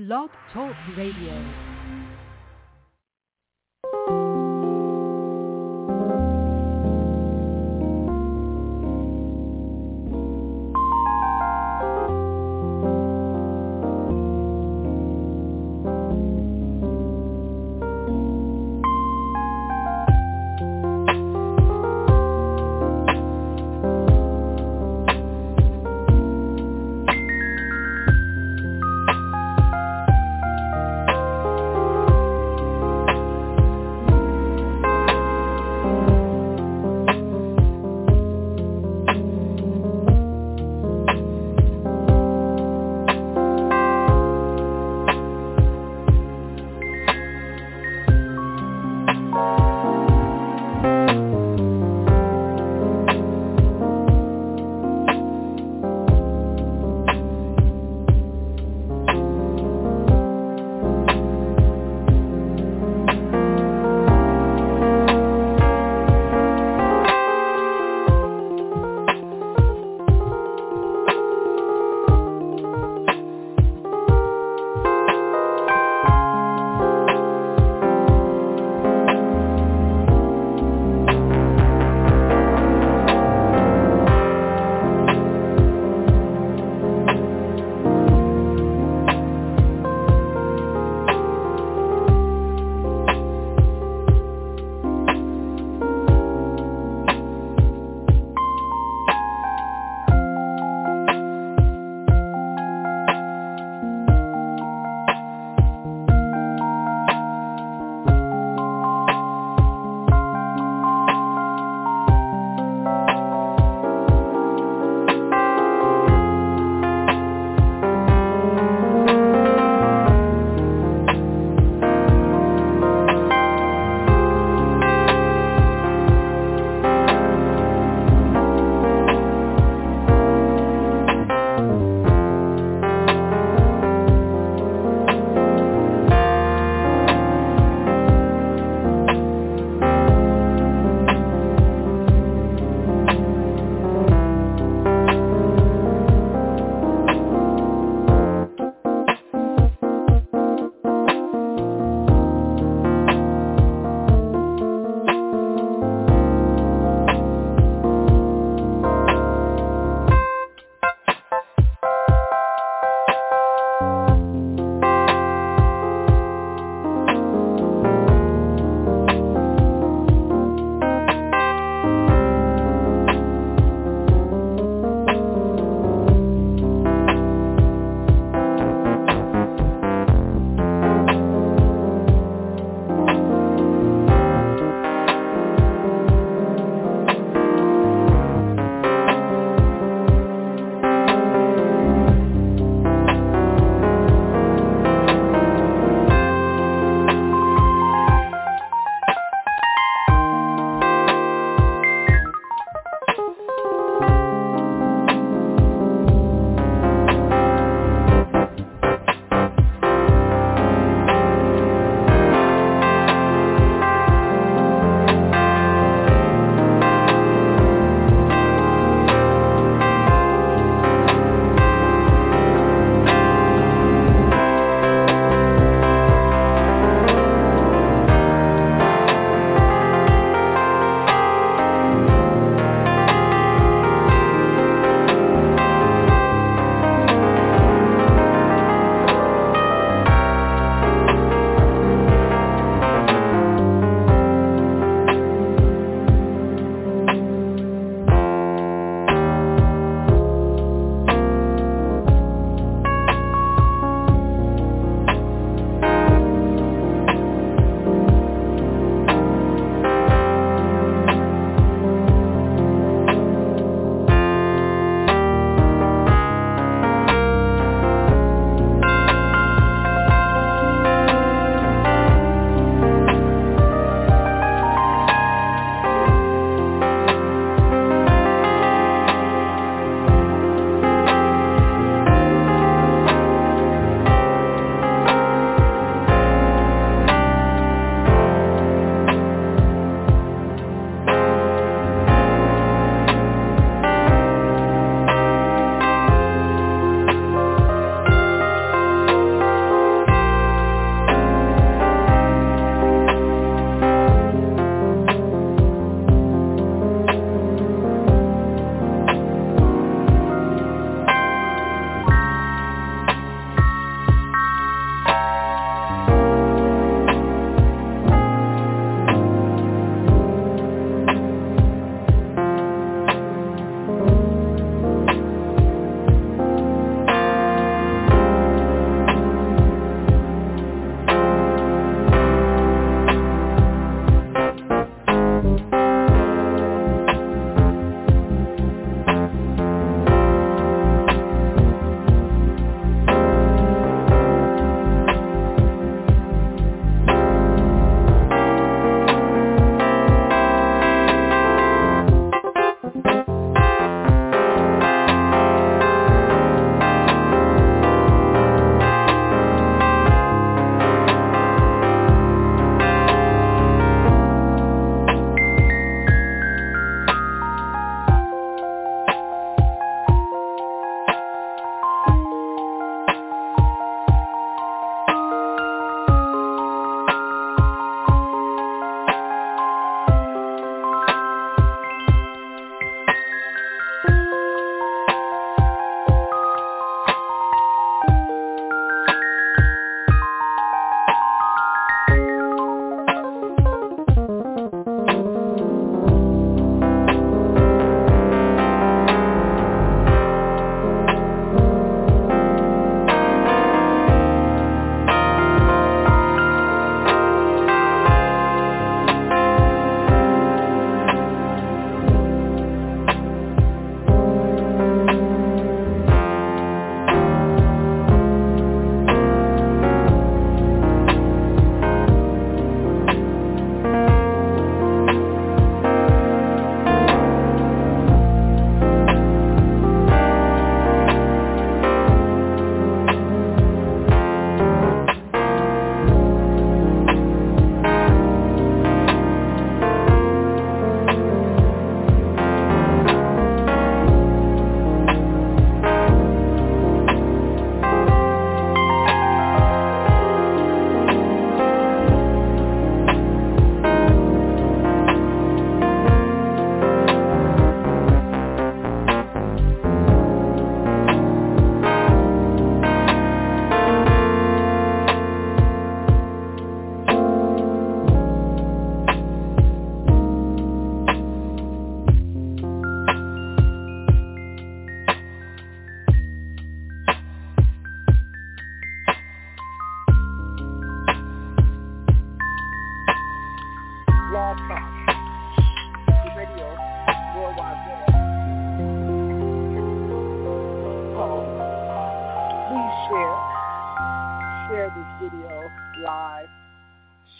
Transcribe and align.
Blog 0.00 0.30
Talk 0.54 0.74
Radio. 0.96 1.69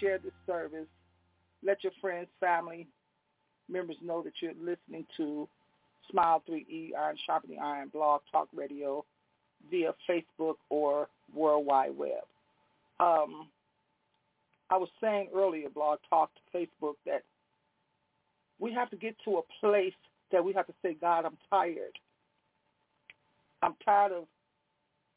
Share 0.00 0.18
this 0.18 0.32
service. 0.46 0.86
Let 1.62 1.84
your 1.84 1.92
friends, 2.00 2.28
family, 2.40 2.86
members 3.68 3.96
know 4.02 4.22
that 4.22 4.32
you're 4.40 4.52
listening 4.54 5.06
to 5.16 5.48
Smile 6.10 6.42
3E 6.48 6.90
Iron 6.98 7.16
Sharpening 7.26 7.58
Iron 7.62 7.88
Blog 7.88 8.22
Talk 8.32 8.48
Radio 8.54 9.04
via 9.70 9.94
Facebook 10.08 10.54
or 10.70 11.08
World 11.34 11.66
Wide 11.66 11.96
Web. 11.96 12.24
Um, 12.98 13.48
I 14.70 14.76
was 14.76 14.88
saying 15.00 15.28
earlier, 15.34 15.68
Blog 15.68 15.98
Talk 16.08 16.30
to 16.34 16.58
Facebook, 16.58 16.94
that 17.06 17.22
we 18.58 18.72
have 18.72 18.90
to 18.90 18.96
get 18.96 19.16
to 19.24 19.38
a 19.38 19.42
place 19.60 19.94
that 20.32 20.44
we 20.44 20.52
have 20.52 20.66
to 20.66 20.74
say, 20.82 20.96
God, 21.00 21.24
I'm 21.24 21.38
tired. 21.50 21.98
I'm 23.62 23.74
tired 23.84 24.12
of 24.12 24.24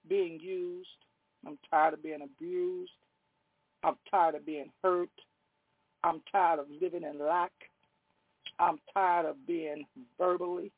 being 0.09 0.39
used. 0.39 0.87
I'm 1.45 1.57
tired 1.69 1.93
of 1.93 2.03
being 2.03 2.21
abused. 2.21 2.91
I'm 3.83 3.95
tired 4.09 4.35
of 4.35 4.45
being 4.45 4.69
hurt. 4.81 5.09
I'm 6.03 6.21
tired 6.31 6.59
of 6.59 6.67
living 6.81 7.03
in 7.03 7.19
lack. 7.19 7.51
I'm 8.59 8.79
tired 8.93 9.25
of 9.25 9.35
being 9.47 9.85
verbally, 10.17 10.71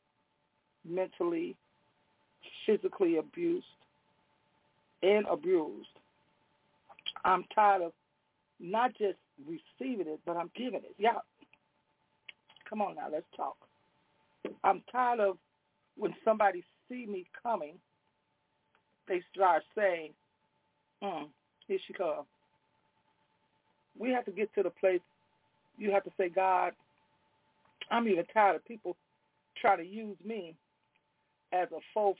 mentally, 0.84 1.56
physically 2.64 3.18
abused 3.18 3.66
and 5.02 5.26
abused. 5.30 5.88
I'm 7.24 7.44
tired 7.54 7.82
of 7.82 7.92
not 8.58 8.92
just 8.96 9.18
receiving 9.46 10.06
it, 10.06 10.20
but 10.24 10.36
I'm 10.36 10.50
giving 10.56 10.80
it. 10.80 10.94
Yeah. 10.98 11.18
Come 12.68 12.82
on 12.82 12.96
now, 12.96 13.08
let's 13.12 13.26
talk. 13.36 13.56
I'm 14.64 14.82
tired 14.90 15.20
of 15.20 15.38
when 15.96 16.14
somebody 16.24 16.64
see 16.88 17.06
me 17.06 17.26
coming, 17.42 17.74
they 19.08 19.22
start 19.34 19.62
saying, 19.76 20.12
mm, 21.02 21.26
here 21.66 21.78
she 21.86 21.92
comes. 21.92 22.26
We 23.98 24.10
have 24.10 24.24
to 24.26 24.30
get 24.30 24.54
to 24.54 24.62
the 24.62 24.70
place 24.70 25.00
you 25.78 25.90
have 25.90 26.04
to 26.04 26.12
say, 26.16 26.28
God, 26.28 26.72
I'm 27.90 28.08
even 28.08 28.24
tired 28.32 28.56
of 28.56 28.64
people 28.64 28.96
try 29.60 29.76
to 29.76 29.84
use 29.84 30.16
me 30.24 30.54
as 31.52 31.68
a 31.72 31.80
full 31.94 32.16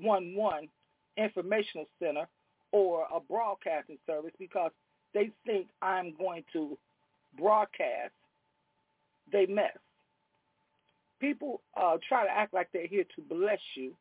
one-one 0.00 0.68
informational 1.16 1.86
center 2.00 2.26
or 2.72 3.06
a 3.14 3.20
broadcasting 3.20 3.98
service 4.06 4.32
because 4.38 4.70
they 5.14 5.30
think 5.44 5.68
I'm 5.82 6.14
going 6.18 6.44
to 6.52 6.76
broadcast. 7.38 8.12
They 9.32 9.46
mess. 9.46 9.76
People 11.20 11.62
uh, 11.76 11.96
try 12.08 12.24
to 12.24 12.30
act 12.30 12.52
like 12.52 12.68
they're 12.72 12.86
here 12.86 13.04
to 13.16 13.22
bless 13.22 13.58
you, 13.74 13.92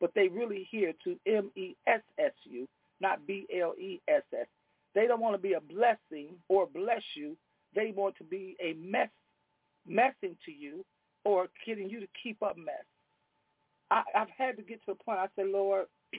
but 0.00 0.12
they 0.14 0.28
really 0.28 0.68
here 0.70 0.92
to 1.04 1.16
M-E-S-S 1.26 2.32
you, 2.44 2.68
not 3.00 3.26
B-L-E-S-S. 3.26 4.46
They 4.94 5.06
don't 5.06 5.20
want 5.20 5.34
to 5.34 5.42
be 5.42 5.54
a 5.54 5.60
blessing 5.60 6.34
or 6.48 6.66
bless 6.66 7.02
you. 7.14 7.36
They 7.74 7.92
want 7.94 8.16
to 8.16 8.24
be 8.24 8.56
a 8.60 8.74
mess, 8.74 9.10
messing 9.86 10.36
to 10.44 10.52
you 10.52 10.84
or 11.24 11.48
getting 11.66 11.88
you 11.88 12.00
to 12.00 12.08
keep 12.22 12.42
up 12.42 12.56
mess. 12.56 12.84
I, 13.90 14.02
I've 14.14 14.28
had 14.36 14.56
to 14.56 14.62
get 14.62 14.84
to 14.86 14.92
a 14.92 14.94
point. 14.94 15.18
I 15.18 15.26
said, 15.36 15.46
Lord, 15.48 15.86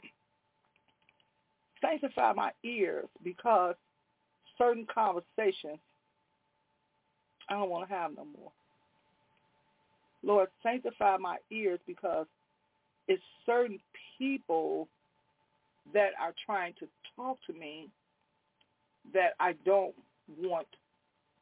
sanctify 1.82 2.34
my 2.34 2.52
ears 2.64 3.08
because 3.24 3.76
certain 4.58 4.86
conversations 4.94 5.80
I 7.50 7.56
don't 7.56 7.70
want 7.70 7.90
to 7.90 7.94
have 7.94 8.12
no 8.16 8.26
more. 8.26 8.52
Lord, 10.24 10.50
sanctify 10.64 11.18
my 11.18 11.38
ears 11.52 11.80
because 11.86 12.28
it's 13.08 13.24
certain 13.46 13.80
people 14.18 14.88
that 15.94 16.12
are 16.22 16.34
trying 16.46 16.74
to 16.80 16.88
talk 17.16 17.40
to 17.48 17.54
me 17.54 17.90
that 19.14 19.34
I 19.40 19.54
don't 19.66 19.96
want 20.40 20.68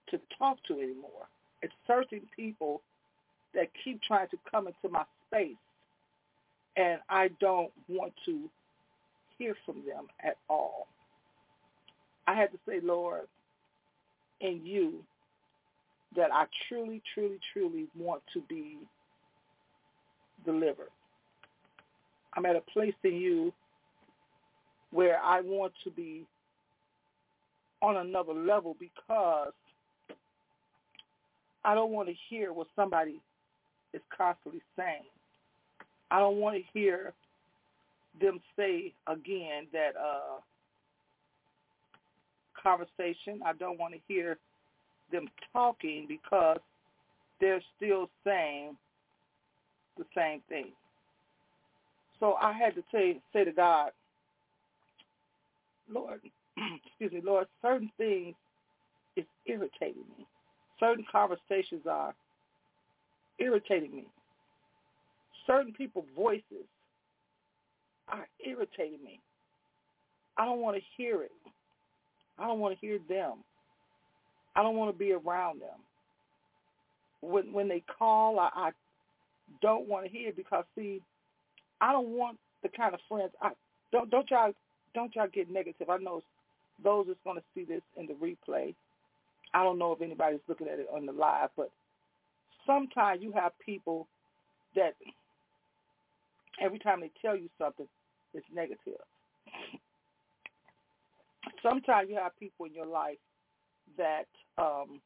to 0.10 0.20
talk 0.38 0.58
to 0.68 0.74
anymore. 0.76 1.28
It's 1.62 1.74
certain 1.88 2.22
people 2.36 2.82
that 3.54 3.68
keep 3.84 4.02
trying 4.02 4.28
to 4.30 4.38
come 4.52 4.68
into 4.68 4.90
my 4.90 5.04
space 5.28 5.58
and 6.76 7.00
I 7.10 7.30
don't 7.40 7.72
want 7.88 8.14
to 8.26 8.50
hear 9.38 9.56
from 9.66 9.84
them 9.86 10.08
at 10.24 10.38
all. 10.50 10.88
I 12.28 12.36
had 12.36 12.52
to 12.52 12.60
say, 12.68 12.80
Lord, 12.82 13.28
in 14.40 14.62
you, 14.64 15.04
that 16.16 16.32
I 16.34 16.46
truly, 16.68 17.02
truly, 17.14 17.40
truly 17.54 17.88
want 17.98 18.22
to 18.34 18.42
be 18.48 18.78
delivered. 20.46 20.90
I'm 22.34 22.46
at 22.46 22.56
a 22.56 22.62
place 22.62 22.94
in 23.04 23.16
you 23.16 23.54
where 24.92 25.20
I 25.22 25.42
want 25.42 25.74
to 25.84 25.92
be 25.92 26.26
on 27.82 27.98
another 27.98 28.34
level 28.34 28.76
because 28.80 29.54
I 31.64 31.76
don't 31.76 31.92
want 31.92 32.10
to 32.10 32.16
hear 32.30 32.54
what 32.54 32.68
somebody 32.76 33.20
is 33.94 34.02
constantly 34.16 34.62
saying. 34.78 35.04
I 36.12 36.20
don't 36.20 36.38
want 36.38 36.56
to 36.56 36.64
hear 36.74 37.14
them 38.20 38.40
say 38.58 38.94
again 39.08 39.68
that 39.72 39.92
uh, 39.96 40.40
conversation. 42.62 43.42
I 43.46 43.54
don't 43.54 43.80
want 43.80 43.94
to 43.94 44.00
hear 44.08 44.38
them 45.12 45.28
talking 45.54 46.06
because 46.08 46.60
they're 47.40 47.62
still 47.78 48.10
saying 48.24 48.76
the 49.98 50.06
same 50.16 50.42
thing. 50.50 50.68
So 52.20 52.34
I 52.34 52.54
had 52.54 52.76
to 52.76 52.84
say, 52.92 53.20
say 53.34 53.46
to 53.46 53.52
God, 53.52 53.92
Lord, 55.92 56.22
excuse 56.86 57.12
me, 57.12 57.22
Lord, 57.24 57.48
certain 57.62 57.92
things 57.98 58.36
is 59.16 59.26
irritating 59.46 60.04
me. 60.18 60.26
Certain 60.80 61.06
conversations 61.12 61.82
are 61.90 62.14
irritating 63.40 63.96
me. 63.96 64.08
Certain 65.48 65.74
people's 65.74 66.06
voices 66.16 66.68
are 68.08 68.28
irritating 68.46 69.04
me. 69.04 69.20
I 70.38 70.46
don't 70.46 70.60
want 70.60 70.78
to 70.78 70.84
hear 70.98 71.24
it. 71.24 71.32
I 72.38 72.48
don't 72.48 72.60
want 72.60 72.80
to 72.80 72.86
hear 72.86 73.00
them. 73.10 73.44
I 74.56 74.64
don't 74.64 74.76
want 74.76 74.94
to 74.94 74.98
be 74.98 75.12
around 75.12 75.62
them. 75.62 75.80
When 77.22 77.52
when 77.52 77.68
they 77.68 77.84
call, 77.98 78.40
I, 78.40 78.50
I 78.56 78.72
don't 79.62 79.88
want 79.88 80.06
to 80.06 80.12
hear 80.12 80.32
because 80.36 80.64
see, 80.76 81.02
I 81.82 81.92
don't 81.92 82.10
want 82.10 82.38
the 82.64 82.70
kind 82.70 82.94
of 82.94 83.02
friends. 83.10 83.32
I 83.42 83.52
don't 83.92 84.10
don't 84.10 84.30
y'all 84.32 84.54
don't 84.96 85.14
y'all 85.16 85.28
get 85.28 85.52
negative. 85.52 85.90
I 85.90 85.98
know 85.98 86.22
those 86.84 87.08
that's 87.08 87.20
going 87.24 87.38
to 87.38 87.44
see 87.54 87.64
this 87.64 87.82
in 87.98 88.08
the 88.08 88.14
replay. 88.14 88.74
I 89.54 89.64
don't 89.64 89.80
know 89.80 89.92
if 89.94 90.02
anybody's 90.02 90.40
looking 90.48 90.68
at 90.68 90.80
it 90.80 90.88
on 90.94 91.06
the 91.06 91.12
live, 91.12 91.50
but 91.58 91.72
sometimes 92.66 93.22
you 93.22 93.32
have 93.34 93.52
people 93.66 94.08
that 94.76 94.94
every 96.62 96.80
time 96.80 97.02
they 97.02 97.12
tell 97.22 97.36
you 97.36 97.50
something, 97.58 97.88
it's 98.34 98.46
negative. 98.54 99.00
Sometimes 101.64 102.10
you 102.10 102.16
have 102.16 102.38
people 102.40 102.66
in 102.66 102.74
your 102.74 102.86
life 102.86 103.18
that 103.98 104.28
um, 104.58 105.02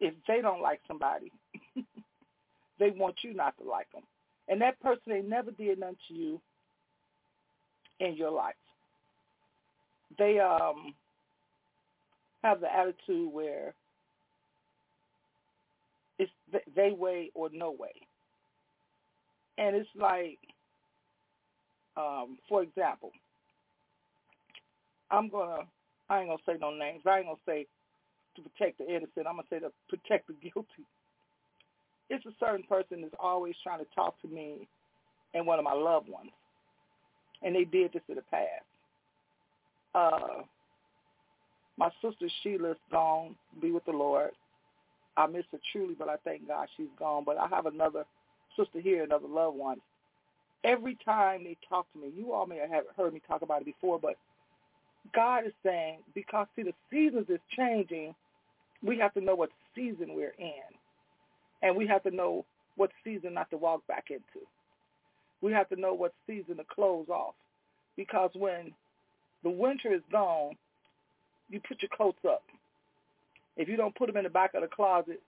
if 0.00 0.14
they 0.26 0.40
don't 0.40 0.60
like 0.60 0.80
somebody, 0.88 1.30
they 2.78 2.90
want 2.90 3.16
you 3.22 3.32
not 3.34 3.56
to 3.58 3.64
like 3.64 3.90
them. 3.92 4.02
And 4.48 4.60
that 4.60 4.80
person, 4.80 5.02
they 5.06 5.22
never 5.22 5.50
did 5.50 5.78
nothing 5.78 5.96
to 6.08 6.14
you 6.14 6.40
in 8.00 8.16
your 8.16 8.30
life. 8.30 8.54
They 10.18 10.38
um 10.40 10.94
have 12.42 12.60
the 12.60 12.72
attitude 12.74 13.32
where 13.32 13.74
it's 16.18 16.30
they 16.74 16.90
way 16.92 17.30
or 17.34 17.50
no 17.52 17.72
way. 17.72 17.92
And 19.58 19.74
it's 19.76 19.88
like, 19.96 20.38
um, 21.96 22.38
for 22.48 22.62
example, 22.62 23.10
I'm 25.10 25.28
gonna 25.28 25.62
I 26.08 26.20
ain't 26.20 26.28
gonna 26.28 26.38
say 26.46 26.54
no 26.60 26.70
names. 26.70 27.02
I 27.06 27.18
ain't 27.18 27.26
gonna 27.26 27.38
say 27.46 27.66
to 28.36 28.42
protect 28.42 28.78
the 28.78 28.86
innocent. 28.86 29.26
I'm 29.26 29.36
gonna 29.36 29.42
say 29.50 29.58
to 29.60 29.72
protect 29.88 30.28
the 30.28 30.34
guilty. 30.42 30.86
It's 32.10 32.26
a 32.26 32.32
certain 32.38 32.64
person 32.64 33.02
that's 33.02 33.14
always 33.18 33.54
trying 33.62 33.80
to 33.80 33.86
talk 33.94 34.20
to 34.22 34.28
me 34.28 34.68
and 35.34 35.46
one 35.46 35.58
of 35.58 35.64
my 35.64 35.74
loved 35.74 36.08
ones, 36.08 36.30
and 37.42 37.54
they 37.54 37.64
did 37.64 37.92
this 37.92 38.02
in 38.08 38.16
the 38.16 38.22
past. 38.22 38.64
Uh, 39.96 40.42
my 41.78 41.90
sister 42.02 42.28
Sheila's 42.42 42.76
gone, 42.90 43.34
be 43.62 43.70
with 43.70 43.84
the 43.86 43.92
Lord. 43.92 44.30
I 45.16 45.26
miss 45.26 45.44
her 45.52 45.58
truly, 45.72 45.94
but 45.98 46.08
I 46.08 46.16
thank 46.22 46.46
God 46.46 46.68
she's 46.76 46.86
gone. 46.98 47.24
But 47.24 47.38
I 47.38 47.48
have 47.48 47.64
another 47.64 48.04
sister 48.58 48.80
here, 48.80 49.04
another 49.04 49.26
loved 49.26 49.56
one. 49.56 49.80
Every 50.64 50.98
time 51.02 51.44
they 51.44 51.56
talk 51.66 51.90
to 51.92 51.98
me, 51.98 52.12
you 52.14 52.32
all 52.32 52.46
may 52.46 52.58
have 52.58 52.84
heard 52.96 53.14
me 53.14 53.22
talk 53.26 53.40
about 53.40 53.62
it 53.62 53.66
before, 53.66 53.98
but 53.98 54.16
God 55.14 55.46
is 55.46 55.52
saying, 55.64 55.98
because 56.14 56.46
see 56.56 56.62
the 56.62 56.74
seasons 56.90 57.26
is 57.30 57.40
changing, 57.56 58.14
we 58.82 58.98
have 58.98 59.14
to 59.14 59.20
know 59.20 59.34
what 59.34 59.50
season 59.74 60.14
we're 60.14 60.34
in. 60.38 60.52
And 61.62 61.74
we 61.74 61.86
have 61.86 62.02
to 62.02 62.10
know 62.10 62.44
what 62.76 62.90
season 63.04 63.32
not 63.32 63.48
to 63.50 63.56
walk 63.56 63.86
back 63.86 64.06
into. 64.10 64.46
We 65.40 65.52
have 65.52 65.68
to 65.70 65.76
know 65.76 65.94
what 65.94 66.12
season 66.26 66.56
to 66.58 66.64
close 66.64 67.08
off. 67.08 67.34
Because 67.96 68.30
when 68.34 68.72
the 69.46 69.50
winter 69.50 69.94
is 69.94 70.02
gone, 70.10 70.56
you 71.48 71.60
put 71.68 71.80
your 71.80 71.88
coats 71.96 72.18
up. 72.28 72.42
If 73.56 73.68
you 73.68 73.76
don't 73.76 73.94
put 73.94 74.08
them 74.08 74.16
in 74.16 74.24
the 74.24 74.28
back 74.28 74.54
of 74.54 74.62
the 74.62 74.66
closet, 74.66 75.22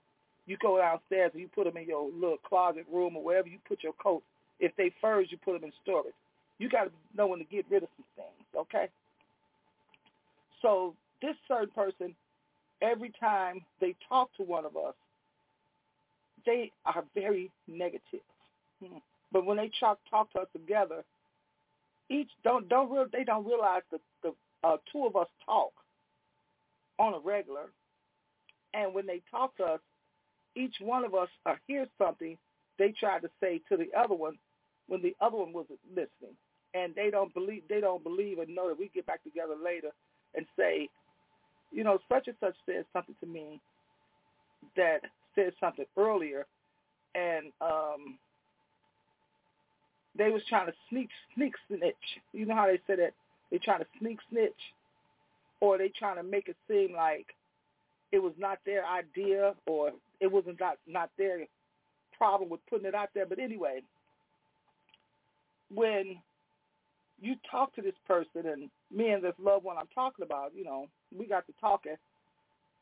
you 0.45 0.57
go 0.61 0.77
downstairs 0.77 1.31
and 1.31 1.41
you 1.41 1.47
put 1.47 1.63
them 1.63 1.77
in 1.77 1.87
your 1.87 2.11
little 2.11 2.37
closet 2.45 2.85
room 2.91 3.15
or 3.15 3.23
wherever 3.23 3.47
you 3.47 3.59
put 3.65 3.81
your 3.81 3.93
coats. 3.93 4.25
If 4.59 4.75
they 4.75 4.91
furs, 4.99 5.27
you 5.29 5.37
put 5.37 5.53
them 5.53 5.63
in 5.63 5.71
storage. 5.83 6.13
You 6.57 6.67
got 6.67 6.83
to 6.83 6.91
know 7.15 7.27
when 7.27 7.39
to 7.39 7.45
get 7.45 7.63
rid 7.69 7.83
of 7.83 7.89
some 7.95 8.05
things, 8.17 8.45
okay? 8.57 8.89
So 10.61 10.95
this 11.21 11.35
certain 11.47 11.69
person, 11.69 12.13
every 12.81 13.13
time 13.21 13.61
they 13.79 13.95
talk 14.09 14.35
to 14.35 14.43
one 14.43 14.65
of 14.65 14.75
us, 14.75 14.95
they 16.45 16.73
are 16.85 17.05
very 17.15 17.49
negative. 17.69 18.19
Hmm. 18.83 18.97
But 19.31 19.45
when 19.45 19.55
they 19.55 19.71
talk 19.79 19.97
talk 20.09 20.29
to 20.33 20.39
us 20.39 20.47
together, 20.51 21.05
each 22.09 22.29
don't 22.43 22.67
don't 22.69 22.91
real 22.91 23.05
they 23.11 23.23
don't 23.23 23.45
realize 23.45 23.83
that 23.91 24.01
the 24.23 24.33
uh, 24.63 24.77
two 24.91 25.05
of 25.05 25.15
us 25.15 25.27
talk 25.45 25.71
on 26.99 27.13
a 27.13 27.19
regular, 27.19 27.71
and 28.73 28.93
when 28.93 29.05
they 29.05 29.21
talk 29.31 29.55
to 29.57 29.63
us, 29.63 29.79
each 30.55 30.75
one 30.81 31.05
of 31.05 31.15
us 31.15 31.29
uh, 31.45 31.55
hears 31.67 31.87
something 31.97 32.37
they 32.77 32.93
tried 32.99 33.21
to 33.21 33.29
say 33.41 33.61
to 33.69 33.77
the 33.77 33.89
other 33.97 34.15
one 34.15 34.37
when 34.87 35.01
the 35.01 35.15
other 35.21 35.37
one 35.37 35.53
wasn't 35.53 35.79
listening, 35.89 36.35
and 36.73 36.93
they 36.95 37.09
don't 37.09 37.33
believe 37.33 37.63
they 37.69 37.81
don't 37.81 38.03
believe 38.03 38.39
and 38.39 38.53
know 38.53 38.67
that 38.67 38.79
we 38.79 38.89
get 38.93 39.05
back 39.05 39.23
together 39.23 39.55
later 39.63 39.89
and 40.35 40.45
say, 40.57 40.89
you 41.71 41.83
know, 41.83 41.99
such 42.09 42.27
and 42.27 42.37
such 42.39 42.55
said 42.65 42.85
something 42.93 43.15
to 43.19 43.27
me 43.27 43.61
that 44.75 44.99
said 45.35 45.53
something 45.59 45.85
earlier, 45.97 46.45
and 47.15 47.51
um, 47.61 48.17
they 50.19 50.29
was 50.29 50.43
trying 50.47 50.67
to 50.67 50.73
sneak 50.89 51.09
sneak 51.33 51.53
snitch. 51.67 51.95
You 52.33 52.45
know 52.45 52.55
how 52.55 52.67
they 52.67 52.79
said 52.85 52.99
that 52.99 53.13
they 53.49 53.57
trying 53.57 53.79
to 53.79 53.87
sneak 53.99 54.19
snitch, 54.29 54.61
or 55.61 55.77
they 55.79 55.91
trying 55.97 56.17
to 56.17 56.23
make 56.23 56.47
it 56.47 56.57
seem 56.67 56.95
like 56.95 57.25
it 58.11 58.19
was 58.19 58.33
not 58.37 58.59
their 58.65 58.85
idea 58.85 59.53
or 59.65 59.91
it 60.19 60.31
wasn't 60.31 60.59
not 60.59 60.77
not 60.85 61.09
their 61.17 61.45
problem 62.17 62.49
with 62.49 62.59
putting 62.69 62.85
it 62.85 62.93
out 62.93 63.09
there. 63.15 63.25
But 63.25 63.39
anyway, 63.39 63.81
when 65.73 66.17
you 67.21 67.35
talk 67.49 67.73
to 67.75 67.81
this 67.81 67.95
person 68.05 68.45
and 68.45 68.69
me 68.95 69.09
and 69.09 69.23
this 69.23 69.33
loved 69.41 69.63
one 69.63 69.77
I'm 69.77 69.87
talking 69.95 70.23
about, 70.23 70.51
you 70.55 70.63
know, 70.63 70.87
we 71.17 71.27
got 71.27 71.47
to 71.47 71.53
talking, 71.59 71.95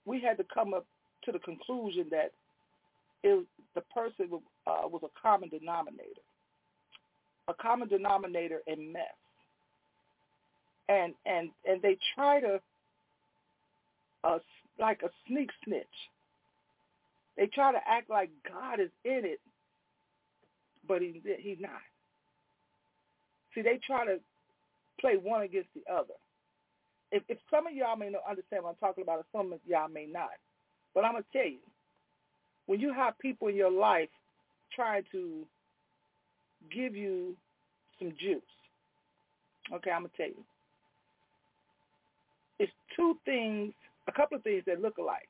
we 0.05 0.19
had 0.19 0.37
to 0.37 0.45
come 0.51 0.73
up 0.73 0.85
to 1.25 1.31
the 1.31 1.39
conclusion 1.39 2.07
that 2.11 2.31
it 3.23 3.45
the 3.75 3.81
person 3.93 4.29
uh, 4.65 4.87
was 4.87 5.01
a 5.03 5.21
common 5.21 5.49
denominator, 5.49 6.21
a 7.47 7.53
common 7.53 7.87
denominator 7.87 8.61
in 8.67 8.91
mess, 8.91 9.03
and 10.89 11.13
and 11.25 11.49
and 11.65 11.81
they 11.81 11.97
try 12.15 12.39
to 12.39 12.59
uh, 14.23 14.39
like 14.79 15.01
a 15.03 15.09
sneak 15.27 15.49
snitch. 15.63 15.85
They 17.37 17.47
try 17.47 17.71
to 17.71 17.79
act 17.87 18.09
like 18.09 18.29
God 18.47 18.79
is 18.79 18.89
in 19.05 19.21
it, 19.23 19.39
but 20.87 21.01
he 21.01 21.21
he's 21.39 21.57
not. 21.59 21.81
See, 23.53 23.61
they 23.61 23.79
try 23.85 24.05
to 24.05 24.19
play 24.99 25.17
one 25.17 25.43
against 25.43 25.69
the 25.75 25.91
other. 25.91 26.13
If, 27.11 27.23
if 27.29 27.37
some 27.49 27.67
of 27.67 27.73
y'all 27.73 27.95
may 27.95 28.09
not 28.09 28.23
understand 28.29 28.63
what 28.63 28.71
I'm 28.71 28.75
talking 28.75 29.03
about, 29.03 29.19
or 29.19 29.25
some 29.31 29.53
of 29.53 29.59
y'all 29.65 29.87
may 29.87 30.05
not, 30.05 30.31
but 30.93 31.05
I'm 31.05 31.13
gonna 31.13 31.25
tell 31.31 31.45
you, 31.45 31.59
when 32.65 32.79
you 32.79 32.93
have 32.93 33.17
people 33.19 33.47
in 33.47 33.55
your 33.55 33.71
life 33.71 34.09
trying 34.75 35.03
to 35.11 35.45
give 36.73 36.95
you 36.95 37.35
some 37.99 38.11
juice, 38.19 38.41
okay, 39.73 39.91
I'm 39.91 40.01
gonna 40.01 40.13
tell 40.17 40.27
you, 40.27 40.43
it's 42.59 42.71
two 42.95 43.17
things, 43.25 43.73
a 44.07 44.11
couple 44.11 44.37
of 44.37 44.43
things 44.43 44.63
that 44.67 44.81
look 44.81 44.97
alike. 44.97 45.29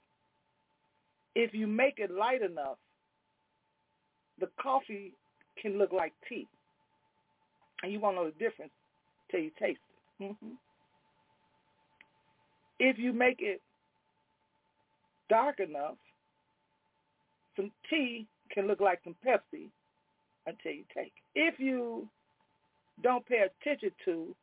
If 1.36 1.54
you 1.54 1.68
make 1.68 1.96
it 1.98 2.12
light 2.12 2.42
enough, 2.42 2.78
the 4.40 4.48
coffee 4.62 5.14
can 5.62 5.78
look 5.78 5.92
like 5.92 6.14
tea, 6.30 6.48
and 7.84 7.92
you 7.92 8.00
won't 8.00 8.16
know 8.16 8.26
the 8.26 8.44
difference 8.44 8.72
till 9.30 9.42
you 9.42 9.52
taste 9.60 9.80
it. 10.20 10.24
Mm-hmm. 10.24 10.54
If 12.80 12.98
you 12.98 13.12
make 13.14 13.38
it 13.40 13.62
dark 15.30 15.60
enough, 15.60 15.96
some 17.56 17.72
tea 17.90 18.28
can 18.52 18.68
look 18.68 18.80
like 18.80 19.00
some 19.04 19.16
Pepsi 19.26 19.70
until 20.48 20.72
you 20.72 20.84
take 20.96 21.08
it. 21.08 21.24
If 21.36 21.60
you 21.60 22.08
don't 23.04 23.26
pay 23.28 23.46
attention 23.46 23.92
to 24.06 24.36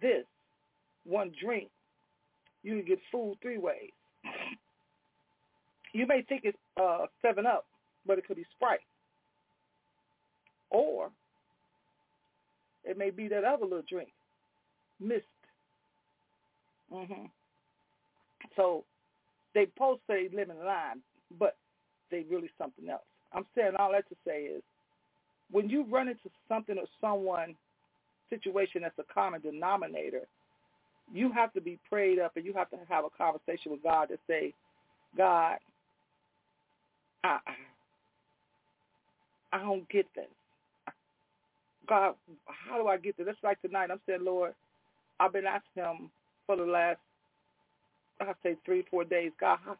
this 0.00 0.24
one 1.04 1.32
drink, 1.42 1.68
you 2.62 2.76
can 2.76 2.84
get 2.86 2.98
fooled 3.10 3.38
three 3.40 3.58
ways. 3.58 3.90
You 5.92 6.06
may 6.06 6.22
think 6.22 6.42
it's 6.44 6.58
uh, 6.80 7.06
7-Up, 7.24 7.64
but 8.06 8.18
it 8.18 8.26
could 8.26 8.36
be 8.36 8.44
Sprite. 8.54 8.80
Or 10.70 11.10
it 12.84 12.98
may 12.98 13.10
be 13.10 13.28
that 13.28 13.44
other 13.44 13.64
little 13.64 13.82
drink, 13.88 14.10
Mist. 15.00 15.24
Mm-hmm. 16.92 17.26
So 18.56 18.84
they 19.54 19.66
post 19.78 20.02
say 20.08 20.28
lemon 20.34 20.58
lime, 20.64 21.02
but 21.38 21.56
they 22.10 22.24
really 22.30 22.50
something 22.58 22.88
else. 22.88 23.02
I'm 23.32 23.46
saying 23.56 23.72
all 23.78 23.92
that 23.92 24.08
to 24.08 24.16
say 24.26 24.42
is 24.42 24.62
when 25.50 25.68
you 25.68 25.84
run 25.90 26.08
into 26.08 26.30
something 26.48 26.76
or 26.78 26.86
someone 27.00 27.54
situation 28.30 28.82
that's 28.82 28.98
a 28.98 29.14
common 29.14 29.40
denominator, 29.40 30.22
you 31.12 31.32
have 31.32 31.52
to 31.54 31.60
be 31.60 31.78
prayed 31.88 32.18
up 32.18 32.32
and 32.36 32.44
you 32.44 32.52
have 32.54 32.70
to 32.70 32.78
have 32.88 33.04
a 33.04 33.10
conversation 33.10 33.72
with 33.72 33.82
God 33.82 34.06
to 34.06 34.18
say, 34.28 34.52
God, 35.16 35.58
I, 37.24 37.38
I 39.52 39.58
don't 39.60 39.88
get 39.88 40.06
this. 40.14 40.26
God, 41.88 42.14
how 42.46 42.78
do 42.80 42.88
I 42.88 42.96
get 42.98 43.16
this? 43.16 43.26
That's 43.26 43.38
like 43.44 43.60
tonight. 43.62 43.90
I'm 43.92 44.00
saying, 44.06 44.24
Lord, 44.24 44.54
I've 45.20 45.32
been 45.32 45.46
asking 45.46 45.84
him 45.84 46.10
for 46.46 46.56
the 46.56 46.64
last, 46.64 46.98
I 48.20 48.32
say 48.42 48.56
three, 48.64 48.84
four 48.90 49.04
days. 49.04 49.32
God, 49.40 49.58
how, 49.64 49.76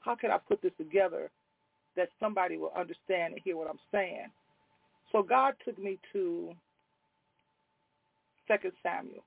how 0.00 0.14
can 0.14 0.30
I 0.30 0.38
put 0.38 0.62
this 0.62 0.72
together 0.78 1.30
that 1.96 2.08
somebody 2.20 2.56
will 2.58 2.72
understand 2.76 3.34
and 3.34 3.42
hear 3.44 3.56
what 3.56 3.68
I'm 3.70 3.80
saying? 3.92 4.26
So 5.12 5.22
God 5.22 5.54
took 5.64 5.78
me 5.78 5.98
to 6.12 6.52
Second 8.46 8.72
Samuel, 8.82 9.24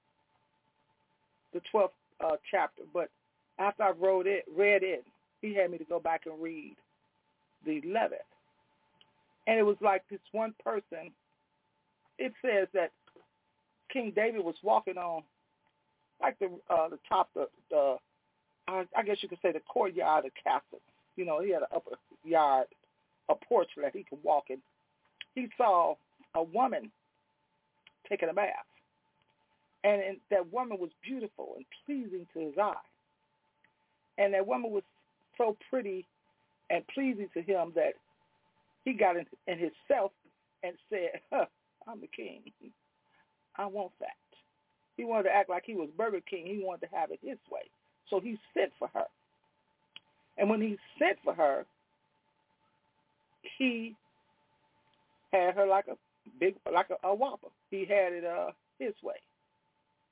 the 1.53 1.61
12th 1.73 1.89
uh, 2.23 2.37
chapter. 2.49 2.83
But 2.93 3.09
after 3.59 3.83
I 3.83 3.91
wrote 3.91 4.27
it, 4.27 4.45
read 4.55 4.83
it, 4.83 5.05
he 5.41 5.53
had 5.53 5.71
me 5.71 5.77
to 5.77 5.83
go 5.85 5.99
back 5.99 6.21
and 6.25 6.41
read 6.41 6.75
the 7.65 7.81
11th. 7.81 8.13
And 9.47 9.59
it 9.59 9.63
was 9.63 9.77
like 9.81 10.03
this 10.09 10.19
one 10.31 10.53
person, 10.63 11.11
it 12.17 12.33
says 12.41 12.67
that 12.73 12.91
King 13.91 14.13
David 14.15 14.43
was 14.43 14.55
walking 14.63 14.97
on 14.97 15.23
like 16.21 16.39
the 16.39 16.49
uh, 16.69 16.87
the 16.87 16.99
top 17.09 17.29
of 17.35 17.47
the, 17.69 17.97
I, 18.67 18.85
I 18.95 19.03
guess 19.03 19.17
you 19.21 19.27
could 19.27 19.39
say 19.41 19.51
the 19.51 19.59
courtyard 19.61 20.25
of 20.25 20.31
the 20.31 20.41
castle. 20.41 20.79
You 21.17 21.25
know, 21.25 21.41
he 21.41 21.51
had 21.51 21.63
an 21.63 21.67
upper 21.75 21.97
yard, 22.23 22.67
a 23.29 23.35
porch 23.35 23.69
that 23.81 23.93
he 23.93 24.03
could 24.03 24.19
walk 24.23 24.45
in. 24.49 24.59
He 25.35 25.47
saw 25.57 25.95
a 26.35 26.43
woman 26.43 26.91
taking 28.09 28.29
a 28.29 28.33
bath. 28.33 28.49
And, 29.83 30.17
that 30.31 30.51
woman 30.51 30.77
was 30.79 30.91
beautiful 31.03 31.55
and 31.57 31.65
pleasing 31.85 32.25
to 32.33 32.39
his 32.39 32.53
eye. 32.57 32.73
And 34.17 34.33
that 34.33 34.47
woman 34.47 34.71
was 34.71 34.83
so 35.37 35.57
pretty 35.69 36.05
and 36.69 36.85
pleasing 36.87 37.29
to 37.33 37.41
him 37.41 37.73
that 37.75 37.93
he 38.85 38.93
got 38.93 39.17
in, 39.17 39.25
in 39.47 39.57
himself 39.57 40.11
and 40.63 40.73
said, 40.89 41.19
huh, 41.31 41.45
I'm 41.87 41.99
the 41.99 42.07
king. 42.07 42.43
I 43.57 43.65
want 43.65 43.91
that. 43.99 44.07
He 44.95 45.03
wanted 45.03 45.23
to 45.23 45.35
act 45.35 45.49
like 45.49 45.63
he 45.65 45.75
was 45.75 45.89
Burger 45.97 46.21
King. 46.21 46.45
He 46.45 46.63
wanted 46.63 46.87
to 46.87 46.95
have 46.95 47.11
it 47.11 47.19
his 47.21 47.37
way. 47.51 47.69
So 48.09 48.19
he 48.19 48.37
sent 48.53 48.71
for 48.79 48.89
her. 48.93 49.05
And 50.37 50.49
when 50.49 50.61
he 50.61 50.77
sent 50.99 51.17
for 51.23 51.33
her, 51.33 51.65
he 53.57 53.95
had 55.33 55.55
her 55.55 55.65
like 55.65 55.87
a 55.87 55.97
big, 56.39 56.55
like 56.71 56.87
a, 56.89 57.07
a 57.07 57.13
Whopper. 57.13 57.49
He 57.69 57.79
had 57.81 58.13
it 58.13 58.23
uh 58.23 58.51
his 58.79 58.93
way. 59.03 59.15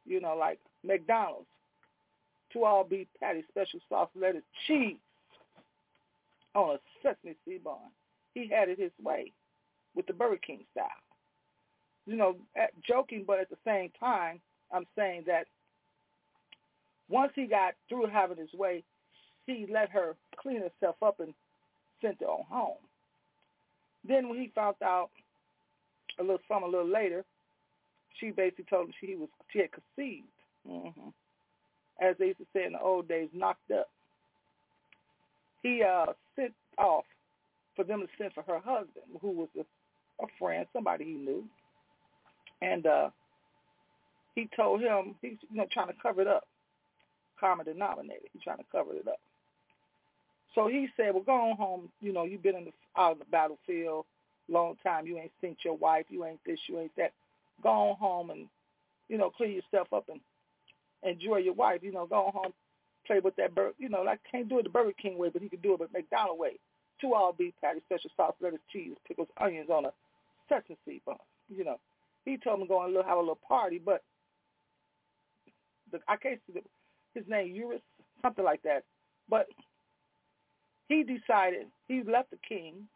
You 0.06 0.20
know, 0.20 0.36
like 0.36 0.60
McDonald's. 0.84 1.48
Two 2.52 2.66
all 2.66 2.84
beef 2.84 3.08
patty, 3.18 3.46
special 3.50 3.80
sauce, 3.88 4.10
lettuce, 4.14 4.42
cheese 4.68 4.98
on 6.54 6.76
a 6.76 6.80
sesame 7.02 7.36
seed 7.46 7.64
bun. 7.64 7.76
He 8.34 8.50
had 8.50 8.68
it 8.68 8.78
his 8.78 8.92
way 9.02 9.32
with 9.96 10.06
the 10.06 10.14
Burger 10.14 10.40
King 10.46 10.66
style. 10.72 10.88
You 12.06 12.18
know, 12.18 12.36
at, 12.58 12.72
joking, 12.84 13.24
but 13.26 13.40
at 13.40 13.50
the 13.50 13.58
same 13.66 13.90
time, 13.98 14.42
I'm 14.74 14.86
saying 14.98 15.24
that 15.28 15.46
once 17.10 17.32
he 17.36 17.46
got 17.46 17.74
through 17.88 18.08
having 18.08 18.38
his 18.38 18.54
way, 18.54 18.84
he 19.46 19.66
let 19.72 19.90
her 19.92 20.16
clean 20.38 20.62
herself 20.62 20.96
up 21.02 21.20
and 21.20 21.34
sent 22.02 22.20
her 22.20 22.28
on 22.28 22.44
home. 22.50 22.78
Then 24.08 24.30
when 24.30 24.40
he 24.40 24.52
found 24.54 24.76
out 24.84 25.10
a 26.20 26.24
little 26.24 26.40
some 26.48 26.64
a 26.64 26.68
little 26.68 26.90
later, 26.90 27.24
she 28.20 28.32
basically 28.32 28.66
told 28.70 28.88
him 28.88 28.94
she 29.00 29.16
was 29.16 29.30
she 29.52 29.60
had 29.60 29.70
conceived. 29.72 30.28
Mm-hmm. 30.70 31.10
As 32.02 32.16
they 32.18 32.28
used 32.28 32.40
to 32.40 32.46
say 32.54 32.66
in 32.66 32.74
the 32.74 32.82
old 32.82 33.08
days, 33.08 33.30
knocked 33.34 33.72
up. 33.72 33.90
He 35.62 35.84
uh 35.84 36.14
sent 36.36 36.54
off 36.78 37.06
for 37.76 37.84
them 37.84 38.02
to 38.02 38.08
send 38.18 38.34
for 38.34 38.44
her 38.44 38.60
husband, 38.60 39.06
who 39.22 39.32
was 39.32 39.50
a, 39.58 39.62
a 40.24 40.28
friend, 40.40 40.66
somebody 40.74 41.06
he 41.06 41.14
knew, 41.14 41.44
and 42.62 42.86
uh 42.86 43.10
he 44.36 44.50
told 44.56 44.82
him 44.82 45.16
he's 45.22 45.38
you 45.50 45.58
know 45.58 45.68
trying 45.72 45.88
to 45.88 45.94
cover 46.02 46.22
it 46.22 46.28
up, 46.28 46.48
common 47.40 47.66
denominator. 47.66 48.22
He's 48.34 48.44
trying 48.44 48.58
to 48.58 48.66
cover 48.72 48.94
it 48.94 49.08
up. 49.08 49.20
So 50.56 50.68
he 50.68 50.88
said, 50.98 51.14
"Well, 51.14 51.24
go 51.24 51.34
on 51.34 51.58
home. 51.58 51.90
You 52.02 52.14
know, 52.14 52.24
you've 52.24 52.44
been 52.44 52.56
in 52.56 52.66
the 52.66 52.72
out 52.98 53.14
of 53.14 53.20
the 53.20 53.26
battlefield 53.26 54.06
long 54.52 54.76
time. 54.84 55.08
You 55.08 55.18
ain't 55.18 55.32
seen 55.42 55.56
your 55.64 55.78
wife. 55.78 56.06
You 56.10 56.26
ain't 56.26 56.40
this. 56.46 56.60
You 56.68 56.80
ain't 56.80 56.96
that. 56.98 57.14
Go 57.64 57.70
on 57.70 57.96
home 57.98 58.30
and 58.30 58.48
you 59.08 59.18
know 59.18 59.30
clean 59.30 59.54
yourself 59.54 59.88
up 59.94 60.10
and 60.10 60.20
enjoy 61.04 61.38
your 61.38 61.54
wife. 61.54 61.82
You 61.84 61.92
know, 61.92 62.06
go 62.06 62.26
on 62.26 62.34
home, 62.34 62.54
play 63.08 63.20
with 63.20 63.36
that 63.38 63.56
bird. 63.56 63.74
You 63.78 63.90
know, 63.90 64.02
like 64.02 64.20
can't 64.30 64.50
do 64.50 64.60
it 64.60 64.64
the 64.64 64.70
Burger 64.70 64.94
King 65.02 65.18
way, 65.18 65.30
but 65.30 65.42
he 65.42 65.50
could 65.50 65.62
do 65.62 65.74
it 65.74 65.80
the 65.80 65.88
McDonald 65.94 66.40
way. 66.40 66.58
Two 67.00 67.14
all 67.14 67.34
beef 67.34 67.54
patties, 67.62 67.82
special 67.86 68.12
sauce, 68.16 68.36
lettuce, 68.42 68.60
cheese, 68.72 68.96
pickles, 69.08 69.28
onions 69.40 69.70
on 69.70 69.86
a 69.86 69.92
sesame 70.50 70.78
seed 70.86 71.02
bun. 71.06 71.16
You 71.50 71.64
know, 71.64 71.80
he 72.26 72.38
told 72.38 72.60
me 72.60 72.66
to 72.66 72.70
go 72.70 72.84
and 72.84 72.94
little, 72.94 73.08
have 73.08 73.18
a 73.18 73.22
little 73.22 73.40
party, 73.48 73.82
but 73.84 74.04
the, 75.92 76.00
I 76.08 76.16
can't 76.16 76.40
see 76.46 76.54
the, 76.54 76.62
his 77.20 77.28
name, 77.28 77.54
Eurus, 77.56 77.82
something 78.22 78.46
like 78.46 78.62
that. 78.64 78.84
But 79.30 79.48
he 80.92 81.04
decided 81.04 81.68
he 81.88 82.04
left 82.04 82.32
the 82.32 82.38
king, 82.48 82.88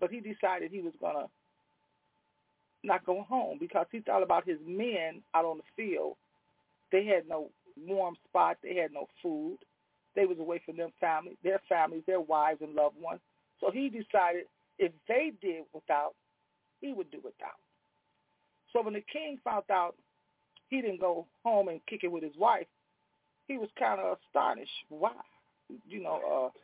but 0.00 0.10
he 0.10 0.20
decided 0.20 0.70
he 0.70 0.80
was 0.80 0.94
gonna 1.00 1.26
not 2.82 3.04
go 3.04 3.22
home 3.22 3.58
because 3.60 3.86
he 3.92 4.00
thought 4.00 4.22
about 4.22 4.48
his 4.48 4.58
men 4.66 5.22
out 5.34 5.44
on 5.44 5.58
the 5.58 5.62
field. 5.76 6.16
They 6.90 7.04
had 7.04 7.28
no 7.28 7.50
warm 7.86 8.16
spot. 8.28 8.56
They 8.62 8.76
had 8.76 8.92
no 8.92 9.08
food. 9.22 9.58
They 10.16 10.26
was 10.26 10.38
away 10.38 10.60
from 10.64 10.76
their 10.76 10.88
family, 11.00 11.36
their 11.44 11.60
families, 11.68 12.02
their 12.06 12.20
wives 12.20 12.60
and 12.62 12.74
loved 12.74 13.00
ones. 13.00 13.20
So 13.60 13.70
he 13.70 13.88
decided 13.88 14.44
if 14.78 14.92
they 15.06 15.32
did 15.40 15.64
without, 15.72 16.14
he 16.80 16.92
would 16.92 17.10
do 17.10 17.18
without. 17.18 17.60
So 18.72 18.82
when 18.82 18.94
the 18.94 19.04
king 19.12 19.38
found 19.44 19.64
out 19.70 19.94
he 20.70 20.80
didn't 20.80 21.00
go 21.00 21.26
home 21.44 21.68
and 21.68 21.80
kick 21.86 22.04
it 22.04 22.10
with 22.10 22.22
his 22.22 22.36
wife, 22.38 22.66
he 23.48 23.58
was 23.58 23.68
kind 23.78 24.00
of 24.00 24.18
astonished. 24.18 24.70
Why? 24.88 25.12
You 25.88 26.02
know, 26.02 26.50
uh, 26.52 26.58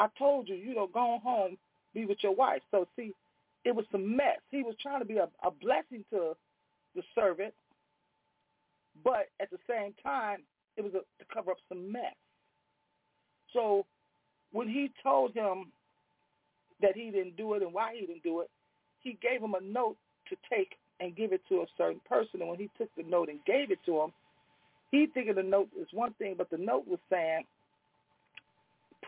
I 0.00 0.08
told 0.18 0.48
you, 0.48 0.54
you 0.54 0.74
know, 0.74 0.86
go 0.86 1.18
home, 1.22 1.58
be 1.92 2.06
with 2.06 2.18
your 2.22 2.34
wife. 2.34 2.62
So 2.70 2.88
see, 2.96 3.12
it 3.66 3.76
was 3.76 3.84
some 3.92 4.16
mess. 4.16 4.38
He 4.50 4.62
was 4.62 4.74
trying 4.82 5.00
to 5.00 5.04
be 5.04 5.18
a, 5.18 5.28
a 5.44 5.50
blessing 5.50 6.06
to 6.10 6.32
the 6.96 7.02
servant, 7.14 7.52
but 9.04 9.26
at 9.40 9.50
the 9.50 9.58
same 9.68 9.94
time, 10.02 10.38
it 10.78 10.82
was 10.82 10.94
a, 10.94 11.00
to 11.00 11.34
cover 11.34 11.50
up 11.50 11.58
some 11.68 11.92
mess. 11.92 12.14
So 13.52 13.84
when 14.52 14.68
he 14.68 14.90
told 15.02 15.34
him 15.34 15.70
that 16.80 16.96
he 16.96 17.10
didn't 17.10 17.36
do 17.36 17.52
it 17.52 17.62
and 17.62 17.74
why 17.74 17.92
he 17.94 18.06
didn't 18.06 18.22
do 18.22 18.40
it, 18.40 18.48
he 19.00 19.18
gave 19.20 19.42
him 19.42 19.52
a 19.52 19.60
note 19.60 19.98
to 20.30 20.36
take 20.48 20.76
and 20.98 21.14
give 21.14 21.34
it 21.34 21.42
to 21.50 21.56
a 21.56 21.66
certain 21.76 22.00
person. 22.08 22.40
And 22.40 22.48
when 22.48 22.58
he 22.58 22.70
took 22.78 22.88
the 22.96 23.02
note 23.02 23.28
and 23.28 23.44
gave 23.44 23.70
it 23.70 23.80
to 23.84 24.00
him, 24.00 24.12
he 24.90 25.08
figured 25.12 25.36
the 25.36 25.42
note 25.42 25.68
is 25.78 25.88
one 25.92 26.14
thing, 26.14 26.36
but 26.38 26.48
the 26.48 26.56
note 26.56 26.88
was 26.88 27.00
saying, 27.10 27.44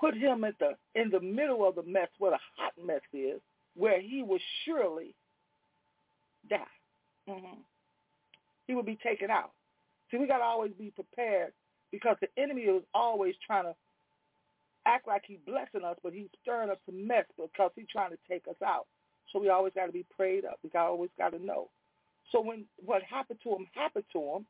put 0.03 0.17
him 0.17 0.43
at 0.43 0.59
the 0.59 0.73
in 1.01 1.11
the 1.11 1.21
middle 1.21 1.67
of 1.67 1.77
the 1.77 1.83
mess 1.85 2.09
where 2.19 2.33
the 2.33 2.39
hot 2.57 2.73
mess 2.85 3.01
is, 3.13 3.41
where 3.77 4.01
he 4.01 4.23
will 4.23 4.41
surely 4.65 5.15
die. 6.51 6.59
Mm-hmm. 7.29 7.61
He 8.67 8.75
will 8.75 8.83
be 8.83 8.99
taken 9.03 9.31
out. 9.31 9.53
See, 10.11 10.17
we 10.17 10.27
got 10.27 10.39
to 10.39 10.45
always 10.45 10.73
be 10.79 10.91
prepared 10.91 11.53
because 11.93 12.17
the 12.21 12.29
enemy 12.43 12.63
is 12.63 12.83
always 12.95 13.35
trying 13.47 13.65
to 13.65 13.75
act 14.87 15.07
like 15.07 15.23
he's 15.25 15.39
blessing 15.47 15.87
us, 15.87 15.97
but 16.03 16.13
he's 16.13 16.27
stirring 16.43 16.71
up 16.71 16.81
some 16.85 17.07
mess 17.07 17.25
because 17.37 17.71
he's 17.77 17.87
trying 17.91 18.11
to 18.11 18.19
take 18.29 18.47
us 18.49 18.61
out. 18.65 18.87
So 19.33 19.39
we 19.39 19.51
always 19.51 19.73
got 19.75 19.87
to 19.87 19.93
be 19.93 20.05
prayed 20.15 20.45
up. 20.45 20.59
We 20.65 20.71
got 20.71 20.89
always 20.89 21.11
got 21.17 21.31
to 21.31 21.45
know. 21.45 21.71
So 22.33 22.41
when 22.41 22.65
what 22.85 23.03
happened 23.03 23.39
to 23.45 23.51
him 23.51 23.67
happened 23.75 24.05
to 24.13 24.19
him, 24.19 24.47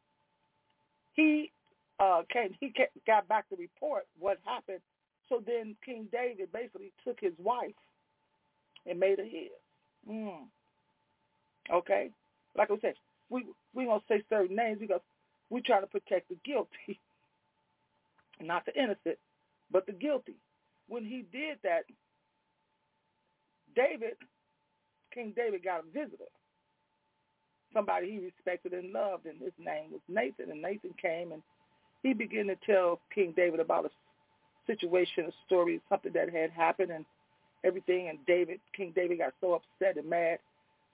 he 1.13 1.53
uh, 2.01 2.23
came. 2.33 2.55
He 2.59 2.73
got 3.07 3.29
back 3.29 3.45
the 3.51 3.57
report 3.57 4.05
what 4.19 4.39
happened. 4.45 4.81
So 5.33 5.43
then 5.47 5.75
King 5.83 6.09
David 6.13 6.53
basically 6.53 6.93
took 7.03 7.19
his 7.19 7.33
wife 7.39 7.73
and 8.87 9.01
made 9.01 9.19
her 9.19 9.25
his. 9.25 9.49
Mm. 10.07 10.45
Okay, 11.73 12.11
like 12.55 12.71
I 12.71 12.75
said, 12.83 12.95
we 13.31 13.47
we 13.73 13.87
gonna 13.87 14.01
say 14.09 14.23
certain 14.29 14.55
names 14.55 14.79
because 14.79 15.01
we 15.49 15.63
try 15.63 15.81
to 15.81 15.87
protect 15.87 16.29
the 16.29 16.37
guilty, 16.45 17.01
not 18.43 18.67
the 18.67 18.75
innocent, 18.77 19.17
but 19.71 19.87
the 19.87 19.93
guilty. 19.93 20.35
When 20.87 21.03
he 21.03 21.25
did 21.33 21.57
that, 21.63 21.85
David, 23.75 24.17
King 25.15 25.33
David, 25.35 25.65
got 25.65 25.81
a 25.81 25.93
visitor 25.99 26.29
somebody 27.73 28.11
he 28.11 28.19
respected 28.19 28.75
and 28.75 28.93
loved, 28.93 29.25
and 29.25 29.41
his 29.41 29.53
name 29.59 29.93
was 29.93 30.03
Nathan. 30.07 30.51
And 30.51 30.61
Nathan 30.61 30.93
came 31.01 31.33
and 31.33 31.43
he 32.03 32.13
began 32.13 32.49
to 32.49 32.57
tell 32.67 33.01
King 33.15 33.33
David 33.35 33.61
about 33.61 33.87
a 33.87 33.91
situation, 34.67 35.25
a 35.27 35.33
story, 35.47 35.81
something 35.89 36.13
that 36.13 36.31
had 36.31 36.51
happened, 36.51 36.91
and 36.91 37.05
everything. 37.65 38.09
And 38.09 38.19
David, 38.27 38.61
King 38.77 38.93
David, 38.95 39.19
got 39.19 39.35
so 39.41 39.55
upset 39.55 39.97
and 39.97 40.09
mad, 40.09 40.39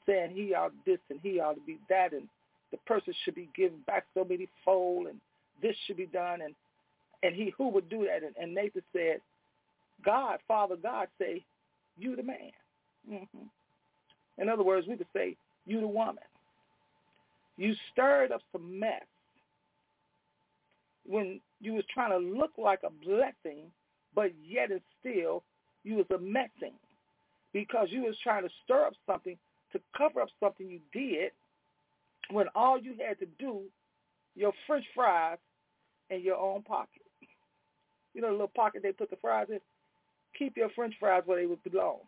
saying 0.07 0.33
he 0.35 0.54
ought 0.54 0.68
to 0.68 0.74
this 0.87 1.00
and 1.11 1.20
he 1.22 1.40
ought 1.40 1.54
to 1.54 1.61
be 1.66 1.78
that, 1.88 2.12
and 2.12 2.28
the 2.70 2.78
person 2.87 3.14
should 3.24 3.35
be 3.35 3.48
given 3.57 3.78
back 3.87 4.04
so 4.14 4.24
many 4.24 4.48
fold, 4.64 5.07
and 5.07 5.20
this 5.62 5.76
should 5.87 5.96
be 5.96 6.07
done, 6.07 6.40
and 6.42 6.54
and 7.22 7.35
he 7.35 7.52
who 7.59 7.68
would 7.70 7.88
do 7.88 8.07
that? 8.07 8.22
And, 8.24 8.35
and 8.40 8.54
Nathan 8.54 8.83
said, 8.92 9.20
God, 10.04 10.38
Father 10.46 10.76
God, 10.76 11.09
say, 11.18 11.44
you 11.98 12.14
the 12.14 12.22
man. 12.22 12.52
Mm-hmm. 13.11 14.40
In 14.40 14.48
other 14.48 14.62
words, 14.62 14.87
we 14.87 14.96
could 14.96 15.09
say, 15.12 15.37
you 15.66 15.81
the 15.81 15.88
woman. 15.88 16.22
You 17.57 17.74
stirred 17.92 18.31
up 18.31 18.40
some 18.52 18.78
mess 18.78 19.02
when 21.09 21.40
you 21.61 21.73
was 21.73 21.85
trying 21.92 22.11
to 22.11 22.38
look 22.38 22.53
like 22.59 22.81
a 22.85 22.90
blessing, 23.05 23.71
but 24.14 24.31
yet 24.47 24.71
and 24.71 24.81
still 25.01 25.42
you 25.83 25.94
was 25.94 26.07
a 26.14 26.18
messing 26.18 26.75
because 27.53 27.88
you 27.90 28.03
was 28.03 28.16
trying 28.23 28.42
to 28.42 28.51
stir 28.64 28.87
up 28.87 28.92
something 29.07 29.37
to 29.73 29.81
cover 29.97 30.21
up 30.21 30.29
something 30.38 30.68
you 30.68 30.81
did 30.92 31.33
when 32.31 32.47
all 32.55 32.79
you 32.79 32.94
had 33.07 33.18
to 33.21 33.27
do, 33.38 33.62
your 34.35 34.53
French 34.66 34.85
fries 34.94 35.38
in 36.11 36.23
your 36.23 36.37
own 36.37 36.62
pocket. 36.62 37.03
You 38.14 38.21
know 38.21 38.29
the 38.29 38.33
little 38.33 38.53
pocket 38.55 38.83
they 38.83 38.92
put 38.92 39.11
the 39.11 39.16
fries 39.16 39.47
in? 39.51 39.61
Keep 40.38 40.57
your 40.57 40.71
French 40.71 40.94
fries 41.01 41.23
where 41.25 41.40
they 41.40 41.47
would 41.47 41.62
belong. 41.64 41.99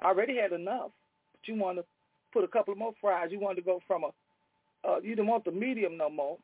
I 0.00 0.06
already 0.06 0.38
had 0.38 0.52
enough, 0.52 0.90
but 1.32 1.52
you 1.52 1.54
want 1.60 1.78
to 1.78 1.84
put 2.32 2.44
a 2.44 2.48
couple 2.48 2.74
more 2.74 2.94
fries. 3.00 3.28
You 3.30 3.40
wanted 3.40 3.56
to 3.56 3.62
go 3.62 3.80
from 3.86 4.04
a, 4.04 4.88
uh, 4.88 5.00
you 5.02 5.10
didn't 5.10 5.26
want 5.26 5.44
the 5.44 5.50
medium 5.50 5.96
no 5.96 6.08
more. 6.08 6.38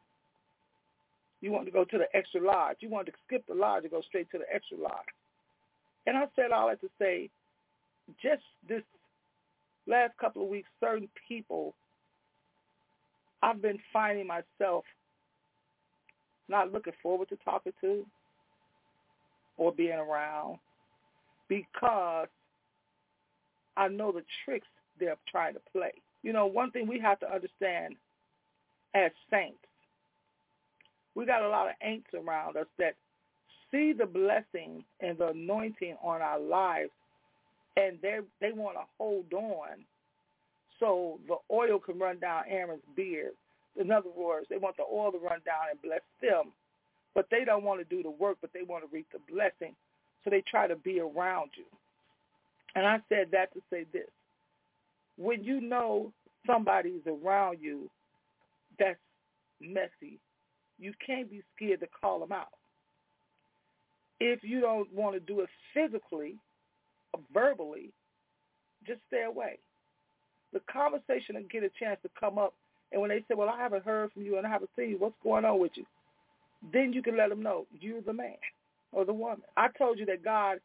You 1.45 1.53
wanted 1.53 1.67
to 1.67 1.73
go 1.73 1.85
to 1.85 1.99
the 1.99 2.07
extra 2.17 2.41
large. 2.41 2.79
You 2.81 2.89
wanted 2.89 3.11
to 3.11 3.19
skip 3.27 3.45
the 3.47 3.55
large 3.55 3.83
and 3.85 3.91
go 3.91 4.01
straight 4.01 4.31
to 4.31 4.39
the 4.39 4.47
extra 4.51 4.79
large. 4.79 5.13
And 6.07 6.17
I 6.17 6.25
said 6.35 6.53
all 6.53 6.69
that 6.69 6.81
to 6.81 6.89
say, 6.99 7.29
just 8.23 8.41
this 8.67 8.81
last 9.87 10.17
couple 10.19 10.43
of 10.43 10.49
weeks, 10.49 10.71
certain 10.81 11.07
people, 11.29 11.75
I've 13.43 13.61
been 13.61 13.79
finding 13.93 14.27
myself 14.27 14.87
not 16.49 16.73
looking 16.73 16.95
forward 17.03 17.29
to 17.29 17.37
talking 17.45 17.75
to 17.83 18.07
or 19.59 19.71
being 19.71 19.99
around 19.99 20.57
because 21.51 22.29
I 23.77 23.89
know 23.89 24.13
the 24.13 24.25
tricks 24.47 24.67
they're 24.99 25.17
trying 25.31 25.53
to 25.53 25.61
play. 25.73 25.93
You 26.23 26.33
know, 26.33 26.47
one 26.47 26.71
thing 26.71 26.87
we 26.87 27.01
have 27.01 27.21
to 27.21 27.31
understand 27.31 27.97
as 28.95 29.11
saints, 29.31 29.59
we 31.15 31.27
got 31.27 31.43
a 31.43 31.49
lot 31.49 31.69
of 31.69 31.75
ain'ts 31.85 32.15
around 32.15 32.57
us 32.57 32.67
that 32.79 32.95
see 33.71 33.93
the 33.93 34.07
blessing 34.07 34.85
and 35.01 35.19
the 35.19 35.29
anointing 35.29 35.97
on 36.03 36.23
our 36.23 36.39
lives, 36.39 36.91
and 37.77 37.99
they 38.03 38.19
they 38.41 38.53
want 38.53 38.77
to 38.77 38.85
hold 38.99 39.33
on 39.33 39.85
so 40.81 41.19
the 41.29 41.37
oil 41.53 41.79
can 41.79 41.99
run 41.99 42.19
down 42.19 42.45
Aaron's 42.49 42.83
beard. 42.97 43.33
In 43.81 43.91
other 43.91 44.11
words, 44.15 44.47
they 44.49 44.57
want 44.57 44.77
the 44.77 44.85
oil 44.85 45.11
to 45.13 45.19
run 45.19 45.41
down 45.45 45.71
and 45.71 45.83
bless 45.83 46.01
them, 46.23 46.53
but 47.15 47.27
they 47.31 47.45
don't 47.45 47.65
want 47.65 47.81
to 47.81 47.97
do 47.97 48.03
the 48.03 48.11
work, 48.11 48.39
but 48.41 48.51
they 48.53 48.63
want 48.63 48.85
to 48.85 48.95
reap 48.95 49.07
the 49.13 49.33
blessing. 49.33 49.75
So 50.23 50.31
they 50.31 50.43
try 50.49 50.67
to 50.67 50.77
be 50.77 51.01
around 51.01 51.51
you. 51.57 51.65
And 52.77 52.87
I 52.87 52.99
said 53.09 53.29
that 53.33 53.53
to 53.55 53.61
say 53.71 53.87
this 53.93 54.09
when 55.17 55.45
you 55.45 55.61
know 55.61 56.13
somebody's 56.47 57.03
around 57.07 57.59
you 57.61 57.89
that's 58.79 58.99
messy, 59.61 60.19
you 60.85 60.93
can't 61.05 61.31
be 61.31 61.43
scared 61.57 61.81
to 61.81 61.87
call 62.01 62.21
them 62.21 62.33
out. 62.33 62.53
If 64.21 64.45
you 64.45 64.61
don't 64.61 64.93
want 64.93 65.15
to 65.15 65.21
do 65.21 65.41
it 65.41 65.49
physically, 65.73 66.37
or 67.15 67.21
verbally, 67.33 67.91
just 68.87 69.01
stay 69.09 69.23
away. 69.23 69.59
The 70.53 70.61
conversation 70.71 71.37
and 71.37 71.49
get 71.49 71.65
a 71.65 71.71
chance 71.81 71.99
to 72.03 72.11
come 72.21 72.39
up, 72.39 72.55
and 72.93 73.01
when 73.01 73.09
they 73.09 73.25
say, 73.27 73.35
"Well, 73.35 73.49
I 73.49 73.57
haven't 73.57 73.85
heard 73.85 74.13
from 74.13 74.23
you 74.23 74.37
and 74.37 74.47
I 74.47 74.51
haven't 74.51 74.71
seen 74.77 74.91
you. 74.91 74.99
What's 74.99 75.17
going 75.23 75.45
on 75.45 75.59
with 75.59 75.73
you?" 75.77 75.87
Then 76.73 76.93
you 76.93 77.03
can 77.03 77.17
let 77.17 77.31
them 77.31 77.43
know 77.43 77.67
you're 77.81 78.03
the 78.03 78.13
man 78.13 78.37
or 78.93 79.05
the 79.05 79.13
woman. 79.13 79.43
I 79.57 79.69
told 79.69 79.99
you 79.99 80.07
that 80.07 80.23
God 80.23 80.61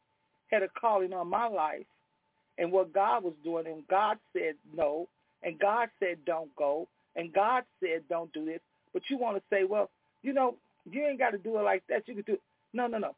had 0.51 0.63
a 0.63 0.69
calling 0.69 1.13
on 1.13 1.27
my 1.27 1.47
life, 1.47 1.86
and 2.58 2.71
what 2.71 2.93
God 2.93 3.23
was 3.23 3.34
doing, 3.43 3.67
and 3.67 3.88
God 3.88 4.19
said 4.34 4.55
no, 4.75 5.08
and 5.43 5.58
God 5.58 5.89
said 5.99 6.17
don't 6.25 6.53
go, 6.55 6.88
and 7.15 7.34
God 7.34 7.63
said 7.79 8.03
don't 8.10 8.32
do 8.34 8.45
this. 8.45 8.62
But 8.93 9.03
you 9.10 9.17
want 9.17 9.38
to 9.38 9.43
say, 9.49 9.63
well, 9.63 9.89
you 10.23 10.34
know, 10.34 10.55
you 10.89 11.05
ain't 11.05 11.19
got 11.19 11.32
to 11.32 11.38
do 11.38 11.58
it 11.58 11.63
like 11.63 11.84
that. 11.89 12.08
You 12.08 12.15
can 12.15 12.23
do 12.23 12.34
it. 12.34 12.41
No, 12.73 12.88
no, 12.88 12.97
no. 12.97 13.15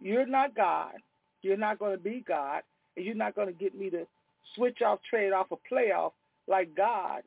You're 0.00 0.26
not 0.26 0.54
God. 0.54 0.94
You're 1.42 1.56
not 1.56 1.78
going 1.78 1.92
to 1.92 2.02
be 2.02 2.24
God, 2.26 2.62
and 2.96 3.04
you're 3.04 3.14
not 3.14 3.34
going 3.34 3.48
to 3.48 3.52
get 3.52 3.78
me 3.78 3.90
to 3.90 4.06
switch 4.54 4.80
off, 4.82 5.00
trade 5.08 5.32
off, 5.32 5.46
or 5.50 5.58
play 5.68 5.92
off 5.92 6.12
like 6.46 6.74
God. 6.74 7.22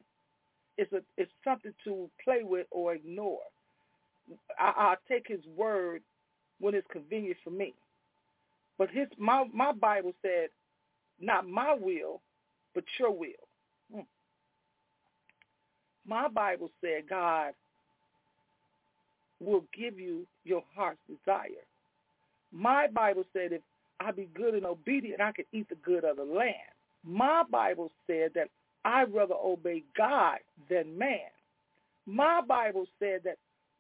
It's 0.78 0.92
a 0.94 1.02
it's 1.18 1.32
something 1.44 1.74
to 1.84 2.10
play 2.24 2.42
with 2.44 2.68
or 2.72 2.94
ignore. 2.94 3.40
I, 4.60 4.74
I'll 4.78 4.98
take 5.08 5.28
His 5.28 5.42
word 5.56 6.02
when 6.60 6.76
it's 6.76 6.88
convenient 6.92 7.38
for 7.44 7.52
me. 7.52 7.74
But 8.78 8.90
his 8.92 9.08
my 9.18 9.46
my 9.54 9.72
Bible 9.72 10.14
said, 10.22 10.50
not 11.20 11.48
my 11.48 11.76
will, 11.80 12.22
but 12.76 12.84
your 13.00 13.12
will. 13.12 13.30
Hmm. 13.92 14.02
My 16.06 16.28
Bible 16.28 16.70
said 16.82 17.10
God 17.10 17.54
will 19.40 19.64
give 19.78 20.00
you 20.00 20.26
your 20.44 20.64
heart's 20.76 21.00
desire. 21.08 21.66
My 22.52 22.88
Bible 22.88 23.24
said 23.34 23.52
if 23.52 23.62
I 24.00 24.12
be 24.12 24.30
good 24.34 24.54
and 24.54 24.66
obedient, 24.66 25.22
I 25.22 25.32
can 25.32 25.46
eat 25.52 25.70
the 25.70 25.76
good 25.76 26.04
of 26.04 26.18
the 26.18 26.24
land. 26.24 26.56
My 27.04 27.44
Bible 27.50 27.92
said 28.06 28.32
that 28.36 28.50
I'd 28.86 29.14
rather 29.14 29.36
obey 29.36 29.84
God 29.98 30.38
than 30.70 30.98
man. 30.98 31.30
My 32.06 32.42
Bible 32.48 32.86
said 33.00 33.22
that 33.26 33.38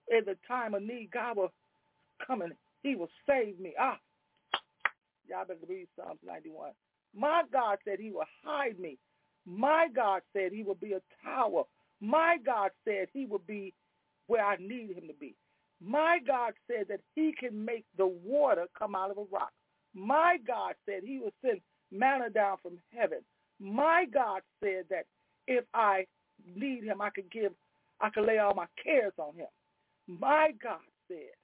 in 0.10 0.26
the 0.26 0.38
time 0.48 0.74
of 0.74 0.84
need, 0.84 1.10
God 1.14 1.38
will 1.38 1.52
come 2.26 2.42
and 2.42 2.54
he 2.84 2.96
will 2.96 3.10
save 3.28 3.60
me. 3.60 3.74
Ah, 3.80 4.00
y'all 5.28 5.46
better 5.46 5.60
read 5.68 5.88
Psalms 5.96 6.20
91. 6.26 6.72
My 7.16 7.44
God 7.52 7.78
said 7.86 8.00
he 8.00 8.12
will 8.12 8.26
hide 8.44 8.80
me. 8.80 8.98
My 9.46 9.88
God 9.96 10.22
said 10.34 10.52
he 10.52 10.64
will 10.64 10.76
be 10.76 10.94
a 10.94 11.02
tower. 11.24 11.64
My 12.02 12.38
God 12.46 12.72
said 12.86 13.08
he 13.14 13.26
will 13.26 13.42
be 13.48 13.74
where 14.28 14.46
I 14.46 14.58
need 14.58 14.92
him 14.98 15.08
to 15.08 15.14
be. 15.20 15.36
My 15.84 16.20
God 16.26 16.54
said 16.68 16.88
that 16.90 17.02
he 17.16 17.34
can 17.38 17.64
make 17.64 17.86
the 17.98 18.08
water 18.08 18.66
come 18.78 18.96
out 18.96 19.12
of 19.12 19.18
a 19.18 19.26
rock. 19.32 19.52
My 19.94 20.38
God 20.46 20.74
said 20.86 21.02
he 21.04 21.20
will 21.20 21.34
send 21.46 21.62
manna 21.92 22.30
down 22.30 22.58
from 22.62 22.80
heaven. 22.96 23.20
My 23.60 24.06
God 24.12 24.42
said 24.62 24.86
that 24.90 25.06
if 25.48 25.64
I 25.74 26.06
need 26.56 26.84
him, 26.84 27.02
I 27.02 27.10
could 27.10 27.32
give, 27.32 27.52
I 28.02 28.10
could 28.10 28.26
lay 28.26 28.38
all 28.38 28.54
my 28.54 28.68
cares 28.84 29.14
on 29.18 29.36
him. 29.36 29.48
My 30.08 30.50
God 30.62 30.80
said 31.08 31.36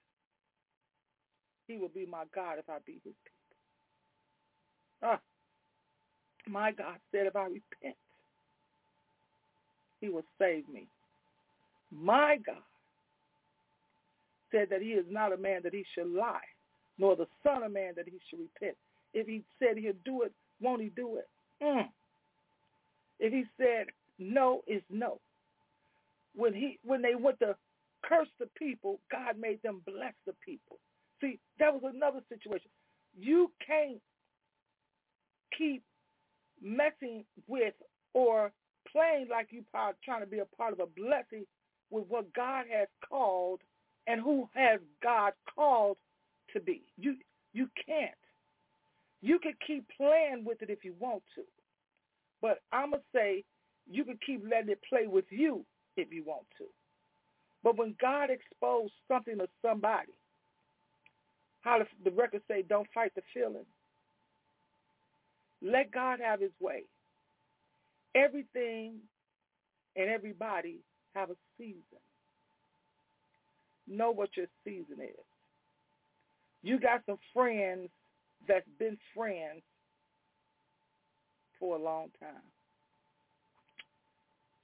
he 1.67 1.77
will 1.77 1.89
be 1.89 2.05
my 2.05 2.23
God 2.33 2.59
if 2.59 2.69
I 2.69 2.77
be 2.85 2.93
his 3.03 3.13
people. 3.23 3.57
Ah, 5.03 5.19
my 6.47 6.71
God 6.71 6.97
said 7.11 7.27
if 7.27 7.35
I 7.35 7.43
repent, 7.43 7.97
he 10.01 10.09
will 10.09 10.25
save 10.39 10.67
me. 10.69 10.87
My 11.91 12.37
God 12.45 12.55
said 14.53 14.67
that 14.69 14.81
he 14.81 14.89
is 14.89 15.05
not 15.09 15.33
a 15.33 15.37
man 15.37 15.61
that 15.63 15.73
he 15.73 15.83
should 15.93 16.07
lie, 16.07 16.45
nor 16.97 17.15
the 17.15 17.27
son 17.43 17.63
of 17.63 17.73
man 17.73 17.93
that 17.95 18.05
he 18.05 18.19
should 18.29 18.39
repent. 18.39 18.77
If 19.13 19.27
he 19.27 19.43
said 19.59 19.77
he'll 19.77 19.93
do 20.05 20.21
it, 20.23 20.31
won't 20.61 20.81
he 20.81 20.89
do 20.89 21.17
it? 21.17 21.27
Mm. 21.61 21.87
If 23.19 23.33
he 23.33 23.43
said 23.57 23.87
no 24.19 24.61
is 24.67 24.81
no. 24.89 25.19
When 26.35 26.53
he 26.53 26.79
when 26.85 27.01
they 27.01 27.15
went 27.15 27.39
to 27.39 27.55
curse 28.03 28.27
the 28.39 28.47
people, 28.57 28.99
God 29.11 29.39
made 29.39 29.61
them 29.63 29.81
bless 29.85 30.13
the 30.25 30.33
people. 30.45 30.77
See, 31.21 31.39
that 31.59 31.73
was 31.73 31.93
another 31.95 32.19
situation. 32.29 32.69
You 33.17 33.51
can't 33.65 34.01
keep 35.57 35.83
messing 36.61 37.23
with 37.47 37.73
or 38.13 38.51
playing 38.91 39.27
like 39.29 39.47
you 39.51 39.63
are 39.73 39.93
trying 40.03 40.21
to 40.21 40.27
be 40.27 40.39
a 40.39 40.45
part 40.57 40.73
of 40.73 40.79
a 40.79 40.85
blessing 40.85 41.45
with 41.91 42.05
what 42.09 42.33
God 42.33 42.65
has 42.71 42.87
called 43.07 43.61
and 44.07 44.21
who 44.21 44.49
has 44.53 44.79
God 45.01 45.33
called 45.55 45.97
to 46.53 46.59
be. 46.59 46.83
You 46.97 47.15
you 47.53 47.69
can't. 47.85 48.11
You 49.21 49.39
can 49.39 49.53
keep 49.65 49.85
playing 49.95 50.43
with 50.45 50.61
it 50.61 50.69
if 50.69 50.83
you 50.83 50.93
want 50.99 51.23
to. 51.35 51.43
But 52.41 52.59
I'm 52.73 52.91
going 52.91 53.01
to 53.01 53.17
say 53.17 53.43
you 53.89 54.03
can 54.03 54.19
keep 54.25 54.43
letting 54.43 54.69
it 54.69 54.81
play 54.89 55.07
with 55.07 55.25
you 55.29 55.65
if 55.95 56.11
you 56.11 56.23
want 56.25 56.45
to. 56.57 56.65
But 57.63 57.77
when 57.77 57.95
God 58.01 58.29
exposed 58.29 58.93
something 59.07 59.37
to 59.37 59.47
somebody, 59.61 60.11
how 61.61 61.79
the 62.03 62.11
records 62.11 62.43
say, 62.49 62.63
don't 62.67 62.87
fight 62.93 63.13
the 63.15 63.21
feeling. 63.33 63.65
Let 65.61 65.91
God 65.91 66.19
have 66.19 66.41
his 66.41 66.51
way. 66.59 66.83
Everything 68.15 68.95
and 69.95 70.09
everybody 70.09 70.79
have 71.15 71.29
a 71.29 71.35
season. 71.57 71.81
Know 73.87 74.11
what 74.11 74.29
your 74.35 74.47
season 74.63 75.01
is. 75.01 75.25
You 76.61 76.79
got 76.79 77.01
some 77.05 77.17
friends 77.33 77.89
that's 78.47 78.67
been 78.79 78.97
friends 79.15 79.61
for 81.59 81.75
a 81.75 81.81
long 81.81 82.07
time. 82.19 82.41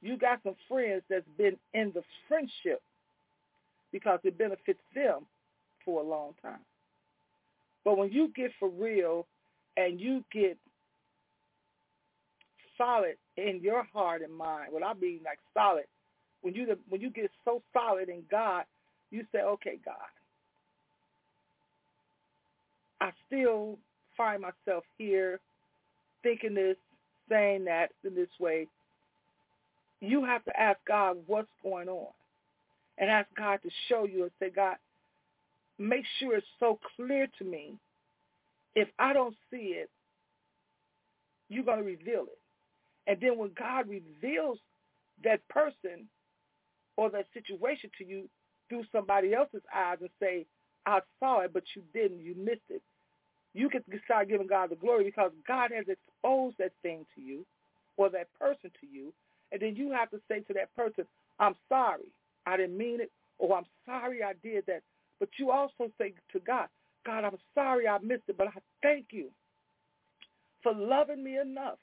You 0.02 0.18
got 0.18 0.40
some 0.44 0.56
friends 0.70 1.04
that's 1.10 1.28
been 1.38 1.58
in 1.74 1.92
the 1.94 2.04
friendship 2.28 2.82
because 3.92 4.20
it 4.24 4.38
benefits 4.38 4.80
them 4.96 5.26
for 5.84 6.02
a 6.02 6.06
long 6.06 6.34
time. 6.42 6.60
But 7.84 7.98
when 7.98 8.12
you 8.12 8.32
get 8.36 8.52
for 8.60 8.70
real 8.70 9.26
and 9.76 10.00
you 10.00 10.24
get 10.32 10.58
solid 12.78 13.16
in 13.38 13.60
your 13.62 13.84
heart 13.84 14.22
and 14.22 14.34
mind, 14.34 14.72
what 14.72 14.84
I 14.84 14.94
mean 14.94 15.20
like 15.26 15.40
solid, 15.54 15.86
when 16.42 16.54
you 16.54 16.78
when 16.88 17.02
you 17.02 17.10
get 17.10 17.30
so 17.44 17.62
solid 17.74 18.10
in 18.10 18.24
God, 18.32 18.64
you 19.12 19.26
say, 19.32 19.40
okay, 19.40 19.80
God, 19.84 19.96
I 23.02 23.12
still 23.28 23.78
find 24.16 24.42
myself 24.42 24.84
here 24.98 25.40
thinking 26.24 26.54
this, 26.54 26.76
saying 27.30 27.66
that 27.66 27.92
in 28.04 28.16
this 28.16 28.30
way. 28.40 28.68
You 30.02 30.24
have 30.26 30.44
to 30.46 30.60
ask 30.60 30.80
God 30.88 31.18
what's 31.28 31.50
going 31.64 31.90
on 31.90 32.08
and 32.98 33.10
ask 33.10 33.28
God 33.38 33.60
to 33.64 33.70
show 33.88 34.06
you 34.06 34.24
and 34.24 34.32
say, 34.40 34.50
God, 34.50 34.76
make 35.78 36.04
sure 36.20 36.38
it's 36.38 36.48
so 36.60 36.80
clear 36.96 37.28
to 37.40 37.46
me. 37.46 37.74
If 38.76 38.88
I 38.98 39.14
don't 39.14 39.36
see 39.52 39.74
it, 39.76 39.90
you're 41.50 41.66
going 41.66 41.80
to 41.80 41.84
reveal 41.84 42.24
it. 42.24 42.40
And 43.08 43.18
then 43.20 43.38
when 43.38 43.52
God 43.58 43.90
reveals 43.90 44.60
that 45.24 45.46
person 45.50 46.08
or 46.96 47.10
that 47.10 47.26
situation 47.34 47.90
to 47.98 48.06
you 48.06 48.30
through 48.70 48.84
somebody 48.92 49.34
else's 49.34 49.64
eyes 49.76 49.98
and 50.02 50.10
say, 50.20 50.46
I 50.86 51.00
saw 51.20 51.42
it, 51.42 51.54
but 51.54 51.64
you 51.76 51.84
didn't, 51.94 52.22
you 52.22 52.36
missed 52.36 52.62
it, 52.70 52.82
you 53.54 53.70
can 53.70 53.84
start 54.06 54.30
giving 54.30 54.48
God 54.48 54.70
the 54.70 54.76
glory 54.76 55.04
because 55.04 55.32
God 55.48 55.72
has 55.76 55.86
exposed 55.88 56.58
that 56.60 56.72
thing 56.82 57.06
to 57.16 57.22
you 57.22 57.46
or 57.98 58.10
that 58.10 58.28
person 58.40 58.72
to 58.82 58.88
you. 58.88 59.14
And 59.52 59.62
then 59.62 59.76
you 59.76 59.92
have 59.92 60.12
to 60.12 60.22
say 60.30 60.42
to 60.42 60.54
that 60.54 60.76
person, 60.76 61.06
I'm 61.40 61.56
sorry. 61.68 62.06
I 62.46 62.58
didn't 62.58 62.78
mean 62.78 63.02
it. 63.02 63.12
Or 63.40 63.58
I'm 63.58 63.66
sorry 63.86 64.24
I 64.24 64.34
did 64.44 64.66
that. 64.68 64.82
But 65.20 65.30
you 65.38 65.52
also 65.52 65.92
say 65.98 66.14
to 66.34 66.40
God, 66.40 66.68
God, 67.06 67.24
I'm 67.24 67.38
sorry 67.56 67.88
I 67.88 67.98
missed 68.00 68.24
it, 68.28 68.38
but 68.38 68.48
I 68.48 68.60
thank 68.84 69.08
you 69.12 69.30
for 70.62 70.74
loving 70.74 71.24
me 71.24 71.38
enough 71.40 71.80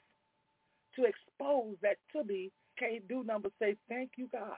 to 0.95 1.03
expose 1.03 1.75
that 1.81 1.97
to 2.13 2.23
me. 2.23 2.51
Can't 2.79 3.07
do 3.07 3.23
number 3.23 3.49
say, 3.59 3.75
thank 3.89 4.11
you, 4.17 4.29
God. 4.31 4.57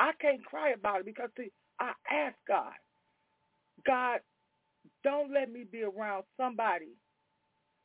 I 0.00 0.12
can't 0.20 0.44
cry 0.44 0.70
about 0.70 1.00
it 1.00 1.06
because 1.06 1.28
see, 1.36 1.52
I 1.78 1.92
ask 2.10 2.34
God, 2.48 2.72
God, 3.86 4.20
don't 5.04 5.32
let 5.32 5.52
me 5.52 5.64
be 5.70 5.82
around 5.82 6.24
somebody 6.38 6.88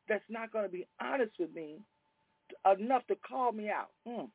that's 0.08 0.24
not 0.30 0.52
going 0.52 0.64
to 0.64 0.72
be 0.72 0.88
honest 1.02 1.34
with 1.38 1.54
me 1.54 1.76
enough 2.80 3.06
to 3.08 3.16
call 3.28 3.52
me 3.52 3.70
out. 3.70 3.90
Mm. 4.08 4.30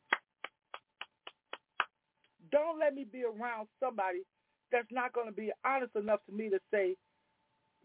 Don't 2.53 2.79
let 2.79 2.95
me 2.95 3.07
be 3.11 3.23
around 3.25 3.67
somebody 3.83 4.21
that's 4.71 4.89
not 4.93 5.15
going 5.15 5.27
to 5.27 5.33
be 5.33 5.51
honest 5.65 5.97
enough 5.97 6.21
to 6.29 6.37
me 6.37 6.51
to 6.51 6.59
say 6.71 6.97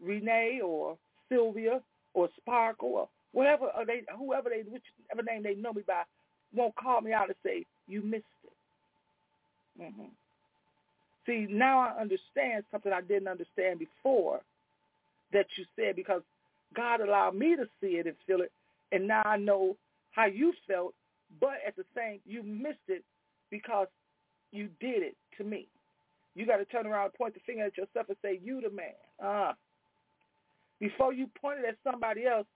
Renee 0.00 0.60
or 0.62 0.98
Sylvia 1.30 1.80
or 2.12 2.28
Sparkle 2.38 2.90
or 2.90 3.08
whatever 3.32 3.66
or 3.76 3.86
they 3.86 4.02
whoever 4.18 4.50
they 4.50 4.62
whichever 4.62 5.22
name 5.24 5.42
they 5.42 5.54
know 5.54 5.72
me 5.72 5.82
by 5.86 6.02
won't 6.54 6.74
call 6.76 7.00
me 7.00 7.12
out 7.12 7.28
and 7.28 7.36
say 7.44 7.64
you 7.88 8.02
missed. 8.02 8.24
Mm-hmm. 9.80 10.06
See, 11.26 11.46
now 11.50 11.80
I 11.80 12.00
understand 12.00 12.64
something 12.70 12.92
I 12.92 13.00
didn't 13.00 13.28
understand 13.28 13.80
before 13.80 14.40
that 15.32 15.46
you 15.56 15.64
said 15.74 15.96
because 15.96 16.22
God 16.74 17.00
allowed 17.00 17.34
me 17.34 17.56
to 17.56 17.64
see 17.80 17.96
it 17.96 18.06
and 18.06 18.14
feel 18.26 18.40
it, 18.40 18.52
and 18.92 19.08
now 19.08 19.22
I 19.24 19.36
know 19.36 19.76
how 20.12 20.26
you 20.26 20.52
felt, 20.68 20.94
but 21.40 21.54
at 21.66 21.76
the 21.76 21.84
same, 21.96 22.20
you 22.24 22.42
missed 22.42 22.78
it 22.88 23.02
because 23.50 23.88
you 24.52 24.68
did 24.80 25.02
it 25.02 25.16
to 25.38 25.44
me. 25.44 25.66
You 26.34 26.46
got 26.46 26.58
to 26.58 26.64
turn 26.66 26.86
around 26.86 27.06
and 27.06 27.14
point 27.14 27.34
the 27.34 27.40
finger 27.46 27.64
at 27.64 27.76
yourself 27.76 28.06
and 28.08 28.16
say, 28.22 28.40
you 28.42 28.60
the 28.60 28.70
man. 28.70 28.94
Uh, 29.22 29.52
before 30.78 31.12
you 31.12 31.28
point 31.40 31.60
it 31.60 31.66
at 31.66 31.76
somebody 31.82 32.26
else, 32.26 32.46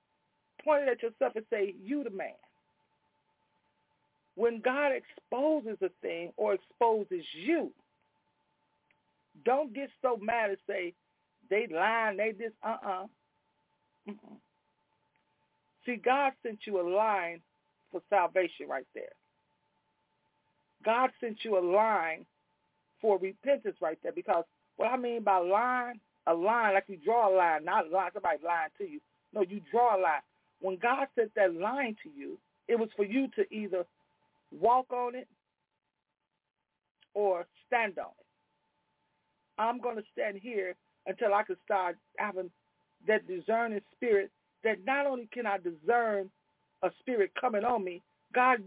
point 0.62 0.82
it 0.82 0.88
at 0.90 1.02
yourself 1.02 1.34
and 1.34 1.44
say, 1.50 1.74
you 1.82 2.04
the 2.04 2.10
man. 2.10 2.34
When 4.40 4.62
God 4.62 4.92
exposes 4.92 5.76
a 5.82 5.90
thing 6.00 6.32
or 6.38 6.54
exposes 6.54 7.26
you, 7.34 7.70
don't 9.44 9.74
get 9.74 9.90
so 10.00 10.16
mad 10.16 10.48
and 10.48 10.58
say, 10.66 10.94
they 11.50 11.68
lying, 11.70 12.16
they 12.16 12.32
this, 12.32 12.52
uh-uh. 12.64 13.04
Mm-mm. 14.08 14.36
See, 15.84 15.96
God 15.96 16.32
sent 16.42 16.60
you 16.64 16.80
a 16.80 16.86
line 16.88 17.42
for 17.92 18.00
salvation 18.08 18.66
right 18.66 18.86
there. 18.94 19.12
God 20.86 21.10
sent 21.20 21.44
you 21.44 21.58
a 21.58 21.60
line 21.60 22.24
for 23.02 23.18
repentance 23.18 23.76
right 23.82 23.98
there 24.02 24.12
because 24.12 24.44
what 24.78 24.90
I 24.90 24.96
mean 24.96 25.22
by 25.22 25.36
line, 25.36 26.00
a 26.26 26.32
line, 26.32 26.72
like 26.72 26.84
you 26.86 26.96
draw 26.96 27.28
a 27.28 27.36
line, 27.36 27.66
not 27.66 27.88
a 27.88 27.90
line, 27.90 28.08
somebody 28.14 28.38
lying 28.42 28.70
to 28.78 28.84
you. 28.84 29.00
No, 29.34 29.42
you 29.42 29.60
draw 29.70 29.98
a 29.98 30.00
line. 30.00 30.22
When 30.62 30.78
God 30.78 31.08
sent 31.14 31.34
that 31.34 31.54
line 31.54 31.94
to 32.04 32.08
you, 32.08 32.38
it 32.68 32.78
was 32.78 32.88
for 32.96 33.04
you 33.04 33.28
to 33.36 33.44
either 33.54 33.84
walk 34.52 34.92
on 34.92 35.14
it 35.14 35.28
or 37.14 37.46
stand 37.66 37.98
on 37.98 38.06
it. 38.06 38.26
I'm 39.58 39.80
going 39.80 39.96
to 39.96 40.02
stand 40.12 40.38
here 40.42 40.74
until 41.06 41.34
I 41.34 41.42
can 41.42 41.56
start 41.64 41.96
having 42.18 42.50
that 43.06 43.26
discerning 43.26 43.80
spirit 43.96 44.30
that 44.64 44.84
not 44.84 45.06
only 45.06 45.28
can 45.32 45.46
I 45.46 45.58
discern 45.58 46.30
a 46.82 46.90
spirit 47.00 47.32
coming 47.40 47.64
on 47.64 47.84
me, 47.84 48.02
God 48.34 48.58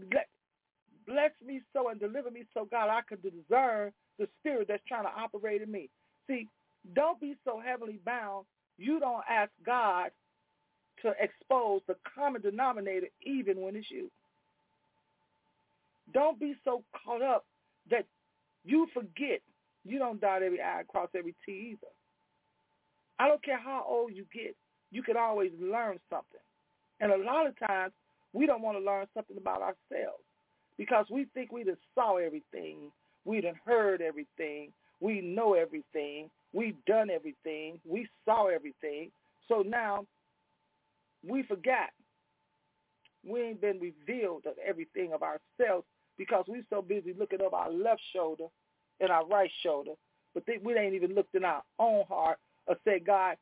bless 1.06 1.30
me 1.44 1.60
so 1.72 1.88
and 1.88 2.00
deliver 2.00 2.30
me 2.30 2.44
so, 2.54 2.66
God, 2.70 2.88
I 2.88 3.00
can 3.08 3.18
discern 3.20 3.92
the 4.18 4.28
spirit 4.40 4.68
that's 4.68 4.82
trying 4.86 5.04
to 5.04 5.10
operate 5.10 5.62
in 5.62 5.70
me. 5.70 5.88
See, 6.26 6.48
don't 6.94 7.20
be 7.20 7.36
so 7.44 7.60
heavily 7.64 7.98
bound. 8.04 8.46
You 8.78 9.00
don't 9.00 9.24
ask 9.28 9.50
God 9.64 10.10
to 11.02 11.12
expose 11.20 11.82
the 11.86 11.96
common 12.14 12.42
denominator 12.42 13.08
even 13.22 13.60
when 13.60 13.76
it's 13.76 13.90
you. 13.90 14.10
Don't 16.12 16.38
be 16.38 16.54
so 16.64 16.82
caught 17.04 17.22
up 17.22 17.44
that 17.90 18.06
you 18.64 18.86
forget 18.92 19.40
you 19.84 19.98
don't 19.98 20.20
dot 20.20 20.42
every 20.42 20.60
I 20.60 20.82
cross 20.88 21.08
every 21.16 21.34
T 21.44 21.72
either. 21.72 21.92
I 23.18 23.28
don't 23.28 23.42
care 23.44 23.58
how 23.58 23.84
old 23.86 24.12
you 24.14 24.24
get, 24.32 24.56
you 24.90 25.02
can 25.02 25.16
always 25.16 25.52
learn 25.60 25.98
something. 26.10 26.40
And 27.00 27.12
a 27.12 27.16
lot 27.16 27.46
of 27.46 27.54
times 27.66 27.92
we 28.32 28.46
don't 28.46 28.62
want 28.62 28.78
to 28.78 28.84
learn 28.84 29.06
something 29.14 29.36
about 29.36 29.62
ourselves 29.62 30.22
because 30.76 31.06
we 31.10 31.26
think 31.34 31.52
we 31.52 31.64
just 31.64 31.80
saw 31.94 32.16
everything, 32.16 32.90
we 33.24 33.40
done 33.40 33.58
heard 33.64 34.00
everything, 34.00 34.72
we 35.00 35.20
know 35.20 35.54
everything, 35.54 36.30
we've 36.52 36.82
done 36.86 37.10
everything, 37.10 37.78
we 37.86 38.08
saw 38.24 38.48
everything. 38.48 39.10
So 39.48 39.62
now 39.62 40.06
we 41.26 41.42
forgot. 41.42 41.90
We 43.26 43.42
ain't 43.42 43.60
been 43.60 43.80
revealed 43.80 44.46
of 44.46 44.54
everything 44.66 45.12
of 45.12 45.22
ourselves 45.22 45.86
because 46.18 46.44
we're 46.48 46.64
so 46.70 46.82
busy 46.82 47.14
looking 47.18 47.40
over 47.40 47.56
our 47.56 47.70
left 47.70 48.00
shoulder 48.14 48.46
and 49.00 49.10
our 49.10 49.26
right 49.26 49.50
shoulder, 49.62 49.92
but 50.34 50.44
they, 50.46 50.58
we 50.62 50.74
ain't 50.74 50.94
even 50.94 51.14
looked 51.14 51.34
in 51.34 51.44
our 51.44 51.62
own 51.78 52.04
heart 52.08 52.38
or 52.66 52.76
said, 52.84 53.04
God, 53.06 53.36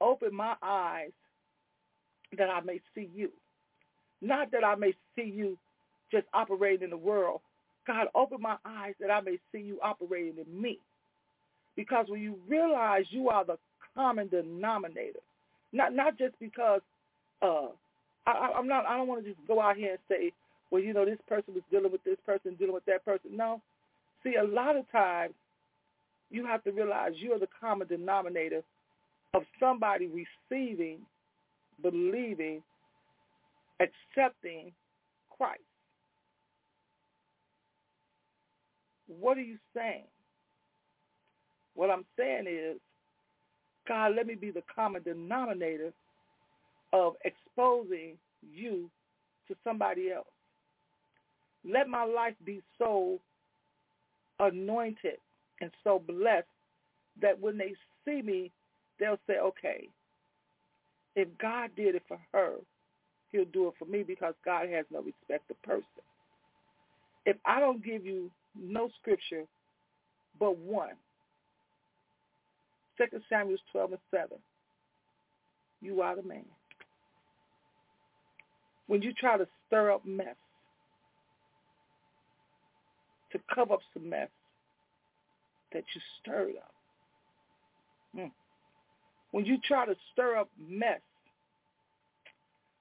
open 0.00 0.34
my 0.34 0.54
eyes 0.62 1.10
that 2.36 2.48
I 2.48 2.60
may 2.60 2.80
see 2.94 3.08
you. 3.14 3.30
Not 4.20 4.50
that 4.52 4.64
I 4.64 4.74
may 4.74 4.94
see 5.16 5.24
you 5.24 5.58
just 6.10 6.26
operating 6.32 6.84
in 6.84 6.90
the 6.90 6.96
world. 6.96 7.40
God, 7.86 8.06
open 8.14 8.40
my 8.40 8.56
eyes 8.64 8.94
that 9.00 9.10
I 9.10 9.20
may 9.20 9.38
see 9.50 9.60
you 9.60 9.78
operating 9.82 10.34
in 10.38 10.60
me. 10.60 10.78
Because 11.74 12.06
when 12.08 12.20
you 12.20 12.36
realize 12.48 13.04
you 13.10 13.28
are 13.28 13.44
the 13.44 13.58
common 13.94 14.28
denominator, 14.28 15.18
not 15.72 15.94
not 15.94 16.18
just 16.18 16.38
because 16.38 16.80
uh, 17.40 17.68
I, 18.26 18.52
I'm 18.56 18.68
not. 18.68 18.86
I 18.86 18.96
don't 18.96 19.08
want 19.08 19.24
to 19.24 19.30
just 19.30 19.46
go 19.48 19.60
out 19.60 19.76
here 19.76 19.92
and 19.92 19.98
say, 20.08 20.32
well, 20.72 20.82
you 20.82 20.94
know, 20.94 21.04
this 21.04 21.18
person 21.28 21.52
was 21.52 21.62
dealing 21.70 21.92
with 21.92 22.02
this 22.02 22.16
person, 22.24 22.54
dealing 22.54 22.72
with 22.72 22.86
that 22.86 23.04
person. 23.04 23.36
No, 23.36 23.60
see, 24.24 24.36
a 24.40 24.42
lot 24.42 24.74
of 24.74 24.90
times 24.90 25.34
you 26.30 26.46
have 26.46 26.64
to 26.64 26.72
realize 26.72 27.12
you 27.16 27.32
are 27.34 27.38
the 27.38 27.46
common 27.60 27.86
denominator 27.88 28.62
of 29.34 29.42
somebody 29.60 30.08
receiving, 30.08 31.00
believing, 31.82 32.62
accepting 33.80 34.72
Christ. 35.36 35.60
What 39.20 39.36
are 39.36 39.42
you 39.42 39.58
saying? 39.76 40.04
What 41.74 41.90
I'm 41.90 42.06
saying 42.18 42.46
is, 42.48 42.78
God, 43.86 44.12
let 44.16 44.26
me 44.26 44.36
be 44.36 44.50
the 44.50 44.62
common 44.74 45.02
denominator 45.02 45.92
of 46.94 47.12
exposing 47.26 48.16
you 48.54 48.88
to 49.48 49.56
somebody 49.64 50.10
else. 50.10 50.26
Let 51.68 51.88
my 51.88 52.04
life 52.04 52.34
be 52.44 52.62
so 52.78 53.20
anointed 54.40 55.18
and 55.60 55.70
so 55.84 55.98
blessed 55.98 56.46
that 57.20 57.40
when 57.40 57.58
they 57.58 57.74
see 58.04 58.22
me, 58.22 58.50
they'll 58.98 59.18
say, 59.26 59.38
okay, 59.38 59.88
if 61.16 61.28
God 61.38 61.70
did 61.76 61.94
it 61.94 62.02
for 62.08 62.18
her, 62.32 62.54
he'll 63.30 63.44
do 63.46 63.68
it 63.68 63.74
for 63.78 63.84
me 63.86 64.02
because 64.02 64.34
God 64.44 64.68
has 64.70 64.86
no 64.90 65.00
respect 65.00 65.50
of 65.50 65.62
person. 65.62 65.84
If 67.26 67.36
I 67.44 67.60
don't 67.60 67.84
give 67.84 68.04
you 68.04 68.30
no 68.60 68.88
scripture 69.00 69.44
but 70.38 70.58
one, 70.58 70.94
Second 72.98 73.22
Samuel 73.28 73.58
12 73.72 73.92
and 73.92 74.00
7, 74.10 74.28
you 75.80 76.00
are 76.02 76.16
the 76.16 76.22
man. 76.22 76.44
When 78.86 79.02
you 79.02 79.12
try 79.14 79.38
to 79.38 79.46
stir 79.66 79.92
up 79.92 80.04
mess, 80.04 80.36
to 83.32 83.38
cover 83.54 83.74
up 83.74 83.80
some 83.92 84.08
mess 84.08 84.28
that 85.72 85.84
you 85.94 86.00
stirred 86.20 86.56
up. 86.56 86.74
Hmm. 88.14 88.26
When 89.30 89.46
you 89.46 89.58
try 89.66 89.86
to 89.86 89.94
stir 90.12 90.36
up 90.36 90.50
mess 90.68 91.00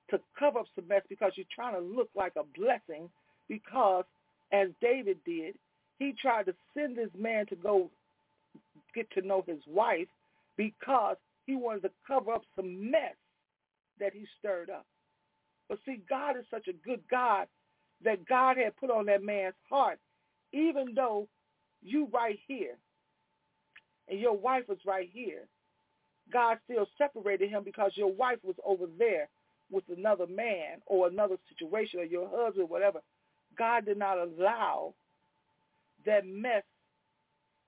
to 0.10 0.20
cover 0.38 0.60
up 0.60 0.66
some 0.76 0.88
mess 0.88 1.02
because 1.10 1.32
you're 1.36 1.46
trying 1.54 1.74
to 1.74 1.80
look 1.80 2.10
like 2.16 2.34
a 2.36 2.44
blessing 2.60 3.10
because 3.48 4.04
as 4.52 4.68
David 4.82 5.18
did, 5.26 5.56
he 6.00 6.14
tried 6.22 6.48
to 6.48 6.54
send 6.74 6.98
this 6.98 7.10
man 7.18 7.46
to 7.48 7.56
go 7.56 7.90
get 8.94 9.10
to 9.12 9.22
know 9.22 9.44
his 9.48 9.60
wife 9.68 10.08
because 10.58 11.16
he 11.46 11.56
wanted 11.56 11.84
to 11.84 11.92
cover 12.06 12.34
up 12.34 12.44
some 12.56 12.92
mess 12.92 13.16
that 14.00 14.14
he 14.14 14.26
stirred 14.40 14.70
up. 14.70 14.86
But 15.70 15.80
see, 15.86 16.02
God 16.10 16.38
is 16.38 16.46
such 16.52 16.68
a 16.68 16.74
good 16.74 17.02
God 17.10 17.48
that 18.04 18.28
God 18.28 18.58
had 18.58 18.76
put 18.78 18.90
on 18.90 19.06
that 19.06 19.24
man's 19.24 19.56
heart, 19.70 20.00
even 20.54 20.94
though 20.96 21.28
you 21.82 22.08
right 22.14 22.40
here 22.48 22.76
and 24.10 24.20
your 24.20 24.38
wife 24.38 24.64
was 24.68 24.78
right 24.86 25.10
here, 25.12 25.48
God 26.32 26.58
still 26.66 26.88
separated 26.98 27.50
him 27.50 27.64
because 27.64 27.92
your 27.96 28.12
wife 28.12 28.40
was 28.44 28.56
over 28.66 28.86
there 28.98 29.30
with 29.72 29.84
another 29.96 30.28
man 30.28 30.82
or 30.86 31.08
another 31.08 31.38
situation 31.50 32.00
or 32.00 32.04
your 32.04 32.30
husband, 32.30 32.70
whatever. 32.70 33.00
God 33.58 33.86
did 33.86 33.98
not 33.98 34.18
allow 34.18 34.94
that 36.06 36.26
mess 36.26 36.64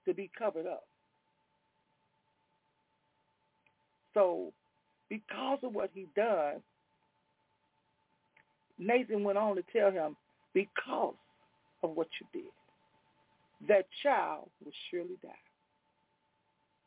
to 0.06 0.14
be 0.14 0.30
covered 0.38 0.68
up. 0.68 0.84
So 4.14 4.54
because 5.10 5.60
of 5.64 5.74
what 5.74 5.90
he 5.94 6.08
done, 6.16 6.62
Nathan 8.78 9.24
went 9.24 9.38
on 9.38 9.56
to 9.56 9.64
tell 9.74 9.92
him, 9.92 10.16
because 10.54 11.16
of 11.84 11.92
what 11.92 12.08
you 12.20 12.28
did, 12.42 12.52
that 13.68 13.86
child 14.02 14.50
will 14.64 14.72
surely 14.90 15.18
die. 15.22 15.30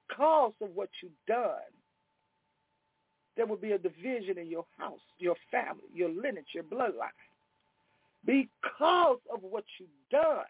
Because 0.09 0.53
of 0.61 0.71
what 0.75 0.89
you've 1.03 1.13
done, 1.27 1.73
there 3.37 3.47
will 3.47 3.57
be 3.57 3.73
a 3.73 3.79
division 3.79 4.39
in 4.39 4.49
your 4.49 4.65
house, 4.79 5.01
your 5.19 5.37
family, 5.51 5.89
your 5.93 6.09
lineage, 6.09 6.47
your 6.55 6.65
bloodline. 6.65 7.11
Because 8.25 9.19
of 9.33 9.43
what 9.43 9.65
you've 9.79 9.89
done, 10.11 10.45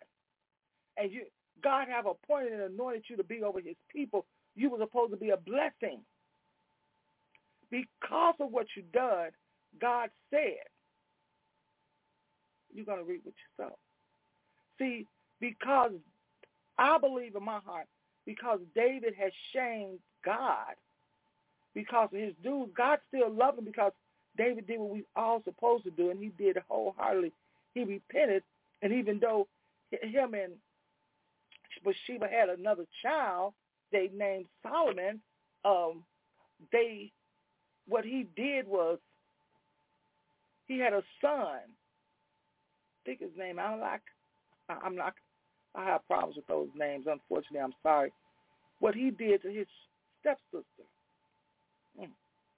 and 0.96 1.12
you, 1.12 1.22
God 1.62 1.88
have 1.88 2.06
appointed 2.06 2.52
and 2.52 2.62
anointed 2.62 3.04
you 3.08 3.16
to 3.16 3.24
be 3.24 3.42
over 3.42 3.60
his 3.60 3.76
people, 3.92 4.24
you 4.54 4.70
were 4.70 4.78
supposed 4.78 5.12
to 5.12 5.16
be 5.16 5.30
a 5.30 5.36
blessing. 5.36 6.00
Because 7.70 8.34
of 8.40 8.52
what 8.52 8.66
you've 8.76 8.92
done, 8.92 9.30
God 9.80 10.10
said, 10.30 10.64
you're 12.72 12.84
going 12.84 12.98
to 12.98 13.04
reap 13.04 13.22
what 13.24 13.34
you 13.34 13.64
sow. 13.64 13.76
See, 14.78 15.06
because 15.40 15.92
I 16.78 16.98
believe 16.98 17.34
in 17.36 17.44
my 17.44 17.60
heart, 17.64 17.86
because 18.26 18.60
David 18.74 19.14
has 19.18 19.32
shamed 19.52 19.98
God, 20.24 20.74
because 21.74 22.08
of 22.12 22.18
his 22.18 22.34
dude. 22.42 22.74
God 22.74 22.98
still 23.08 23.30
loved 23.30 23.58
him 23.58 23.64
because 23.64 23.92
David 24.36 24.66
did 24.66 24.80
what 24.80 24.90
we 24.90 25.04
all 25.14 25.42
supposed 25.44 25.84
to 25.84 25.90
do, 25.90 26.10
and 26.10 26.20
he 26.22 26.30
did 26.38 26.58
wholeheartedly. 26.68 27.32
He 27.74 27.84
repented, 27.84 28.42
and 28.82 28.92
even 28.92 29.18
though 29.20 29.48
him 29.90 30.34
and 30.34 30.52
Bathsheba 31.84 32.28
had 32.28 32.48
another 32.48 32.84
child, 33.02 33.54
they 33.92 34.10
named 34.14 34.46
Solomon. 34.62 35.20
Um, 35.64 36.04
they, 36.72 37.12
what 37.88 38.04
he 38.04 38.26
did 38.36 38.66
was, 38.66 38.98
he 40.66 40.78
had 40.78 40.92
a 40.92 41.02
son. 41.20 41.60
I 41.60 41.60
think 43.04 43.20
his 43.20 43.30
name. 43.38 43.56
Like. 43.56 44.02
I'm 44.68 44.96
not. 44.96 45.14
I 45.76 45.84
have 45.84 46.06
problems 46.06 46.36
with 46.36 46.46
those 46.46 46.68
names. 46.76 47.06
Unfortunately, 47.08 47.60
I'm 47.60 47.74
sorry. 47.82 48.12
What 48.80 48.94
he 48.94 49.10
did 49.10 49.42
to 49.42 49.48
his 49.48 49.66
stepsister, 50.20 50.64
mm, 52.00 52.08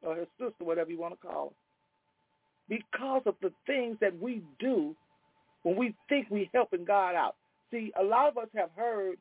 or 0.03 0.17
his 0.17 0.29
sister, 0.39 0.65
whatever 0.65 0.91
you 0.91 0.99
want 0.99 1.21
to 1.21 1.27
call 1.27 1.49
her, 1.49 1.55
because 2.69 3.23
of 3.27 3.35
the 3.41 3.53
things 3.67 3.97
that 4.01 4.19
we 4.21 4.43
do 4.59 4.95
when 5.63 5.77
we 5.77 5.95
think 6.09 6.29
we're 6.31 6.47
helping 6.53 6.85
God 6.85 7.15
out. 7.15 7.37
See, 7.71 7.93
a 7.99 8.03
lot 8.03 8.29
of 8.29 8.39
us 8.39 8.49
have 8.55 8.71
heard 8.77 9.17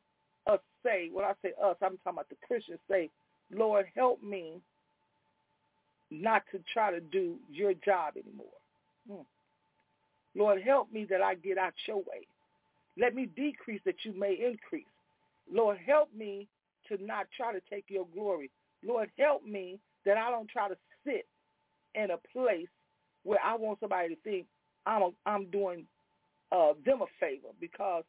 us 0.46 0.60
say, 0.84 1.10
when 1.12 1.24
I 1.24 1.32
say 1.42 1.52
us, 1.62 1.76
I'm 1.82 1.98
talking 1.98 2.12
about 2.12 2.28
the 2.28 2.36
Christians 2.46 2.78
say, 2.90 3.10
Lord, 3.52 3.86
help 3.94 4.22
me 4.22 4.60
not 6.10 6.42
to 6.52 6.60
try 6.72 6.90
to 6.90 7.00
do 7.00 7.36
your 7.52 7.74
job 7.74 8.14
anymore. 8.16 8.46
Hmm. 9.10 10.38
Lord, 10.38 10.62
help 10.62 10.92
me 10.92 11.06
that 11.10 11.20
I 11.20 11.34
get 11.34 11.58
out 11.58 11.74
your 11.86 11.98
way. 11.98 12.26
Let 12.98 13.14
me 13.14 13.26
decrease 13.36 13.80
that 13.84 14.04
you 14.04 14.12
may 14.18 14.32
increase. 14.34 14.86
Lord, 15.52 15.78
help 15.86 16.08
me 16.14 16.48
to 16.88 17.02
not 17.04 17.26
try 17.36 17.52
to 17.52 17.60
take 17.70 17.84
your 17.88 18.06
glory. 18.14 18.50
Lord, 18.84 19.10
help 19.18 19.44
me 19.44 19.78
that 20.04 20.16
I 20.16 20.30
don't 20.30 20.48
try 20.48 20.68
to 20.68 20.76
sit 21.04 21.26
in 21.94 22.10
a 22.10 22.18
place 22.32 22.68
where 23.24 23.38
I 23.44 23.56
want 23.56 23.80
somebody 23.80 24.10
to 24.14 24.20
think 24.22 24.46
I'm 24.86 25.02
a, 25.02 25.10
I'm 25.26 25.50
doing 25.50 25.86
uh, 26.52 26.72
them 26.84 27.02
a 27.02 27.06
favor 27.20 27.48
because 27.60 28.04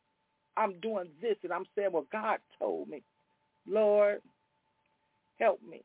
I'm 0.57 0.79
doing 0.81 1.09
this 1.21 1.35
and 1.43 1.51
I'm 1.51 1.65
saying 1.75 1.91
what 1.91 2.09
God 2.11 2.39
told 2.57 2.89
me. 2.89 3.03
Lord, 3.67 4.21
help 5.39 5.59
me. 5.69 5.81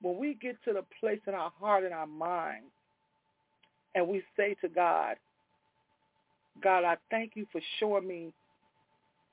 When 0.00 0.18
we 0.18 0.34
get 0.34 0.56
to 0.64 0.72
the 0.72 0.84
place 1.00 1.20
in 1.26 1.34
our 1.34 1.52
heart 1.58 1.84
and 1.84 1.94
our 1.94 2.06
mind 2.06 2.64
and 3.94 4.08
we 4.08 4.22
say 4.36 4.54
to 4.60 4.68
God, 4.68 5.16
God, 6.62 6.84
I 6.84 6.96
thank 7.10 7.32
you 7.34 7.46
for 7.52 7.60
showing 7.78 8.06
me 8.06 8.32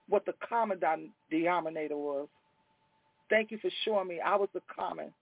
what 0.09 0.26
the 0.26 0.34
common 0.47 0.80
denominator 1.32 1.97
was. 1.97 2.28
Thank 3.30 3.51
you 3.51 3.57
for 3.59 3.69
showing 3.86 4.07
me 4.07 4.19
I 4.19 4.36
was 4.36 4.49
the 4.53 4.61
common 4.74 5.13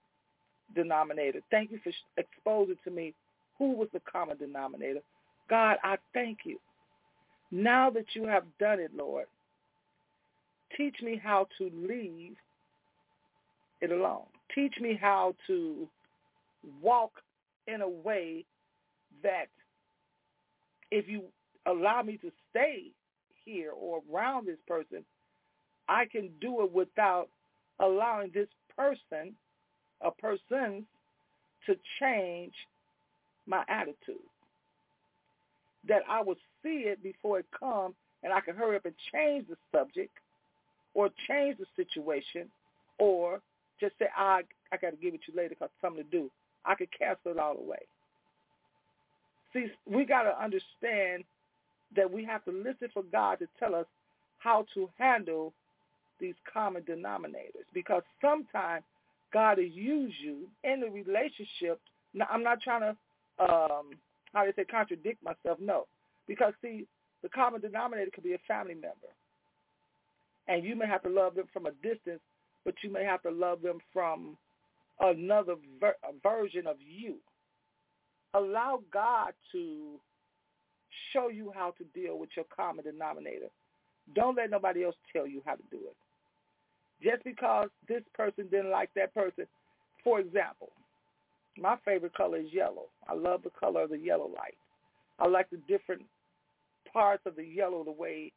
denominator. 0.76 1.40
Thank 1.52 1.72
you 1.72 1.80
for 1.84 1.92
exposing 2.18 2.78
to 2.84 2.92
me 2.92 3.14
who 3.58 3.74
was 3.74 3.88
the 3.94 4.02
common 4.12 4.38
denominator. 4.38 5.02
God, 5.50 5.78
I 5.84 5.98
thank 6.14 6.40
you. 6.46 6.58
Now 7.52 7.90
that 7.92 8.06
you 8.14 8.26
have 8.26 8.44
done 8.60 8.80
it, 8.80 8.92
Lord, 8.96 9.26
teach 10.78 10.96
me 11.02 11.20
how 11.22 11.48
to 11.58 11.70
leave 11.76 12.36
it 13.82 13.92
alone. 13.92 14.24
Teach 14.56 14.76
me 14.80 14.98
how 15.00 15.36
to 15.48 15.88
walk 16.82 17.12
in 17.68 17.82
a 17.82 17.90
way 17.90 18.46
that 19.24 19.48
if 20.92 21.08
you 21.08 21.24
allow 21.66 22.02
me 22.02 22.18
to 22.18 22.32
stay 22.50 22.92
here 23.46 23.72
or 23.72 24.02
around 24.12 24.48
this 24.48 24.58
person, 24.68 25.04
I 25.88 26.06
can 26.06 26.30
do 26.40 26.64
it 26.64 26.72
without 26.72 27.28
allowing 27.80 28.32
this 28.34 28.48
person 28.76 29.36
or 30.00 30.14
persons 30.20 30.86
to 31.66 31.76
change 32.00 32.54
my 33.46 33.64
attitude. 33.68 34.16
That 35.88 36.02
I 36.10 36.22
will 36.22 36.36
see 36.64 36.86
it 36.86 37.02
before 37.02 37.40
it 37.40 37.46
comes 37.58 37.96
and 38.24 38.32
I 38.32 38.40
can 38.42 38.56
hurry 38.56 38.76
up 38.76 38.86
and 38.86 38.94
change 39.14 39.48
the 39.48 39.58
subject 39.76 40.12
or 40.94 41.10
change 41.28 41.58
the 41.58 41.66
situation 41.76 42.50
or 43.00 43.42
just 43.80 43.98
say, 43.98 44.06
ah, 44.16 44.38
I, 44.38 44.42
I 44.72 44.78
got 44.78 44.92
to 44.92 44.98
give 44.98 45.14
it 45.14 45.22
to 45.26 45.32
you 45.32 45.38
later 45.38 45.50
because 45.50 45.70
something 45.82 46.04
to 46.04 46.10
do. 46.10 46.30
I 46.64 46.76
could 46.76 46.90
cancel 46.98 47.32
it 47.32 47.40
all 47.40 47.58
away. 47.58 47.80
See, 49.54 49.68
we 49.90 50.06
got 50.06 50.24
to 50.24 50.42
understand 50.42 51.24
that 51.96 52.12
we 52.12 52.24
have 52.26 52.44
to 52.46 52.52
listen 52.52 52.90
for 52.94 53.04
God 53.04 53.40
to 53.40 53.48
tell 53.60 53.76
us 53.76 53.86
how 54.40 54.66
to 54.74 54.90
handle 54.98 55.54
these 56.20 56.36
common 56.52 56.84
denominators 56.84 57.66
because 57.74 58.04
sometimes 58.22 58.84
God 59.34 59.58
will 59.58 59.66
use 59.66 60.14
you 60.22 60.48
in 60.64 60.82
the 60.82 60.90
relationship. 60.90 61.80
Now, 62.14 62.28
I'm 62.32 62.44
not 62.44 62.62
trying 62.62 62.82
to 62.82 63.44
um, 63.44 63.98
how 64.34 64.46
do 64.46 64.52
they 64.56 64.64
say 64.64 64.66
contradict 64.66 65.24
myself. 65.24 65.60
No, 65.60 65.88
because 66.28 66.54
see, 66.62 66.86
the 67.24 67.30
common 67.30 67.62
denominator 67.62 68.12
could 68.14 68.24
be 68.24 68.34
a 68.34 68.40
family 68.48 68.74
member, 68.74 69.12
and 70.48 70.64
you 70.64 70.76
may 70.76 70.88
have 70.88 71.04
to 71.04 71.10
love 71.10 71.36
them 71.36 71.48
from 71.52 71.66
a 71.66 71.72
distance, 71.84 72.22
but 72.66 72.76
you 72.84 72.92
may 72.92 73.04
have 73.04 73.22
to 73.24 73.32
love 73.32 73.62
them 73.62 73.80
from 73.92 74.38
another 75.00 75.56
ver- 75.80 75.96
version 76.22 76.68
of 76.68 76.78
you. 76.80 77.16
Allow 78.34 78.82
God 78.94 79.34
to 79.52 80.00
show 81.14 81.30
you 81.30 81.52
how 81.56 81.74
to 81.78 81.84
deal 82.00 82.18
with 82.18 82.30
your 82.36 82.46
common 82.56 82.86
denominator. 82.86 83.48
Don't 84.16 84.38
let 84.38 84.50
nobody 84.50 84.84
else 84.84 84.96
tell 85.14 85.28
you 85.28 85.42
how 85.46 85.56
to 85.56 85.64
do 85.72 85.78
it. 85.78 85.96
Just 87.04 87.24
because 87.24 87.70
this 87.88 88.04
person 88.14 88.48
didn't 88.52 88.72
like 88.72 88.90
that 88.96 89.14
person, 89.14 89.46
for 90.04 90.20
example, 90.20 90.70
my 91.58 91.76
favorite 91.84 92.14
color 92.14 92.38
is 92.38 92.54
yellow. 92.54 92.86
I 93.08 93.14
love 93.14 93.44
the 93.44 93.52
color 93.52 93.84
of 93.84 93.90
the 93.90 93.98
yellow 93.98 94.28
light. 94.28 94.58
I 95.20 95.28
like 95.28 95.50
the 95.50 95.58
different 95.68 96.04
parts 96.92 97.24
of 97.26 97.36
the 97.36 97.46
yellow 97.46 97.84
the 97.84 97.92
way 97.92 98.32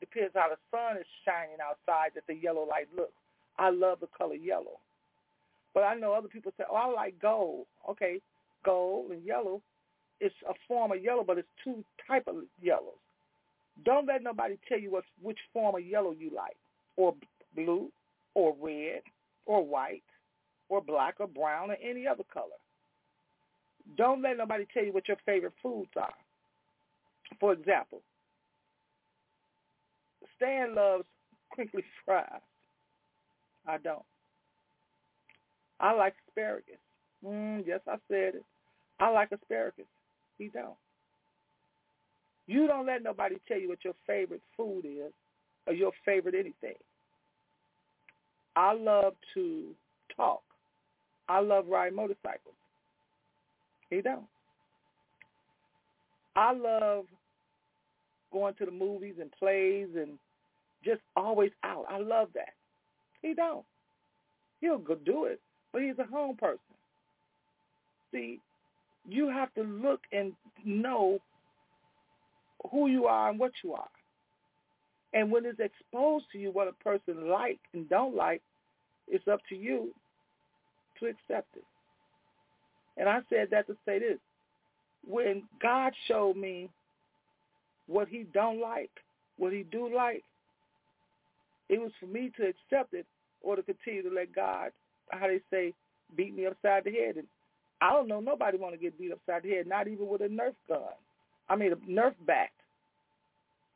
depends 0.00 0.32
how 0.34 0.48
the 0.48 0.56
sun 0.70 0.98
is 0.98 1.06
shining 1.24 1.56
outside 1.62 2.10
that 2.14 2.26
the 2.26 2.34
yellow 2.34 2.66
light 2.68 2.88
looks. 2.94 3.12
I 3.58 3.70
love 3.70 4.00
the 4.00 4.08
color 4.16 4.34
yellow. 4.34 4.80
But 5.74 5.84
I 5.84 5.94
know 5.94 6.12
other 6.12 6.28
people 6.28 6.52
say, 6.56 6.64
oh, 6.70 6.76
I 6.76 6.86
like 6.86 7.20
gold. 7.20 7.66
Okay, 7.88 8.20
gold 8.64 9.10
and 9.10 9.24
yellow 9.24 9.62
is 10.20 10.32
a 10.48 10.54
form 10.66 10.92
of 10.92 11.02
yellow, 11.02 11.24
but 11.24 11.38
it's 11.38 11.48
two 11.62 11.84
type 12.06 12.24
of 12.26 12.36
yellows. 12.60 13.00
Don't 13.84 14.06
let 14.06 14.22
nobody 14.22 14.58
tell 14.68 14.78
you 14.78 14.90
what 14.90 15.04
which 15.20 15.38
form 15.52 15.74
of 15.74 15.84
yellow 15.84 16.12
you 16.12 16.30
like, 16.34 16.56
or 16.96 17.14
blue, 17.54 17.90
or 18.34 18.54
red, 18.60 19.02
or 19.46 19.64
white 19.64 20.02
or 20.68 20.80
black 20.80 21.14
or 21.20 21.26
brown 21.26 21.70
or 21.70 21.76
any 21.82 22.06
other 22.06 22.24
color. 22.32 22.58
Don't 23.96 24.22
let 24.22 24.36
nobody 24.36 24.66
tell 24.74 24.84
you 24.84 24.92
what 24.92 25.08
your 25.08 25.16
favorite 25.24 25.52
foods 25.62 25.90
are. 25.96 26.12
For 27.38 27.52
example, 27.52 28.00
Stan 30.36 30.74
loves 30.74 31.04
crinkly 31.50 31.84
fries. 32.04 32.40
I 33.66 33.78
don't. 33.78 34.02
I 35.78 35.92
like 35.92 36.14
asparagus. 36.28 36.76
Mm, 37.24 37.64
yes, 37.66 37.80
I 37.86 37.96
said 38.08 38.36
it. 38.36 38.44
I 38.98 39.10
like 39.10 39.30
asparagus. 39.32 39.84
He 40.38 40.48
don't. 40.48 40.76
You 42.46 42.66
don't 42.66 42.86
let 42.86 43.02
nobody 43.02 43.36
tell 43.48 43.58
you 43.58 43.68
what 43.68 43.84
your 43.84 43.94
favorite 44.06 44.42
food 44.56 44.84
is 44.84 45.12
or 45.66 45.72
your 45.72 45.92
favorite 46.04 46.34
anything. 46.34 46.76
I 48.54 48.72
love 48.72 49.14
to 49.34 49.64
talk. 50.16 50.42
I 51.28 51.40
love 51.40 51.66
riding 51.68 51.96
motorcycles. 51.96 52.54
He 53.90 54.00
don't. 54.00 54.26
I 56.36 56.52
love 56.52 57.06
going 58.32 58.54
to 58.54 58.64
the 58.64 58.70
movies 58.70 59.14
and 59.20 59.30
plays 59.32 59.88
and 59.96 60.18
just 60.84 61.00
always 61.16 61.50
out. 61.64 61.86
I 61.88 61.98
love 61.98 62.28
that. 62.34 62.54
He 63.22 63.34
don't. 63.34 63.64
He'll 64.60 64.78
go 64.78 64.94
do 64.94 65.24
it, 65.24 65.40
but 65.72 65.82
he's 65.82 65.98
a 65.98 66.04
home 66.04 66.36
person. 66.36 66.58
See, 68.12 68.40
you 69.08 69.28
have 69.28 69.52
to 69.54 69.62
look 69.62 70.00
and 70.12 70.32
know 70.64 71.18
who 72.70 72.88
you 72.88 73.06
are 73.06 73.30
and 73.30 73.38
what 73.38 73.52
you 73.62 73.74
are. 73.74 73.88
And 75.12 75.30
when 75.30 75.46
it's 75.46 75.60
exposed 75.60 76.26
to 76.32 76.38
you 76.38 76.50
what 76.50 76.68
a 76.68 76.72
person 76.72 77.28
like 77.28 77.58
and 77.72 77.88
don't 77.88 78.14
like, 78.16 78.42
it's 79.08 79.26
up 79.28 79.40
to 79.48 79.54
you 79.54 79.90
to 81.00 81.06
accept 81.06 81.48
it. 81.56 81.64
And 82.96 83.08
I 83.08 83.20
said 83.30 83.48
that 83.50 83.66
to 83.68 83.76
say 83.86 83.98
this. 83.98 84.18
When 85.06 85.44
God 85.62 85.92
showed 86.08 86.36
me 86.36 86.68
what 87.86 88.08
he 88.08 88.26
don't 88.34 88.60
like, 88.60 88.90
what 89.38 89.52
he 89.52 89.62
do 89.70 89.94
like, 89.94 90.24
it 91.68 91.80
was 91.80 91.92
for 92.00 92.06
me 92.06 92.32
to 92.36 92.42
accept 92.42 92.94
it 92.94 93.06
or 93.42 93.56
to 93.56 93.62
continue 93.62 94.02
to 94.02 94.14
let 94.14 94.34
God, 94.34 94.70
how 95.10 95.28
they 95.28 95.40
say, 95.50 95.72
beat 96.16 96.34
me 96.34 96.46
upside 96.46 96.84
the 96.84 96.90
head. 96.90 97.16
And 97.16 97.26
I 97.80 97.90
don't 97.90 98.08
know 98.08 98.20
nobody 98.20 98.58
want 98.58 98.74
to 98.74 98.80
get 98.80 98.98
beat 98.98 99.12
upside 99.12 99.42
the 99.42 99.50
head, 99.50 99.66
not 99.66 99.88
even 99.88 100.06
with 100.08 100.22
a 100.22 100.28
Nerf 100.28 100.54
gun. 100.68 100.80
I 101.48 101.56
mean, 101.56 101.72
a 101.72 101.76
Nerf 101.76 102.14
bat. 102.26 102.50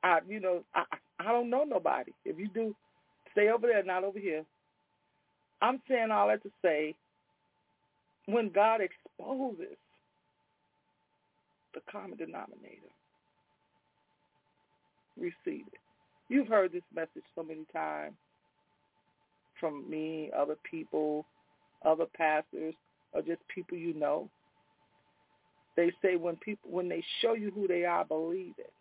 I, 0.03 0.21
you 0.29 0.41
know, 0.41 0.65
I, 0.75 0.85
I 1.19 1.33
don't 1.33 1.51
know 1.51 1.65
nobody. 1.65 2.13
If 2.25 2.39
you 2.39 2.49
do, 2.49 2.75
stay 3.33 3.51
over 3.51 3.67
there, 3.67 3.83
not 3.83 4.05
over 4.05 4.19
here. 4.19 4.45
I'm 5.61 5.81
saying 5.89 6.11
all 6.11 6.29
that 6.29 6.43
to 6.43 6.51
say 6.63 6.95
when 8.27 8.51
God 8.51 8.81
exposes 8.81 9.77
the 11.75 11.81
common 11.91 12.17
denominator, 12.17 12.91
receive 15.19 15.67
it. 15.67 15.81
You've 16.29 16.49
heard 16.49 16.73
this 16.73 16.83
message 16.95 17.25
so 17.35 17.43
many 17.43 17.67
times 17.73 18.15
from 19.59 19.89
me, 19.91 20.31
other 20.37 20.57
people, 20.69 21.27
other 21.85 22.07
pastors, 22.17 22.75
or 23.13 23.23
just 23.23 23.41
people 23.55 23.77
you 23.77 23.95
know. 23.95 24.29
They 25.77 25.93
say 26.03 26.17
when 26.17 26.37
people 26.37 26.71
when 26.71 26.89
they 26.89 27.03
show 27.23 27.35
you 27.35 27.51
who 27.55 27.67
they 27.67 27.85
are, 27.85 28.05
believe 28.05 28.55
it. 28.59 28.73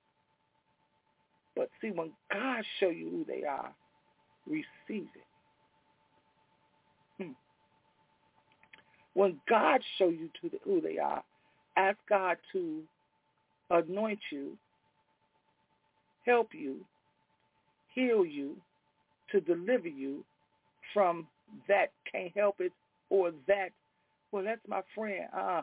But 1.56 1.70
see, 1.82 1.92
when 1.92 2.12
God 2.32 2.64
show 2.80 2.90
you 2.90 3.10
who 3.10 3.26
they 3.26 3.44
are, 3.46 3.74
receive 4.48 5.08
it. 5.16 5.28
Hmm. 7.18 7.32
When 9.14 9.40
God 9.50 9.82
show 9.98 10.10
you 10.10 10.30
to 10.42 10.50
the, 10.50 10.58
who 10.64 10.82
they 10.82 10.98
are, 10.98 11.24
ask 11.78 11.98
God 12.08 12.38
to 12.54 12.82
anoint 13.70 14.20
you, 14.32 14.58
help 16.26 16.50
you, 16.54 16.78
heal 17.94 18.26
you, 18.26 18.56
to 19.32 19.42
deliver 19.42 19.88
you 19.88 20.24
from 20.94 21.28
that 21.68 21.92
can't 22.12 22.32
help 22.36 22.56
it 22.60 22.72
or 23.10 23.32
that, 23.48 23.70
well, 24.32 24.44
that's 24.44 24.62
my 24.68 24.82
friend. 24.96 25.26
Uh, 25.36 25.62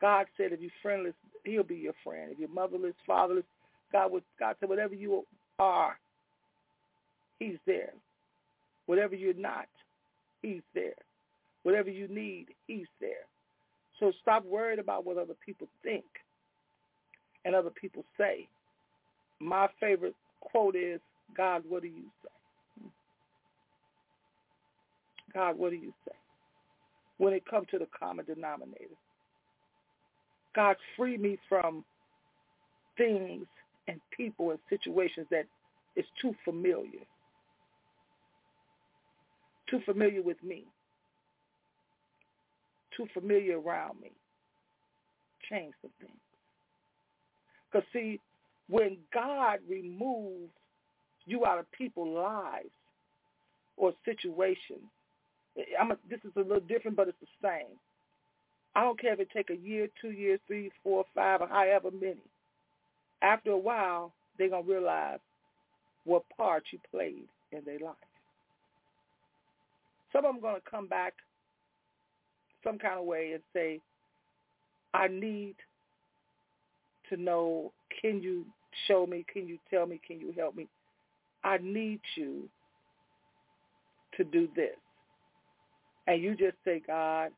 God 0.00 0.26
said 0.36 0.52
if 0.52 0.60
you're 0.60 0.70
friendless, 0.82 1.14
he'll 1.44 1.62
be 1.62 1.76
your 1.76 1.94
friend. 2.02 2.30
If 2.32 2.38
you're 2.38 2.48
motherless, 2.48 2.94
fatherless, 3.06 3.44
God 3.92 4.12
would 4.12 4.24
God 4.38 4.56
said 4.60 4.68
whatever 4.68 4.94
you 4.94 5.24
are, 5.58 5.98
he's 7.38 7.58
there. 7.66 7.92
Whatever 8.86 9.14
you're 9.14 9.34
not, 9.34 9.66
he's 10.42 10.62
there. 10.74 10.94
Whatever 11.62 11.90
you 11.90 12.06
need, 12.08 12.48
he's 12.66 12.86
there. 13.00 13.26
So 14.00 14.12
stop 14.20 14.44
worried 14.44 14.78
about 14.78 15.06
what 15.06 15.16
other 15.16 15.34
people 15.44 15.68
think 15.82 16.04
and 17.44 17.54
other 17.54 17.70
people 17.70 18.04
say. 18.18 18.48
My 19.40 19.68
favorite 19.80 20.14
quote 20.40 20.76
is, 20.76 21.00
God, 21.36 21.62
what 21.68 21.82
do 21.82 21.88
you 21.88 22.04
say? 22.22 22.88
God, 25.32 25.58
what 25.58 25.70
do 25.70 25.76
you 25.76 25.92
say? 26.06 26.14
When 27.18 27.32
it 27.32 27.46
comes 27.48 27.68
to 27.70 27.78
the 27.78 27.88
common 27.98 28.24
denominator. 28.24 28.96
God, 30.54 30.76
free 30.96 31.16
me 31.16 31.38
from 31.48 31.84
things 32.96 33.46
and 33.88 34.00
people 34.16 34.50
and 34.50 34.58
situations 34.68 35.26
that 35.30 35.46
is 35.96 36.04
too 36.20 36.34
familiar. 36.44 37.00
Too 39.68 39.80
familiar 39.84 40.22
with 40.22 40.42
me. 40.42 40.64
Too 42.96 43.06
familiar 43.12 43.60
around 43.60 44.00
me. 44.00 44.12
Change 45.50 45.74
some 45.82 45.90
things. 46.00 46.12
Because 47.70 47.86
see, 47.92 48.20
when 48.68 48.96
God 49.12 49.58
removes 49.68 50.52
you 51.26 51.44
out 51.44 51.58
of 51.58 51.70
people's 51.72 52.16
lives 52.16 52.70
or 53.76 53.92
situations, 54.04 54.88
I'm 55.80 55.92
a, 55.92 55.96
this 56.08 56.20
is 56.24 56.32
a 56.36 56.40
little 56.40 56.60
different, 56.60 56.96
but 56.96 57.08
it's 57.08 57.18
the 57.20 57.48
same. 57.48 57.76
I 58.74 58.82
don't 58.82 59.00
care 59.00 59.12
if 59.12 59.20
it 59.20 59.28
take 59.32 59.50
a 59.50 59.56
year, 59.56 59.88
two 60.00 60.10
years, 60.10 60.40
three, 60.46 60.70
four, 60.82 61.04
five, 61.14 61.40
or 61.40 61.48
however 61.48 61.90
many. 61.92 62.16
After 63.22 63.50
a 63.50 63.58
while, 63.58 64.12
they're 64.36 64.48
going 64.48 64.64
to 64.64 64.70
realize 64.70 65.20
what 66.04 66.24
part 66.36 66.64
you 66.72 66.78
played 66.90 67.28
in 67.52 67.60
their 67.64 67.78
life. 67.78 67.94
Some 70.12 70.24
of 70.24 70.34
them 70.34 70.42
going 70.42 70.56
to 70.56 70.70
come 70.70 70.86
back 70.88 71.14
some 72.64 72.78
kind 72.78 72.98
of 72.98 73.04
way 73.04 73.32
and 73.32 73.42
say, 73.52 73.80
I 74.92 75.08
need 75.08 75.54
to 77.10 77.16
know, 77.16 77.72
can 78.00 78.22
you 78.22 78.44
show 78.86 79.06
me, 79.06 79.24
can 79.32 79.46
you 79.46 79.58
tell 79.70 79.86
me, 79.86 80.00
can 80.06 80.20
you 80.20 80.32
help 80.36 80.56
me? 80.56 80.68
I 81.42 81.58
need 81.58 82.00
you 82.16 82.48
to 84.16 84.24
do 84.24 84.48
this. 84.56 84.76
And 86.06 86.22
you 86.22 86.34
just 86.34 86.56
say, 86.64 86.82
God, 86.86 87.30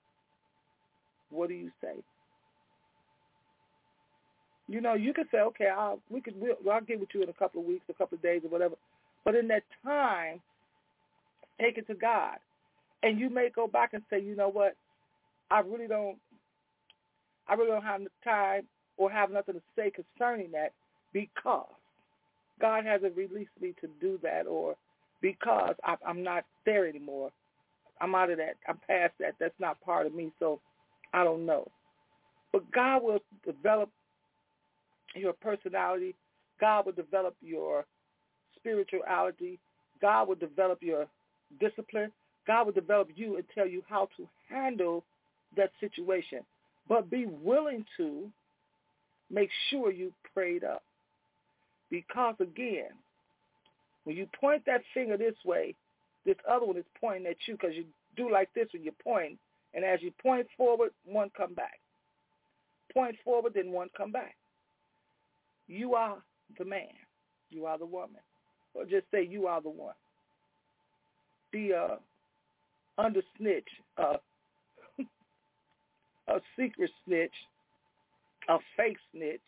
what 1.31 1.49
do 1.49 1.55
you 1.55 1.71
say? 1.81 1.95
You 4.69 4.81
know, 4.81 4.95
you 4.95 5.13
could 5.13 5.27
say, 5.31 5.39
okay, 5.39 5.69
I'll 5.69 6.01
we 6.11 6.21
could 6.21 6.35
we'll, 6.41 6.57
I'll 6.71 6.81
get 6.81 6.99
with 6.99 7.11
you 7.15 7.23
in 7.23 7.29
a 7.29 7.35
couple 7.35 7.61
of 7.61 7.67
weeks, 7.67 7.85
a 7.89 7.95
couple 7.95 8.17
of 8.17 8.23
days, 8.23 8.43
or 8.45 8.51
whatever. 8.51 8.75
But 9.25 9.37
in 9.37 9.47
that 9.49 9.63
time, 9.85 10.41
take 11.61 11.79
it 11.79 11.87
to 11.87 11.95
God, 11.95 12.39
and 13.03 13.19
you 13.19 13.31
may 13.31 13.49
go 13.55 13.69
back 13.69 13.95
and 13.95 14.03
say, 14.11 14.21
you 14.21 14.35
know 14.35 14.49
what, 14.49 14.75
I 15.51 15.61
really 15.61 15.87
don't, 15.87 16.17
I 17.49 17.55
really 17.55 17.71
don't 17.71 17.83
have 17.83 18.03
the 18.03 18.11
time 18.25 18.67
or 18.97 19.11
have 19.11 19.31
nothing 19.31 19.55
to 19.55 19.63
say 19.77 19.91
concerning 19.91 20.51
that 20.53 20.73
because 21.13 21.67
God 22.61 22.85
hasn't 22.85 23.17
released 23.17 23.51
me 23.61 23.75
to 23.81 23.89
do 24.01 24.19
that, 24.23 24.47
or 24.47 24.75
because 25.21 25.75
I, 25.85 25.95
I'm 26.05 26.23
not 26.25 26.45
there 26.65 26.89
anymore. 26.89 27.31
I'm 28.01 28.15
out 28.15 28.31
of 28.31 28.39
that. 28.39 28.57
I'm 28.69 28.79
past 28.87 29.15
that. 29.21 29.35
That's 29.41 29.59
not 29.59 29.81
part 29.81 30.07
of 30.07 30.15
me. 30.15 30.33
So 30.39 30.61
I 31.13 31.25
don't 31.25 31.47
know. 31.47 31.67
But 32.53 32.71
God 32.73 33.03
will 33.03 33.19
develop 33.45 33.91
your 35.15 35.33
personality. 35.33 36.15
God 36.61 36.87
will 36.87 36.93
develop 36.93 37.35
your 37.41 37.85
spirituality. 38.57 39.59
God 40.01 40.29
will 40.29 40.35
develop 40.37 40.83
your 40.83 41.07
discipline. 41.61 42.13
God 42.47 42.67
will 42.67 42.73
develop 42.73 43.09
you 43.15 43.37
and 43.37 43.45
tell 43.55 43.67
you 43.67 43.83
how 43.89 44.09
to 44.17 44.29
handle 44.49 45.05
that 45.57 45.71
situation. 45.81 46.41
But 46.89 47.11
be 47.11 47.27
willing 47.27 47.85
to 47.97 48.31
make 49.31 49.51
sure 49.71 49.91
you 49.91 50.13
prayed 50.33 50.65
up. 50.65 50.83
Because 51.91 52.35
again, 52.41 52.91
when 54.05 54.17
you 54.17 54.29
point 54.41 54.63
that 54.67 54.83
finger 54.95 55.17
this 55.17 55.35
way, 55.45 55.75
this 56.27 56.37
other 56.51 56.67
one 56.67 56.77
is 56.77 56.85
pointing 57.01 57.27
at 57.27 57.37
you 57.47 57.55
because 57.55 57.75
you 57.75 57.85
do 58.17 58.31
like 58.31 58.53
this 58.55 58.67
when 58.73 58.83
you 58.83 58.93
point. 59.03 59.39
And 59.73 59.85
as 59.85 60.03
you 60.03 60.11
point 60.23 60.47
forward, 60.57 60.91
one 61.05 61.31
come 61.37 61.55
back. 61.55 61.79
Point 62.93 63.17
forward, 63.25 63.53
then 63.55 63.71
one 63.71 63.89
come 63.97 64.11
back. 64.11 64.35
You 65.69 65.95
are 65.95 66.17
the 66.59 66.65
man. 66.65 66.89
You 67.51 67.67
are 67.67 67.79
the 67.79 67.87
woman. 67.87 68.21
Or 68.75 68.85
just 68.85 69.07
say 69.13 69.25
you 69.25 69.47
are 69.47 69.61
the 69.61 69.71
one. 69.71 69.95
Be 71.53 71.71
a 71.71 71.99
under 72.99 73.23
snitch, 73.37 73.69
a, 73.99 74.15
a 76.29 76.41
secret 76.59 76.91
snitch, 77.05 77.33
a 78.49 78.57
fake 78.77 78.97
snitch, 79.13 79.41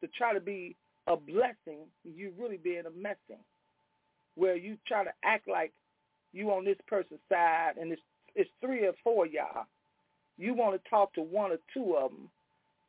to 0.00 0.08
try 0.08 0.34
to 0.34 0.40
be 0.40 0.76
a 1.06 1.16
blessing, 1.16 1.86
you 2.04 2.32
really 2.38 2.56
being 2.56 2.82
a 2.86 2.90
messing. 2.90 3.42
Where 4.34 4.56
you 4.56 4.76
try 4.86 5.04
to 5.04 5.12
act 5.24 5.48
like 5.48 5.72
you 6.34 6.50
on 6.50 6.64
this 6.64 6.76
person's 6.88 7.20
side 7.28 7.74
and 7.80 7.92
it's 7.92 8.02
it's 8.34 8.50
three 8.60 8.86
or 8.86 8.92
four 9.02 9.26
y'all. 9.26 9.66
You 10.36 10.54
want 10.54 10.82
to 10.82 10.90
talk 10.90 11.14
to 11.14 11.22
one 11.22 11.52
or 11.52 11.58
two 11.72 11.94
of 11.94 12.10
them, 12.10 12.28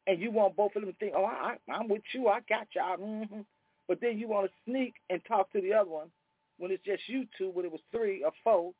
and 0.07 0.19
you 0.19 0.31
want 0.31 0.55
both 0.55 0.75
of 0.75 0.81
them 0.81 0.91
to 0.91 0.97
think, 0.97 1.13
oh, 1.15 1.25
I, 1.25 1.57
I'm 1.71 1.87
with 1.87 2.01
you, 2.13 2.27
I 2.27 2.39
got 2.49 2.67
y'all. 2.75 2.97
Mm-hmm. 2.97 3.41
But 3.87 4.01
then 4.01 4.17
you 4.17 4.27
want 4.27 4.47
to 4.47 4.53
sneak 4.65 4.95
and 5.11 5.21
talk 5.27 5.51
to 5.53 5.61
the 5.61 5.73
other 5.73 5.89
one 5.89 6.07
when 6.57 6.71
it's 6.71 6.83
just 6.83 7.03
you 7.07 7.27
two, 7.37 7.51
when 7.51 7.65
it 7.65 7.71
was 7.71 7.81
three 7.91 8.23
or 8.23 8.31
four, 8.43 8.73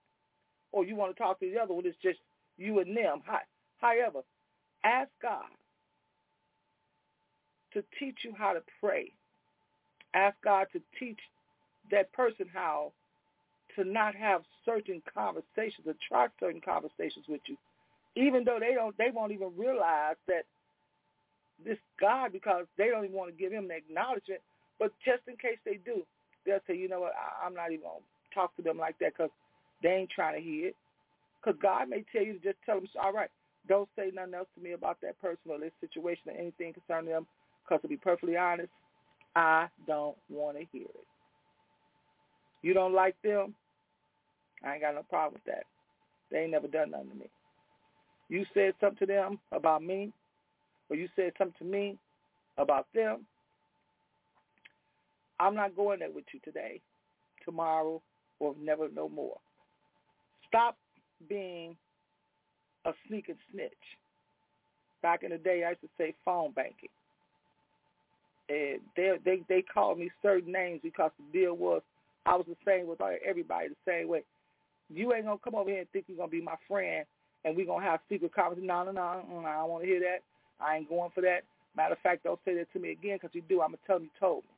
or 0.72 0.84
you 0.84 0.96
want 0.96 1.16
to 1.16 1.22
talk 1.22 1.40
to 1.40 1.52
the 1.52 1.60
other 1.60 1.76
when 1.76 1.86
it's 1.86 1.98
just 2.02 2.18
you 2.58 2.80
and 2.80 2.98
them. 2.98 3.22
However, 3.78 4.22
ask 4.84 5.10
God 5.22 5.46
to 7.74 7.84
teach 8.00 8.18
you 8.24 8.34
how 8.36 8.54
to 8.54 8.62
pray. 8.80 9.12
Ask 10.16 10.36
God 10.44 10.68
to 10.74 10.82
teach 11.00 11.20
that 11.92 12.12
person 12.14 12.48
how 12.52 12.94
to 13.76 13.84
not 13.84 14.16
have 14.16 14.42
certain 14.66 15.02
conversations 15.14 15.86
or 15.86 15.96
try 16.08 16.28
certain 16.40 16.62
conversations 16.62 17.26
with 17.28 17.42
you, 17.48 17.58
even 18.16 18.44
though 18.44 18.58
they 18.60 18.74
don't, 18.74 18.98
they 18.98 19.12
won't 19.14 19.32
even 19.32 19.52
realize 19.58 20.16
that 20.28 20.44
this 21.64 21.78
God 22.00 22.32
because 22.34 22.66
they 22.78 22.90
don't 22.90 23.06
even 23.06 23.16
want 23.16 23.32
to 23.32 23.42
give 23.42 23.52
him 23.52 23.68
the 23.68 23.76
acknowledgement. 23.76 24.42
But 24.80 24.92
just 25.06 25.22
in 25.28 25.36
case 25.38 25.60
they 25.66 25.80
do, 25.86 26.04
they'll 26.46 26.60
say, 26.68 26.76
you 26.76 26.90
know 26.90 27.00
what, 27.00 27.14
I, 27.14 27.46
I'm 27.46 27.54
not 27.54 27.72
even 27.72 27.84
to 27.84 28.02
talk 28.34 28.56
to 28.58 28.62
them 28.62 28.78
like 28.78 28.98
that 29.00 29.14
because 29.18 29.32
they 29.82 29.90
ain't 29.90 30.10
trying 30.10 30.36
to 30.36 30.42
hear 30.42 30.70
it. 30.70 30.76
Because 31.44 31.60
God 31.62 31.90
may 31.90 32.04
tell 32.12 32.24
you 32.24 32.34
to 32.34 32.40
just 32.40 32.58
tell 32.66 32.76
them, 32.76 32.88
all 33.02 33.14
right, 33.14 33.30
don't 33.68 33.90
say 33.96 34.12
nothing 34.14 34.34
else 34.34 34.48
to 34.56 34.64
me 34.64 34.74
about 34.74 35.00
that 35.02 35.20
person 35.22 35.50
or 35.50 35.60
this 35.60 35.72
situation 35.82 36.24
or 36.28 36.38
anything 36.38 36.74
concerning 36.74 37.12
them 37.12 37.28
because 37.64 37.82
to 37.82 37.88
be 37.88 37.98
perfectly 37.98 38.38
honest, 38.38 38.70
I 39.36 39.68
don't 39.88 40.16
want 40.30 40.58
to 40.58 40.66
hear 40.72 40.84
it. 40.84 41.08
You 42.62 42.74
don't 42.74 42.94
like 42.94 43.16
them? 43.24 43.54
I 44.64 44.74
ain't 44.74 44.82
got 44.82 44.96
no 44.96 45.04
problem 45.04 45.34
with 45.34 45.54
that. 45.54 45.66
They 46.32 46.40
ain't 46.40 46.52
never 46.52 46.68
done 46.68 46.92
nothing 46.92 47.10
to 47.10 47.16
me. 47.16 47.30
You 48.30 48.46
said 48.54 48.74
something 48.80 49.00
to 49.00 49.14
them 49.14 49.40
about 49.52 49.84
me, 49.84 50.12
or 50.90 50.96
you 50.96 51.08
said 51.16 51.34
something 51.38 51.56
to 51.60 51.66
me 51.66 51.98
about 52.58 52.88
them, 52.94 53.26
I'm 55.40 55.56
not 55.56 55.76
going 55.76 56.00
there 56.00 56.12
with 56.12 56.26
you 56.34 56.40
today, 56.44 56.82
tomorrow, 57.44 58.02
or 58.40 58.56
never 58.60 58.88
no 58.94 59.10
more. 59.10 59.38
Stop 60.48 60.78
being 61.28 61.76
a 62.86 62.92
sneaking 63.08 63.38
snitch. 63.52 63.72
Back 65.02 65.24
in 65.24 65.32
the 65.32 65.38
day, 65.38 65.64
I 65.66 65.72
used 65.72 65.82
to 65.82 65.90
say 65.98 66.16
phone 66.24 66.52
banking. 66.52 66.90
And 68.48 68.80
they 68.96 69.18
they 69.24 69.42
they 69.50 69.62
called 69.62 70.00
me 70.00 70.10
certain 70.22 70.52
names 70.52 70.80
because 70.84 71.12
the 71.18 71.40
deal 71.40 71.56
was 71.56 71.82
I 72.26 72.36
was 72.36 72.46
the 72.48 72.56
same 72.66 72.88
with 72.88 73.00
everybody 73.28 73.70
the 73.70 73.76
same 73.92 74.08
way. 74.08 74.24
You 74.94 75.14
ain't 75.14 75.26
gonna 75.26 75.40
come 75.44 75.56
over 75.56 75.70
here 75.70 75.80
and 75.80 75.90
think 75.92 76.06
you're 76.08 76.18
gonna 76.18 76.30
be 76.30 76.42
my 76.42 76.56
friend 76.68 77.06
and 77.44 77.56
we're 77.56 77.66
gonna 77.66 77.86
have 77.86 78.00
secret 78.10 78.34
conversations. 78.34 78.68
No, 78.68 78.84
no, 78.84 78.92
no, 78.92 79.02
I 79.02 79.54
don't 79.58 79.70
want 79.70 79.84
to 79.84 79.90
hear 79.90 80.00
that. 80.02 80.20
I 80.64 80.78
ain't 80.78 80.90
going 80.90 81.12
for 81.14 81.22
that. 81.22 81.44
Matter 81.76 81.94
of 81.94 82.00
fact, 82.00 82.24
don't 82.24 82.40
say 82.46 82.56
that 82.56 82.72
to 82.74 82.80
me 82.80 82.92
again 82.92 83.18
because 83.22 83.34
you 83.36 83.42
do. 83.48 83.62
I'm 83.62 83.70
gonna 83.70 83.78
tell 83.86 83.98
them 83.98 84.06
you 84.06 84.20
told 84.20 84.44
me. 84.44 84.50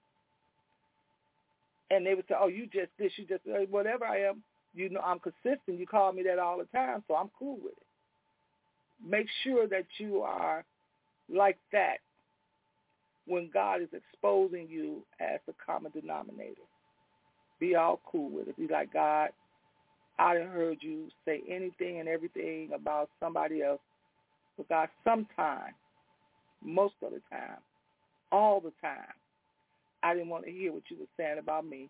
And 1.95 2.05
they 2.05 2.13
would 2.13 2.25
say, 2.27 2.35
"Oh, 2.39 2.47
you 2.47 2.67
just 2.67 2.91
this, 2.99 3.11
you 3.17 3.25
just 3.25 3.41
uh, 3.47 3.65
whatever 3.69 4.05
I 4.05 4.21
am. 4.21 4.43
You 4.73 4.89
know, 4.89 5.01
I'm 5.01 5.19
consistent. 5.19 5.79
You 5.79 5.87
call 5.87 6.13
me 6.13 6.23
that 6.23 6.39
all 6.39 6.57
the 6.57 6.65
time, 6.65 7.03
so 7.07 7.15
I'm 7.15 7.31
cool 7.39 7.55
with 7.55 7.73
it. 7.73 7.85
Make 9.09 9.27
sure 9.43 9.67
that 9.67 9.85
you 9.97 10.21
are 10.21 10.63
like 11.29 11.57
that 11.71 11.97
when 13.25 13.49
God 13.53 13.81
is 13.81 13.89
exposing 13.93 14.67
you 14.69 15.03
as 15.19 15.39
the 15.47 15.53
common 15.65 15.91
denominator. 15.91 16.61
Be 17.59 17.75
all 17.75 17.99
cool 18.05 18.29
with 18.29 18.47
it. 18.47 18.57
Be 18.57 18.67
like, 18.67 18.93
God, 18.93 19.29
I 20.19 20.33
didn't 20.33 20.51
heard 20.51 20.77
you 20.81 21.09
say 21.25 21.41
anything 21.49 21.99
and 21.99 22.09
everything 22.09 22.71
about 22.73 23.09
somebody 23.19 23.61
else. 23.61 23.81
But 24.57 24.69
God, 24.69 24.89
sometimes, 25.03 25.75
most 26.63 26.95
of 27.03 27.11
the 27.11 27.21
time, 27.31 27.59
all 28.31 28.59
the 28.59 28.73
time, 28.81 29.13
I 30.03 30.13
didn't 30.13 30.29
want 30.29 30.45
to 30.45 30.51
hear 30.51 30.73
what 30.73 30.83
you 30.89 30.97
were 30.99 31.05
saying 31.17 31.39
about 31.39 31.65
me. 31.65 31.89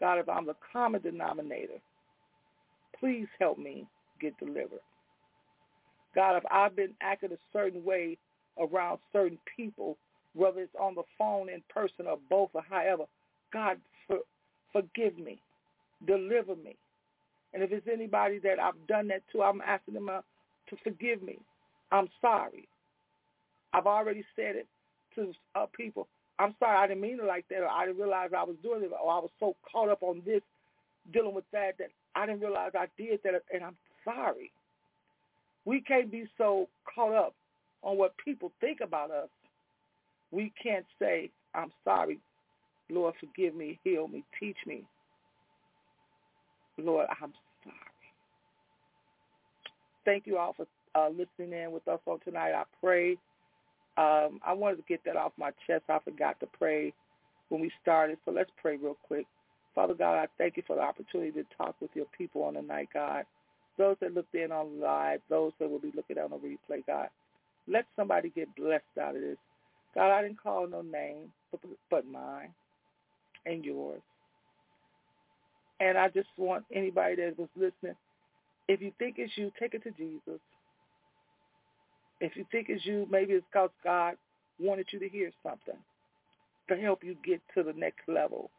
God, 0.00 0.18
if 0.18 0.28
I'm 0.28 0.46
the 0.46 0.56
common 0.72 1.02
denominator, 1.02 1.80
please 2.98 3.26
help 3.38 3.58
me 3.58 3.86
get 4.20 4.38
delivered. 4.38 4.80
God, 6.14 6.36
if 6.36 6.44
I've 6.50 6.74
been 6.74 6.94
acting 7.02 7.32
a 7.32 7.36
certain 7.52 7.84
way 7.84 8.16
around 8.58 8.98
certain 9.12 9.38
people, 9.56 9.98
whether 10.34 10.60
it's 10.60 10.74
on 10.80 10.94
the 10.94 11.02
phone, 11.18 11.48
in 11.48 11.62
person, 11.68 12.06
or 12.06 12.18
both, 12.30 12.50
or 12.54 12.62
however, 12.68 13.04
God, 13.52 13.78
for, 14.06 14.18
forgive 14.72 15.18
me. 15.18 15.40
Deliver 16.06 16.56
me. 16.56 16.76
And 17.56 17.64
if 17.64 17.72
it's 17.72 17.88
anybody 17.90 18.38
that 18.40 18.60
I've 18.60 18.86
done 18.86 19.08
that 19.08 19.22
to, 19.32 19.42
I'm 19.42 19.62
asking 19.62 19.94
them 19.94 20.10
uh, 20.10 20.20
to 20.68 20.76
forgive 20.84 21.22
me. 21.22 21.38
I'm 21.90 22.08
sorry. 22.20 22.68
I've 23.72 23.86
already 23.86 24.26
said 24.36 24.56
it 24.56 24.66
to 25.14 25.32
uh, 25.54 25.64
people. 25.74 26.06
I'm 26.38 26.54
sorry, 26.58 26.76
I 26.76 26.86
didn't 26.86 27.00
mean 27.00 27.18
it 27.18 27.24
like 27.24 27.46
that, 27.48 27.60
or 27.60 27.68
I 27.68 27.86
didn't 27.86 27.98
realize 28.02 28.32
I 28.36 28.44
was 28.44 28.56
doing 28.62 28.82
it, 28.82 28.90
or 28.92 29.10
I 29.10 29.20
was 29.20 29.30
so 29.40 29.56
caught 29.72 29.88
up 29.88 30.02
on 30.02 30.20
this, 30.26 30.42
dealing 31.14 31.34
with 31.34 31.46
that, 31.54 31.78
that 31.78 31.88
I 32.14 32.26
didn't 32.26 32.42
realize 32.42 32.72
I 32.74 32.88
did 32.98 33.20
that, 33.24 33.42
and 33.50 33.64
I'm 33.64 33.76
sorry. 34.04 34.52
We 35.64 35.80
can't 35.80 36.12
be 36.12 36.26
so 36.36 36.68
caught 36.94 37.14
up 37.14 37.34
on 37.82 37.96
what 37.96 38.12
people 38.22 38.52
think 38.60 38.80
about 38.82 39.10
us. 39.10 39.30
We 40.30 40.52
can't 40.62 40.84
say, 41.00 41.30
I'm 41.54 41.72
sorry. 41.84 42.18
Lord, 42.90 43.14
forgive 43.18 43.54
me, 43.54 43.78
heal 43.82 44.08
me, 44.08 44.24
teach 44.38 44.58
me. 44.66 44.84
Lord, 46.76 47.06
I'm. 47.22 47.32
Thank 50.06 50.26
you 50.26 50.38
all 50.38 50.54
for 50.54 50.66
uh, 50.96 51.10
listening 51.10 51.60
in 51.60 51.72
with 51.72 51.86
us 51.88 52.00
on 52.06 52.20
tonight. 52.20 52.54
I 52.54 52.64
pray. 52.82 53.18
Um, 53.98 54.40
I 54.46 54.54
wanted 54.54 54.76
to 54.76 54.84
get 54.88 55.04
that 55.06 55.16
off 55.16 55.32
my 55.38 55.50
chest. 55.66 55.84
I 55.90 55.98
forgot 56.04 56.40
to 56.40 56.46
pray 56.58 56.94
when 57.50 57.60
we 57.60 57.70
started, 57.82 58.18
so 58.24 58.32
let's 58.32 58.50
pray 58.62 58.78
real 58.78 58.96
quick. 59.06 59.26
Father 59.74 59.94
God, 59.94 60.14
I 60.14 60.26
thank 60.38 60.56
you 60.56 60.64
for 60.66 60.76
the 60.76 60.82
opportunity 60.82 61.32
to 61.32 61.44
talk 61.58 61.76
with 61.80 61.90
your 61.94 62.06
people 62.16 62.44
on 62.44 62.54
the 62.54 62.62
night, 62.62 62.88
God. 62.94 63.24
Those 63.78 63.96
that 64.00 64.14
looked 64.14 64.34
in 64.34 64.52
on 64.52 64.80
live, 64.80 65.20
those 65.28 65.52
that 65.60 65.70
will 65.70 65.80
be 65.80 65.92
looking 65.94 66.18
on 66.18 66.30
the 66.30 66.36
replay, 66.36 66.86
God. 66.86 67.08
Let 67.68 67.86
somebody 67.96 68.30
get 68.30 68.54
blessed 68.56 68.84
out 69.00 69.16
of 69.16 69.22
this. 69.22 69.38
God, 69.94 70.12
I 70.12 70.22
didn't 70.22 70.42
call 70.42 70.68
no 70.68 70.82
name 70.82 71.32
but, 71.50 71.60
but 71.90 72.06
mine 72.06 72.50
and 73.46 73.64
yours. 73.64 74.02
And 75.80 75.98
I 75.98 76.08
just 76.08 76.28
want 76.38 76.64
anybody 76.72 77.16
that 77.16 77.38
was 77.38 77.48
listening, 77.56 77.96
if 78.68 78.80
you 78.80 78.92
think 78.98 79.16
it's 79.18 79.32
you, 79.36 79.50
take 79.58 79.74
it 79.74 79.82
to 79.84 79.90
Jesus. 79.92 80.40
If 82.20 82.36
you 82.36 82.46
think 82.50 82.66
it's 82.68 82.84
you, 82.84 83.06
maybe 83.10 83.34
it's 83.34 83.46
because 83.52 83.70
God 83.84 84.16
wanted 84.58 84.86
you 84.90 84.98
to 85.00 85.08
hear 85.08 85.30
something 85.42 85.80
to 86.68 86.76
help 86.76 87.04
you 87.04 87.16
get 87.24 87.40
to 87.54 87.62
the 87.62 87.72
next 87.72 88.08
level. 88.08 88.50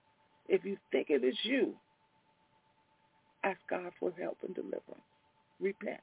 If 0.47 0.64
you 0.64 0.78
think 0.91 1.08
it 1.10 1.24
is 1.24 1.36
you, 1.43 1.74
ask 3.43 3.60
God 3.70 3.91
for 3.99 4.14
help 4.20 4.38
and 4.45 4.55
deliverance. 4.55 5.01
Repent. 5.60 5.99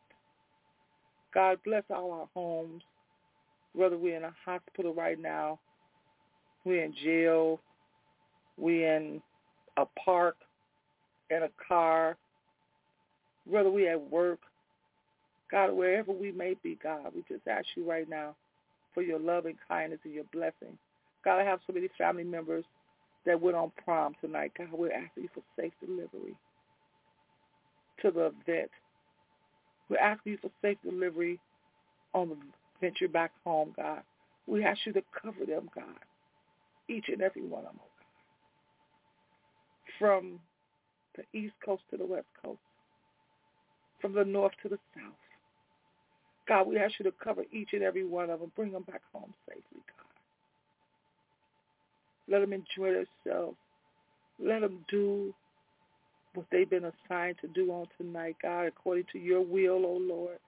God 1.32 1.58
bless 1.64 1.84
all 1.90 2.12
our 2.12 2.28
homes, 2.34 2.82
whether 3.72 3.96
we're 3.96 4.16
in 4.16 4.24
a 4.24 4.34
hospital 4.44 4.94
right 4.94 5.20
now, 5.20 5.58
we're 6.64 6.84
in 6.84 6.94
jail, 7.02 7.60
we're 8.56 8.96
in 8.96 9.22
a 9.76 9.84
park, 10.04 10.36
in 11.30 11.42
a 11.42 11.48
car, 11.66 12.16
whether 13.48 13.70
we 13.70 13.88
at 13.88 14.10
work, 14.10 14.40
God, 15.50 15.72
wherever 15.72 16.12
we 16.12 16.32
may 16.32 16.54
be, 16.62 16.78
God, 16.82 17.12
we 17.14 17.24
just 17.28 17.46
ask 17.46 17.66
you 17.76 17.88
right 17.88 18.08
now 18.08 18.34
for 18.94 19.02
your 19.02 19.18
loving 19.18 19.56
kindness 19.68 20.00
and 20.04 20.14
your 20.14 20.24
blessing. 20.32 20.78
God, 21.24 21.38
I 21.38 21.44
have 21.44 21.60
so 21.66 21.72
many 21.72 21.88
family 21.96 22.24
members 22.24 22.64
that 23.26 23.40
went 23.40 23.56
on 23.56 23.72
prom 23.84 24.14
tonight. 24.20 24.52
God, 24.56 24.68
we're 24.72 24.92
asking 24.92 25.24
you 25.24 25.28
for 25.34 25.42
safe 25.58 25.72
delivery 25.84 26.36
to 28.02 28.10
the 28.10 28.32
vet. 28.46 28.70
We're 29.88 29.98
asking 29.98 30.32
you 30.32 30.38
for 30.40 30.50
safe 30.62 30.78
delivery 30.84 31.38
on 32.14 32.30
the 32.30 32.36
venture 32.80 33.08
back 33.08 33.32
home, 33.44 33.72
God. 33.76 34.02
We 34.46 34.64
ask 34.64 34.80
you 34.84 34.92
to 34.92 35.02
cover 35.22 35.46
them, 35.46 35.70
God, 35.74 35.84
each 36.88 37.06
and 37.08 37.22
every 37.22 37.42
one 37.42 37.60
of 37.60 37.72
them, 37.72 37.80
oh 37.80 37.88
God. 37.98 38.06
From 39.98 40.40
the 41.16 41.38
East 41.38 41.54
Coast 41.64 41.82
to 41.90 41.96
the 41.96 42.06
West 42.06 42.26
Coast, 42.44 42.60
from 44.04 44.12
the 44.12 44.22
North 44.22 44.52
to 44.62 44.68
the 44.68 44.76
South. 44.94 45.14
God, 46.46 46.68
we 46.68 46.76
ask 46.76 46.92
you 46.98 47.06
to 47.06 47.12
cover 47.24 47.42
each 47.50 47.70
and 47.72 47.82
every 47.82 48.04
one 48.04 48.28
of 48.28 48.40
them. 48.40 48.52
Bring 48.54 48.70
them 48.70 48.82
back 48.82 49.00
home 49.14 49.32
safely, 49.48 49.62
God. 49.72 50.06
Let 52.28 52.40
them 52.40 52.52
enjoy 52.52 53.06
themselves. 53.24 53.56
Let 54.38 54.60
them 54.60 54.84
do 54.90 55.32
what 56.34 56.44
they've 56.52 56.68
been 56.68 56.84
assigned 56.84 57.36
to 57.40 57.48
do 57.48 57.72
on 57.72 57.86
tonight, 57.96 58.36
God, 58.42 58.66
according 58.66 59.06
to 59.12 59.18
your 59.18 59.40
will, 59.40 59.86
oh 59.86 59.98
Lord. 59.98 60.38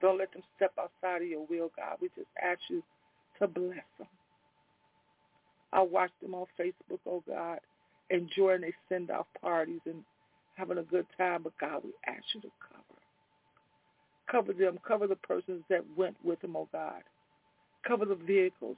Don't 0.00 0.16
let 0.16 0.32
them 0.32 0.42
step 0.56 0.72
outside 0.80 1.20
of 1.20 1.28
your 1.28 1.46
will, 1.50 1.70
God. 1.76 1.98
We 2.00 2.08
just 2.16 2.28
ask 2.42 2.60
you 2.70 2.82
to 3.38 3.48
bless 3.48 3.84
them. 3.98 4.08
I 5.74 5.82
watch 5.82 6.10
them 6.22 6.34
on 6.34 6.46
Facebook, 6.58 7.00
oh 7.06 7.22
God, 7.28 7.58
enjoying 8.08 8.62
their 8.62 8.74
send-off 8.88 9.26
parties 9.42 9.80
and 9.84 10.02
having 10.54 10.78
a 10.78 10.82
good 10.82 11.06
time. 11.16 11.42
But 11.42 11.58
God, 11.60 11.82
we 11.84 11.90
ask 12.06 12.24
you 12.34 12.40
to 12.42 12.50
cover. 12.60 12.82
Cover 14.30 14.52
them. 14.52 14.78
Cover 14.86 15.06
the 15.06 15.16
persons 15.16 15.62
that 15.68 15.84
went 15.96 16.16
with 16.24 16.40
them, 16.40 16.56
oh 16.56 16.68
God. 16.72 17.02
Cover 17.86 18.04
the 18.04 18.14
vehicles. 18.14 18.76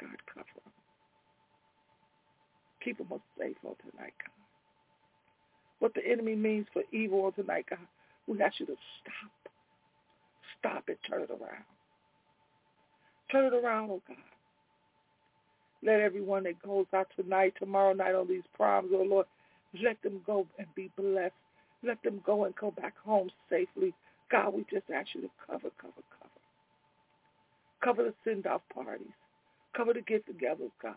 God, 0.00 0.16
cover 0.32 0.46
them. 0.64 0.72
Keep 2.84 2.98
them 2.98 3.20
safe 3.38 3.56
on 3.64 3.74
tonight, 3.90 4.14
God. 4.18 4.32
What 5.80 5.94
the 5.94 6.06
enemy 6.06 6.34
means 6.36 6.66
for 6.72 6.82
evil 6.92 7.24
on 7.24 7.32
tonight, 7.32 7.66
God, 7.68 7.78
we 8.26 8.40
ask 8.40 8.58
you 8.60 8.66
to 8.66 8.76
stop. 9.02 9.52
Stop 10.58 10.88
it. 10.88 10.98
Turn 11.08 11.22
it 11.22 11.30
around. 11.30 11.64
Turn 13.30 13.44
it 13.46 13.54
around, 13.54 13.90
oh 13.90 14.02
God. 14.06 14.16
Let 15.86 16.00
everyone 16.00 16.42
that 16.44 16.60
goes 16.62 16.86
out 16.92 17.06
tonight, 17.16 17.54
tomorrow 17.60 17.92
night 17.92 18.16
on 18.16 18.26
these 18.26 18.42
proms, 18.56 18.90
oh 18.92 19.04
Lord, 19.08 19.26
let 19.82 20.02
them 20.02 20.20
go 20.26 20.46
and 20.58 20.66
be 20.74 20.90
blessed. 20.98 21.32
Let 21.84 22.02
them 22.02 22.20
go 22.26 22.44
and 22.44 22.56
go 22.56 22.72
back 22.72 22.94
home 23.04 23.30
safely. 23.48 23.94
God, 24.30 24.52
we 24.54 24.66
just 24.68 24.90
ask 24.92 25.08
you 25.14 25.20
to 25.22 25.30
cover, 25.46 25.70
cover, 25.80 26.02
cover. 26.10 26.30
Cover 27.84 28.02
the 28.02 28.14
send-off 28.24 28.62
parties. 28.74 29.06
Cover 29.76 29.92
the 29.92 30.00
get-togethers, 30.00 30.72
God. 30.82 30.96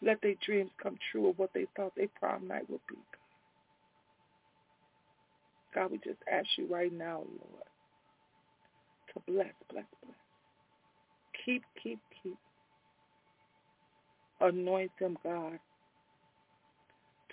Let 0.00 0.22
their 0.22 0.34
dreams 0.44 0.70
come 0.82 0.96
true 1.10 1.28
of 1.28 1.38
what 1.38 1.50
they 1.54 1.66
thought 1.76 1.94
their 1.94 2.08
prom 2.18 2.48
night 2.48 2.70
would 2.70 2.80
be. 2.88 2.96
God, 5.74 5.90
we 5.90 5.98
just 5.98 6.20
ask 6.32 6.46
you 6.56 6.66
right 6.66 6.92
now, 6.92 7.18
Lord, 7.18 7.68
to 9.14 9.20
bless, 9.30 9.52
bless, 9.70 9.84
bless. 10.02 10.16
Keep, 11.44 11.64
keep, 11.82 11.98
keep. 12.10 12.11
Anoint 14.42 14.90
them, 14.98 15.16
God, 15.22 15.60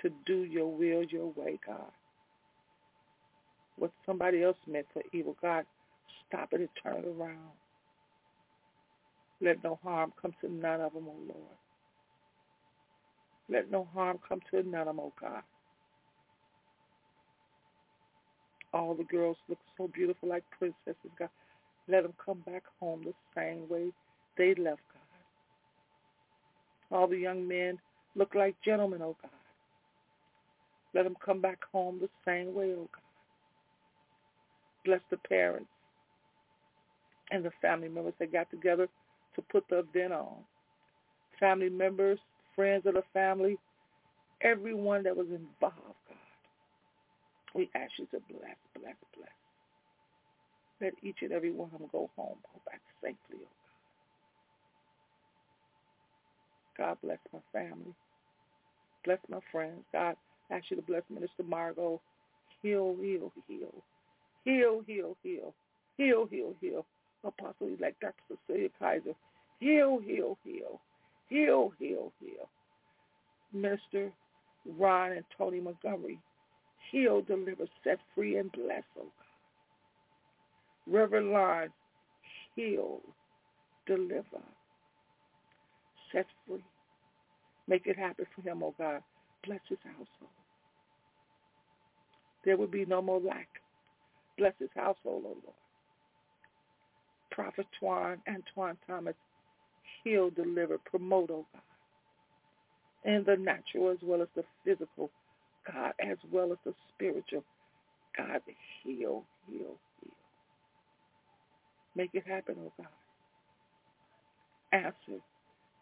to 0.04 0.12
do 0.28 0.44
your 0.44 0.68
will 0.68 1.04
your 1.04 1.34
way, 1.36 1.60
God. 1.66 1.92
What 3.78 3.92
somebody 4.06 4.44
else 4.44 4.58
meant 4.68 4.86
for 4.94 5.02
evil, 5.12 5.36
God, 5.42 5.66
stop 6.28 6.54
it 6.54 6.60
and 6.60 6.70
turn 6.84 7.04
it 7.04 7.08
around. 7.08 7.50
Let 9.42 9.64
no 9.64 9.80
harm 9.82 10.14
come 10.22 10.34
to 10.42 10.52
none 10.52 10.82
of 10.82 10.94
them, 10.94 11.08
O 11.08 11.16
oh 11.16 11.34
Lord. 11.34 11.58
Let 13.50 13.72
no 13.72 13.88
harm 13.92 14.20
come 14.28 14.42
to 14.52 14.62
none 14.62 14.82
of 14.82 14.88
them, 14.88 15.00
O 15.00 15.04
oh 15.06 15.14
God. 15.20 15.42
All 18.72 18.94
the 18.94 19.04
girls 19.06 19.38
look 19.48 19.58
so 19.78 19.88
beautiful 19.88 20.30
like 20.30 20.44
princesses, 20.58 21.12
God. 21.18 21.30
Let 21.88 22.04
them 22.04 22.14
come 22.24 22.44
back 22.46 22.64
home 22.80 23.02
the 23.04 23.14
same 23.36 23.68
way 23.68 23.92
they 24.38 24.54
left, 24.54 24.82
God. 24.94 24.99
All 26.92 27.08
the 27.08 27.18
young 27.18 27.48
men 27.48 27.80
look 28.16 28.36
like 28.36 28.56
gentlemen, 28.64 29.02
oh 29.02 29.16
God. 29.22 29.32
Let 30.94 31.04
them 31.04 31.16
come 31.24 31.42
back 31.42 31.60
home 31.72 32.00
the 32.02 32.10
same 32.26 32.54
way, 32.54 32.74
oh 32.78 32.90
God. 32.92 33.04
Bless 34.86 35.02
the 35.12 35.18
parents 35.18 35.70
and 37.32 37.46
the 37.46 37.52
family 37.62 37.90
members 37.90 38.14
that 38.20 38.32
got 38.34 38.50
together 38.52 38.88
to 39.36 39.42
put 39.44 39.66
the 39.70 39.80
event 39.80 40.14
on. 40.14 40.38
Family 41.40 41.70
members, 41.70 42.20
friends 42.56 42.86
of 42.86 42.96
the 42.96 43.04
family, 43.14 43.58
everyone 44.42 45.04
that 45.04 45.16
was 45.16 45.28
involved, 45.28 45.76
God. 46.10 46.18
We 47.56 47.70
ask 47.76 47.92
you 47.98 48.06
to 48.08 48.20
bless, 48.30 48.58
bless, 48.80 48.96
bless. 49.16 49.30
Let 50.82 50.94
each 51.04 51.18
and 51.22 51.32
every 51.32 51.52
one 51.52 51.70
of 51.74 51.80
them 51.80 51.90
go 51.92 52.10
home, 52.16 52.38
go 52.54 52.62
back 52.66 52.82
safely, 53.02 53.18
oh 53.36 53.40
God. 53.40 53.69
God 56.80 56.98
bless 57.04 57.20
my 57.34 57.40
family. 57.52 57.94
Bless 59.06 59.20
my 59.30 59.40
friends. 59.52 59.82
God, 59.92 60.16
ask 60.50 60.66
you 60.70 60.78
to 60.78 60.82
bless 60.82 61.04
Minister 61.10 61.44
Margot. 61.44 62.02
Heal, 62.64 62.96
heal, 63.02 63.32
heal. 63.48 63.74
Heal, 64.46 64.82
heal, 64.88 65.18
heal. 65.22 65.54
Heal, 65.98 66.28
heal, 66.32 66.56
heal. 66.62 66.86
Apostle 67.26 67.72
like 67.82 68.00
Dr. 68.00 68.14
Cecilia 68.48 68.70
Kaiser. 68.80 69.14
Heal, 69.60 70.00
heal, 70.00 70.38
heal. 70.46 70.80
Heal, 71.28 71.74
heal, 71.78 72.14
heal. 72.22 72.50
Minister 73.54 74.12
Ron 74.78 75.12
and 75.12 75.26
Tony 75.38 75.60
Montgomery. 75.60 76.20
Heal, 76.92 77.22
deliver, 77.22 77.66
set 77.84 78.00
free, 78.16 78.38
and 78.38 78.52
bless, 78.54 78.84
oh 78.98 79.04
God. 79.04 79.12
Reverend 80.88 81.32
Lawrence, 81.32 81.74
heal, 82.56 83.02
deliver, 83.86 84.42
set 86.14 86.26
free. 86.48 86.64
Make 87.68 87.88
it 87.88 87.98
happen 87.98 88.26
for 88.36 88.42
him, 88.42 88.64
oh 88.64 88.74
God. 88.78 89.02
Bless 89.46 89.60
his 89.70 89.80
household. 89.84 90.32
There 92.46 92.58
will 92.58 92.68
be 92.68 92.86
no 92.86 93.02
more 93.02 93.20
lack. 93.20 93.48
Bless 94.38 94.54
his 94.60 94.70
household, 94.76 95.24
oh 95.26 95.38
Lord. 95.44 95.56
Prophet 97.32 97.68
Twan, 97.82 98.18
Antoine 98.28 98.78
Thomas, 98.88 99.16
heal, 100.04 100.30
deliver, 100.32 100.78
promote, 100.80 101.30
oh 101.32 101.46
God. 101.54 101.62
In 103.06 103.24
the 103.26 103.38
natural 103.38 103.92
as 103.92 103.98
well 104.04 104.22
as 104.22 104.28
the 104.36 104.44
physical, 104.66 105.10
God, 105.72 105.94
as 106.00 106.18
well 106.32 106.52
as 106.52 106.58
the 106.66 106.74
spiritual. 106.96 107.44
God, 108.18 108.42
heal, 108.84 109.24
heal, 109.48 109.76
heal. 110.02 110.12
Make 111.96 112.12
it 112.14 112.28
happen, 112.28 112.56
oh 112.66 112.74
God. 112.78 112.88
Answer. 114.74 115.22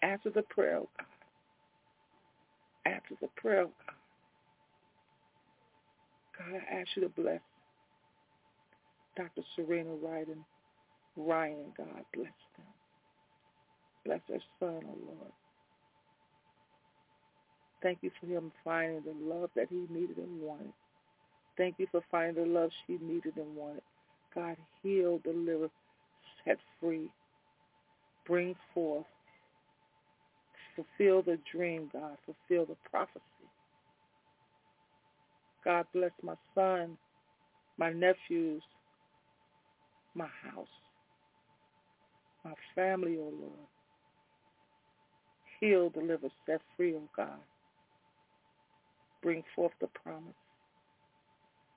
Answer 0.08 0.30
the 0.30 0.43
prayer, 0.43 0.78
oh 0.78 0.89
God. 0.97 2.93
Answer 2.93 3.16
the 3.22 3.28
prayer, 3.36 3.64
oh 3.64 3.72
God. 3.86 3.95
God, 6.38 6.62
I 6.72 6.80
ask 6.80 6.89
you 6.95 7.03
to 7.03 7.10
bless 7.10 7.41
Dr. 9.18 9.41
Serena 9.55 9.89
Ryden, 10.03 10.43
Ryan, 11.18 11.74
God, 11.78 12.05
bless 12.14 12.34
them. 12.58 12.66
Bless 14.05 14.22
their 14.30 14.41
son, 14.60 14.82
oh 14.88 14.97
Lord. 15.08 15.32
Thank 17.84 17.99
you 18.01 18.12
for 18.20 18.28
him 18.28 18.51
finding 18.64 19.03
the 19.03 19.36
love 19.36 19.49
that 19.55 19.68
he 19.70 19.86
needed 19.93 20.18
and 20.18 20.41
wanted. 20.41 20.74
Thank 21.58 21.76
you 21.80 21.88
for 21.91 22.01
finding 22.12 22.43
the 22.43 22.49
love 22.60 22.72
she 22.86 22.97
needed 23.01 23.38
and 23.38 23.55
wanted. 23.55 23.84
God, 24.36 24.58
heal, 24.84 25.20
deliver, 25.24 25.70
set 26.45 26.58
free, 26.80 27.10
bring 28.26 28.55
forth, 28.74 29.05
fulfill 30.78 31.22
the 31.24 31.40
dream, 31.52 31.90
God, 31.92 32.18
fulfill 32.26 32.66
the 32.66 32.78
prophecy. 32.90 33.22
God 35.66 35.86
bless 35.94 36.12
my 36.24 36.36
son, 36.56 36.98
my 37.78 37.92
nephews, 37.92 38.62
my 40.16 40.28
house, 40.44 40.68
my 42.46 42.54
family, 42.76 43.18
oh 43.20 43.34
Lord. 43.40 43.68
Heal, 45.60 45.90
deliver, 45.90 46.30
set 46.46 46.62
free, 46.78 46.96
oh 46.96 47.10
God. 47.16 47.40
Bring 49.24 49.44
forth 49.56 49.74
the 49.82 49.88
promise. 49.88 50.34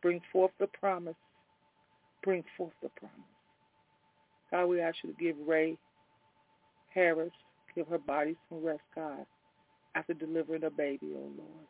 Bring 0.03 0.21
forth 0.33 0.53
the 0.61 0.67
promise. 0.67 1.17
Bring 2.23 2.45
forth 2.57 2.75
the 2.83 2.91
promise. 2.91 3.17
God, 4.51 4.67
we 4.67 4.81
ask 4.81 4.97
you 5.03 5.13
to 5.13 5.17
give 5.19 5.37
Ray 5.47 5.79
Harris, 6.95 7.33
give 7.75 7.89
her 7.89 7.99
body 7.99 8.37
some 8.49 8.63
rest, 8.65 8.83
God, 8.95 9.27
after 9.95 10.15
delivering 10.15 10.65
a 10.65 10.71
baby, 10.71 11.09
oh 11.15 11.33
Lord. 11.37 11.67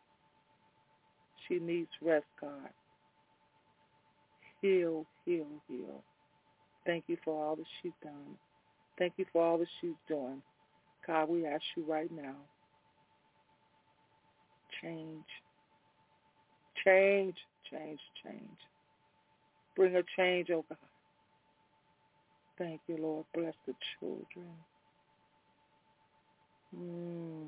She 1.47 1.59
needs 1.59 1.89
rest, 2.01 2.25
God. 2.39 2.69
Heal, 4.61 5.05
heal, 5.25 5.47
heal. 5.67 6.03
Thank 6.85 7.05
you 7.07 7.17
for 7.23 7.43
all 7.43 7.55
that 7.55 7.65
she's 7.81 7.91
done. 8.03 8.37
Thank 8.97 9.13
you 9.17 9.25
for 9.31 9.43
all 9.43 9.57
that 9.57 9.67
she's 9.79 9.91
doing. 10.07 10.41
God, 11.05 11.29
we 11.29 11.45
ask 11.45 11.63
you 11.75 11.83
right 11.85 12.11
now, 12.11 12.35
change, 14.81 15.25
change, 16.85 17.35
change, 17.71 17.99
change. 18.23 18.59
Bring 19.75 19.95
a 19.95 20.03
change, 20.17 20.49
oh 20.51 20.65
God. 20.69 20.77
Thank 22.57 22.81
you, 22.87 22.97
Lord. 22.97 23.25
Bless 23.33 23.53
the 23.65 23.73
children. 23.99 24.51
Mm. 26.77 27.47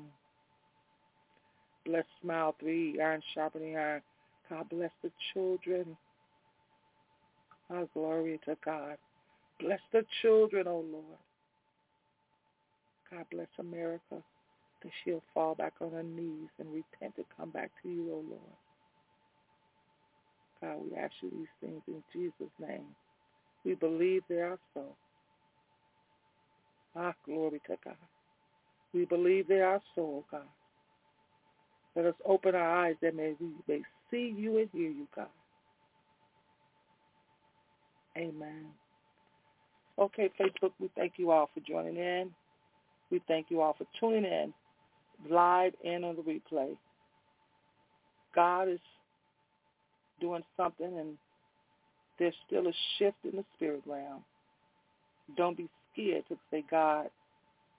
Bless 1.86 2.04
Smile 2.22 2.54
3, 2.60 3.00
Iron 3.00 3.22
Sharpening 3.34 3.76
Iron. 3.76 4.02
God 4.48 4.68
bless 4.70 4.90
the 5.02 5.10
children. 5.32 5.96
Oh, 7.70 7.88
glory 7.94 8.40
to 8.46 8.56
God. 8.64 8.96
Bless 9.60 9.80
the 9.92 10.04
children, 10.22 10.66
oh 10.68 10.84
Lord. 10.90 11.18
God 13.10 13.26
bless 13.30 13.48
America 13.58 14.22
that 14.82 14.92
she'll 15.04 15.22
fall 15.32 15.54
back 15.54 15.74
on 15.80 15.92
her 15.92 16.02
knees 16.02 16.48
and 16.58 16.68
repent 16.68 17.14
and 17.16 17.26
come 17.36 17.50
back 17.50 17.70
to 17.82 17.88
you, 17.88 18.08
oh 18.12 18.24
Lord. 18.28 18.40
God, 20.60 20.84
we 20.90 20.96
ask 20.96 21.12
you 21.22 21.30
these 21.30 21.46
things 21.60 21.82
in 21.88 22.02
Jesus' 22.12 22.52
name. 22.60 22.86
We 23.64 23.74
believe 23.74 24.22
they 24.28 24.36
are 24.36 24.58
so. 24.74 24.84
Ah, 26.96 27.14
glory 27.26 27.60
to 27.66 27.76
God. 27.84 27.96
We 28.94 29.04
believe 29.04 29.48
they 29.48 29.60
are 29.60 29.80
so, 29.94 30.24
God. 30.30 30.42
Let 31.96 32.06
us 32.06 32.14
open 32.24 32.54
our 32.54 32.86
eyes 32.86 32.94
that 33.02 33.14
may 33.14 33.34
we 33.40 33.48
may 33.68 33.82
see 34.10 34.34
you 34.36 34.58
and 34.58 34.68
hear 34.72 34.90
you, 34.90 35.06
God. 35.14 35.26
Amen. 38.16 38.66
Okay, 39.98 40.30
Facebook, 40.40 40.72
we 40.80 40.90
thank 40.96 41.14
you 41.16 41.30
all 41.30 41.50
for 41.52 41.60
joining 41.60 41.96
in. 41.96 42.30
We 43.10 43.20
thank 43.28 43.46
you 43.48 43.60
all 43.60 43.74
for 43.76 43.86
tuning 44.00 44.24
in 44.24 44.52
live 45.30 45.72
and 45.84 46.04
on 46.04 46.16
the 46.16 46.22
replay. 46.22 46.76
God 48.34 48.68
is 48.68 48.80
doing 50.20 50.42
something 50.56 50.98
and 50.98 51.16
there's 52.18 52.34
still 52.46 52.66
a 52.66 52.72
shift 52.98 53.16
in 53.24 53.36
the 53.36 53.44
spirit 53.56 53.82
realm. 53.86 54.24
Don't 55.36 55.56
be 55.56 55.68
scared 55.92 56.24
to 56.28 56.36
say, 56.50 56.64
God, 56.70 57.08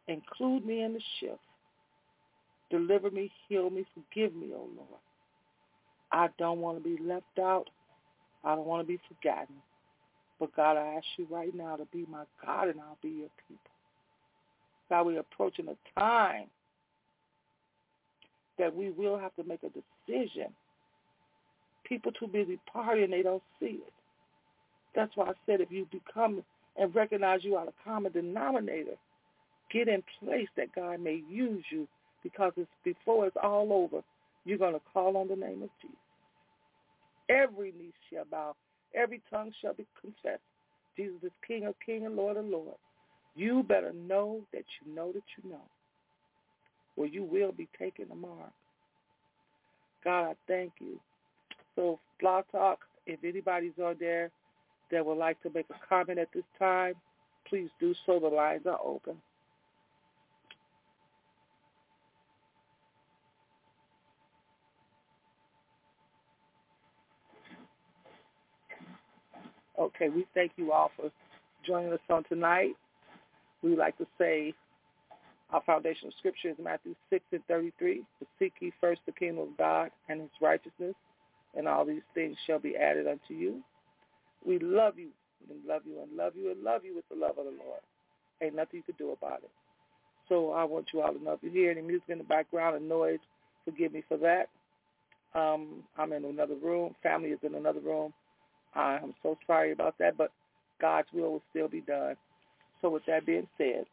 include 0.08 0.66
me 0.66 0.84
in 0.84 0.94
the 0.94 1.02
shift. 1.20 1.40
Deliver 2.70 3.12
me, 3.12 3.32
heal 3.48 3.70
me, 3.70 3.86
forgive 3.94 4.36
me, 4.36 4.48
oh 4.54 4.70
Lord. 4.76 5.02
I 6.12 6.30
don't 6.38 6.60
want 6.60 6.78
to 6.78 6.84
be 6.84 7.02
left 7.04 7.40
out. 7.40 7.70
I 8.44 8.56
don't 8.56 8.66
want 8.66 8.82
to 8.82 8.88
be 8.88 9.00
forgotten. 9.08 9.56
But 10.40 10.56
God, 10.56 10.78
I 10.78 10.96
ask 10.96 11.06
you 11.18 11.28
right 11.30 11.54
now 11.54 11.76
to 11.76 11.86
be 11.86 12.06
my 12.10 12.24
God 12.46 12.70
and 12.70 12.80
I'll 12.80 12.98
be 13.02 13.10
your 13.10 13.30
people. 13.48 13.72
God, 14.90 15.06
we're 15.06 15.20
approaching 15.20 15.68
a 15.68 16.00
time 16.00 16.46
that 18.58 18.76
we 18.76 18.92
will 18.92 19.18
have 19.18 19.36
to 19.36 19.44
make 19.44 19.62
a 19.64 19.70
decision. 19.70 20.48
People 21.84 22.12
too 22.12 22.28
busy 22.28 22.60
partying, 22.74 23.12
they 23.12 23.22
don't 23.22 23.44
see 23.60 23.82
it. 23.86 23.94
That's 24.96 25.12
why 25.16 25.26
I 25.26 25.34
said 25.46 25.62
if 25.62 25.72
you 25.72 25.88
become 25.92 26.44
and 26.78 26.94
recognize 26.94 27.44
you 27.44 27.56
are 27.56 27.66
the 27.66 27.74
common 27.84 28.12
denominator, 28.12 28.96
get 29.72 29.88
in 29.88 30.04
place 30.20 30.48
that 30.58 30.74
God 30.76 31.00
may 31.00 31.22
use 31.30 31.64
you 31.72 31.88
because 32.24 32.54
it's 32.58 32.70
before 32.84 33.28
it's 33.28 33.38
all 33.42 33.72
over, 33.72 34.04
you're 34.46 34.58
going 34.58 34.74
to 34.74 34.82
call 34.94 35.18
on 35.18 35.28
the 35.28 35.36
name 35.36 35.64
of 35.64 35.70
Jesus. 35.82 35.98
Every 37.30 37.72
knee 37.72 37.94
shall 38.12 38.26
bow. 38.26 38.56
Every 38.94 39.22
tongue 39.30 39.52
shall 39.62 39.74
be 39.74 39.86
confessed. 40.00 40.42
Jesus 40.96 41.18
is 41.24 41.32
King 41.46 41.66
of 41.66 41.76
kings 41.86 42.06
and 42.06 42.16
Lord 42.16 42.38
of 42.38 42.46
lords. 42.46 42.78
You 43.36 43.64
better 43.64 43.92
know 43.94 44.42
that 44.54 44.64
you 44.80 44.96
know 44.96 45.12
that 45.12 45.24
you 45.38 45.50
know. 45.50 45.62
Or 46.96 47.06
you 47.06 47.24
will 47.24 47.52
be 47.52 47.68
taking 47.78 48.08
the 48.08 48.16
mark. 48.16 48.52
God, 50.04 50.30
I 50.30 50.36
thank 50.48 50.72
you. 50.80 51.00
So 51.76 52.00
Blog 52.22 52.46
Talk 52.52 52.80
If 53.06 53.24
anybody's 53.24 53.78
on 53.84 53.98
there 54.00 54.32
that 54.92 55.06
would 55.06 55.18
like 55.18 55.42
to 55.44 55.50
make 55.54 55.66
a 55.70 55.88
comment 55.90 56.20
at 56.20 56.30
this 56.34 56.44
time, 56.58 56.94
please 57.50 57.70
do 57.80 57.94
so. 58.06 58.20
The 58.20 58.28
lines 58.28 58.66
are 58.66 58.80
open. 58.84 59.18
Okay, 69.80 70.10
we 70.10 70.26
thank 70.34 70.54
you 70.58 70.72
all 70.72 70.92
for 70.96 71.12
joining 71.66 71.92
us 71.94 72.00
on 72.10 72.24
tonight. 72.26 72.76
We 73.62 73.76
like 73.76 73.98
to 73.98 74.08
say 74.18 74.54
our 75.52 75.62
foundational 75.66 76.14
scripture 76.20 76.50
is 76.50 76.56
Matthew 76.64 76.96
6 77.10 77.24
and 77.32 77.46
33. 77.48 78.04
To 78.20 78.28
seek 78.40 78.54
ye 78.60 78.72
first 78.82 79.02
the 79.06 79.12
kingdom 79.12 79.40
of 79.40 79.58
God 79.58 79.92
and 80.10 80.22
his 80.22 80.30
righteousness, 80.42 80.96
and 81.56 81.68
all 81.68 81.86
these 81.86 82.02
things 82.14 82.36
shall 82.48 82.60
be 82.60 82.76
added 82.78 83.08
unto 83.08 83.34
you. 83.34 83.62
We 84.46 84.60
love 84.60 84.98
you 84.98 85.10
and 85.50 85.60
love 85.68 85.82
you 85.86 86.02
and 86.02 86.16
love 86.18 86.34
you 86.36 86.52
and 86.52 86.64
love 86.64 86.82
you 86.86 86.96
with 86.96 87.06
the 87.10 87.16
love 87.16 87.38
of 87.38 87.46
the 87.46 87.52
Lord. 87.52 87.82
Ain't 88.42 88.56
nothing 88.56 88.78
you 88.78 88.84
can 88.84 88.96
do 88.98 89.12
about 89.12 89.40
it. 89.44 89.52
So 90.30 90.52
I 90.52 90.64
want 90.64 90.88
you 90.94 91.02
all 91.02 91.14
to 91.14 91.24
know 91.24 91.34
if 91.34 91.44
you 91.44 91.52
hear 91.52 91.72
any 91.72 91.82
music 91.82 92.10
in 92.10 92.18
the 92.18 92.24
background 92.24 92.76
and 92.76 92.90
noise, 92.90 93.20
forgive 93.66 93.94
me 93.94 94.04
for 94.08 94.18
that. 94.18 94.50
Um, 95.36 95.84
I'm 95.98 96.14
in 96.14 96.26
another 96.26 96.56
room. 96.56 96.96
Family 97.04 97.30
is 97.30 97.40
in 97.44 97.56
another 97.56 97.82
room. 97.82 98.14
I'm 98.76 99.14
so 99.24 99.38
sorry 99.48 99.72
about 99.72 99.96
that, 100.00 100.18
but 100.18 100.32
God's 100.82 101.08
will 101.14 101.34
will 101.34 101.44
still 101.50 101.68
be 101.68 101.82
done. 101.82 102.16
So 102.82 102.90
with 102.90 103.06
that 103.08 103.26
being 103.26 103.48
said, 103.58 103.86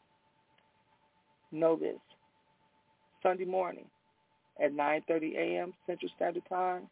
know 1.53 1.77
this. 1.77 1.99
Sunday 3.23 3.45
morning 3.45 3.87
at 4.63 4.73
9.30 4.73 5.37
a.m. 5.37 5.73
Central 5.87 6.11
Standard 6.17 6.43
Time, 6.49 6.89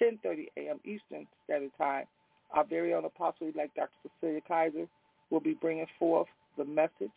10.30 0.00 0.46
a.m. 0.56 0.80
Eastern 0.84 1.26
Standard 1.44 1.72
Time, 1.76 2.04
our 2.52 2.64
very 2.64 2.94
own 2.94 3.04
apostle-elect 3.04 3.74
Dr. 3.74 3.90
Cecilia 4.20 4.40
Kaiser 4.46 4.86
will 5.30 5.40
be 5.40 5.54
bringing 5.54 5.86
forth 5.98 6.28
the 6.56 6.64
message 6.64 7.10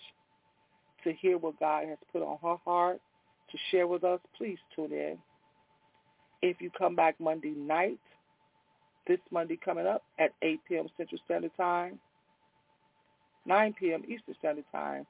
to 1.04 1.14
hear 1.14 1.38
what 1.38 1.60
God 1.60 1.88
has 1.88 1.98
put 2.12 2.24
on 2.24 2.38
her 2.42 2.58
heart 2.66 3.00
to 3.52 3.58
share 3.72 3.88
with 3.88 4.04
us. 4.04 4.20
Please 4.38 4.58
tune 4.76 4.92
in. 4.92 5.18
If 6.42 6.60
you 6.60 6.72
come 6.78 6.96
back 6.96 7.20
Monday 7.20 7.54
night, 7.56 8.00
this 9.08 9.20
Monday 9.32 9.58
coming 9.64 9.88
up 9.88 10.04
at 10.20 10.34
8 10.42 10.60
p.m. 10.68 10.88
Central 10.98 11.20
Standard 11.26 11.52
Time, 11.58 12.00
9 13.46 13.76
p.m. 13.80 14.04
Eastern 14.04 14.36
Standard 14.40 14.66
Time, 14.72 15.06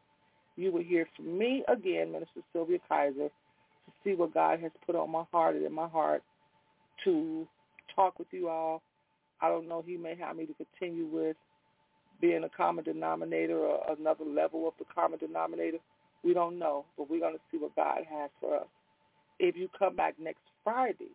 you 0.56 0.72
will 0.72 0.84
hear 0.84 1.08
from 1.16 1.38
me 1.38 1.64
again, 1.68 2.12
Minister 2.12 2.41
Sylvia 2.54 2.80
Kaiser, 2.88 3.30
to 3.30 3.91
see 4.04 4.14
what 4.14 4.34
God 4.34 4.60
has 4.60 4.72
put 4.86 4.95
on 4.95 5.12
my 5.12 5.24
heart 5.32 5.56
and 5.56 5.66
in 5.66 5.74
my 5.74 5.88
heart 5.88 6.24
to 7.04 7.48
talk 7.95 8.20
with 8.20 8.28
you 8.32 8.50
all. 8.50 8.82
I 9.41 9.50
don't 9.50 9.68
know, 9.68 9.84
he 9.86 9.98
may 9.98 10.16
have 10.16 10.36
me 10.36 10.45
to 10.48 10.54
continue 10.54 11.06
with 11.06 11.38
being 12.20 12.43
a 12.43 12.50
common 12.50 12.84
denominator 12.84 13.60
or 13.60 13.95
another 13.98 14.26
level 14.26 14.68
of 14.68 14.74
the 14.80 14.86
common 14.93 15.20
denominator. 15.20 15.78
We 16.24 16.34
don't 16.34 16.58
know, 16.58 16.86
but 16.98 17.10
we're 17.10 17.20
going 17.20 17.36
to 17.36 17.41
see 17.52 17.58
what 17.58 17.76
God 17.76 18.00
has 18.10 18.30
for 18.39 18.58
us. 18.58 18.68
If 19.39 19.56
you 19.56 19.70
come 19.78 19.95
back 19.95 20.16
next 20.20 20.41
Friday, 20.64 21.12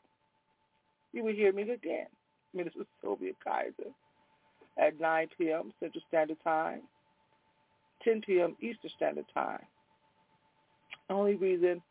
you 1.12 1.24
will 1.24 1.34
hear 1.34 1.52
me 1.52 1.62
again, 1.62 2.06
Minister 2.54 2.84
Sylvia 3.00 3.32
Kaiser, 3.44 3.90
at 4.78 4.98
9 5.00 5.28
p.m. 5.38 5.72
Central 5.80 6.02
Standard 6.08 6.38
Time, 6.42 6.82
10 8.04 8.22
p.m. 8.22 8.56
Eastern 8.60 8.90
Standard 8.96 9.26
Time. 9.34 9.62
Only 11.10 11.34
reason 11.34 11.82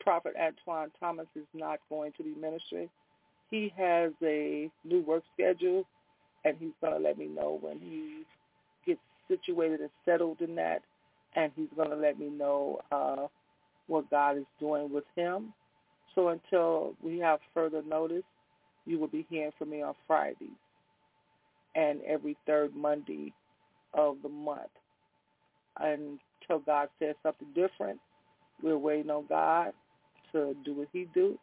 Prophet 0.00 0.34
Antoine 0.40 0.90
Thomas 0.98 1.26
is 1.36 1.46
not 1.54 1.78
going 1.88 2.12
to 2.16 2.22
be 2.22 2.34
ministering, 2.40 2.88
he 3.50 3.72
has 3.76 4.12
a 4.22 4.70
new 4.84 5.00
work 5.02 5.22
schedule, 5.34 5.84
and 6.44 6.56
he's 6.58 6.72
going 6.80 6.94
to 6.94 6.98
let 6.98 7.18
me 7.18 7.26
know 7.26 7.58
when 7.60 7.78
he 7.78 8.24
gets 8.86 9.00
situated 9.26 9.80
and 9.80 9.90
settled 10.04 10.40
in 10.40 10.54
that, 10.56 10.82
and 11.34 11.52
he's 11.56 11.68
going 11.76 11.90
to 11.90 11.96
let 11.96 12.18
me 12.18 12.28
know 12.28 12.80
uh, 12.92 13.26
what 13.86 14.10
God 14.10 14.36
is 14.36 14.44
doing 14.60 14.92
with 14.92 15.04
him. 15.16 15.52
So 16.14 16.28
until 16.28 16.94
we 17.02 17.18
have 17.18 17.40
further 17.54 17.82
notice, 17.82 18.24
you 18.88 18.98
will 18.98 19.08
be 19.08 19.26
hearing 19.28 19.52
from 19.58 19.70
me 19.70 19.82
on 19.82 19.94
Fridays 20.06 20.48
and 21.74 22.00
every 22.06 22.36
third 22.46 22.74
Monday 22.74 23.32
of 23.94 24.16
the 24.22 24.28
month 24.28 24.70
until 25.78 26.60
God 26.64 26.88
says 26.98 27.14
something 27.22 27.48
different. 27.54 28.00
We're 28.62 28.78
waiting 28.78 29.10
on 29.10 29.26
God 29.28 29.72
to 30.32 30.56
do 30.64 30.74
what 30.74 30.88
he 30.92 31.06
do, 31.14 31.38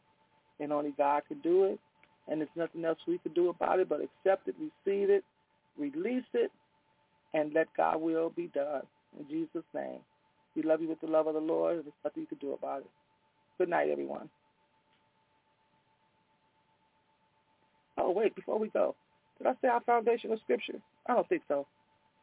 and 0.59 0.73
only 0.73 0.93
God 0.97 1.23
can 1.27 1.39
do 1.39 1.65
it. 1.65 1.79
And 2.27 2.41
there's 2.41 2.49
nothing 2.55 2.83
else 2.83 2.97
we 3.07 3.19
can 3.19 3.33
do 3.33 3.49
about 3.49 3.79
it 3.79 3.87
but 3.87 4.01
accept 4.01 4.47
it, 4.47 4.55
receive 4.59 5.09
it, 5.11 5.23
release 5.77 6.23
it, 6.33 6.51
and 7.33 7.53
let 7.53 7.67
God 7.77 8.01
will 8.01 8.31
be 8.31 8.47
done. 8.47 8.81
In 9.19 9.27
Jesus' 9.29 9.63
name. 9.73 9.99
We 10.55 10.63
love 10.63 10.81
you 10.81 10.89
with 10.89 11.01
the 11.01 11.07
love 11.07 11.27
of 11.27 11.35
the 11.35 11.39
Lord. 11.39 11.75
There's 11.75 11.93
nothing 12.03 12.21
you 12.21 12.27
can 12.27 12.37
do 12.39 12.53
about 12.53 12.79
it. 12.79 12.89
Good 13.57 13.69
night, 13.69 13.89
everyone. 13.91 14.29
Oh, 17.97 18.11
wait, 18.11 18.35
before 18.35 18.59
we 18.59 18.69
go, 18.69 18.95
did 19.37 19.47
I 19.47 19.53
say 19.61 19.67
our 19.69 19.81
foundational 19.81 20.37
scripture? 20.43 20.79
I 21.07 21.15
don't 21.15 21.27
think 21.29 21.43
so. 21.47 21.67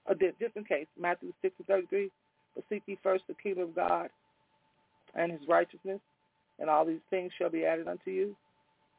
Uh, 0.09 0.15
just 0.41 0.57
in 0.57 0.65
case, 0.65 0.87
Matthew 1.01 1.33
6 1.43 1.55
and 1.59 1.67
33, 1.67 2.11
but 2.55 2.65
seek 2.69 2.83
ye 2.87 2.99
first 3.03 3.25
the 3.29 3.35
kingdom 3.35 3.65
of 3.65 3.77
God 3.77 4.09
and 5.15 5.33
his 5.33 5.43
righteousness, 5.49 6.01
and 6.59 6.71
all 6.71 6.85
these 6.85 7.01
things 7.11 7.33
shall 7.39 7.51
be 7.51 7.65
added 7.65 7.89
unto 7.89 8.11
you. 8.11 8.37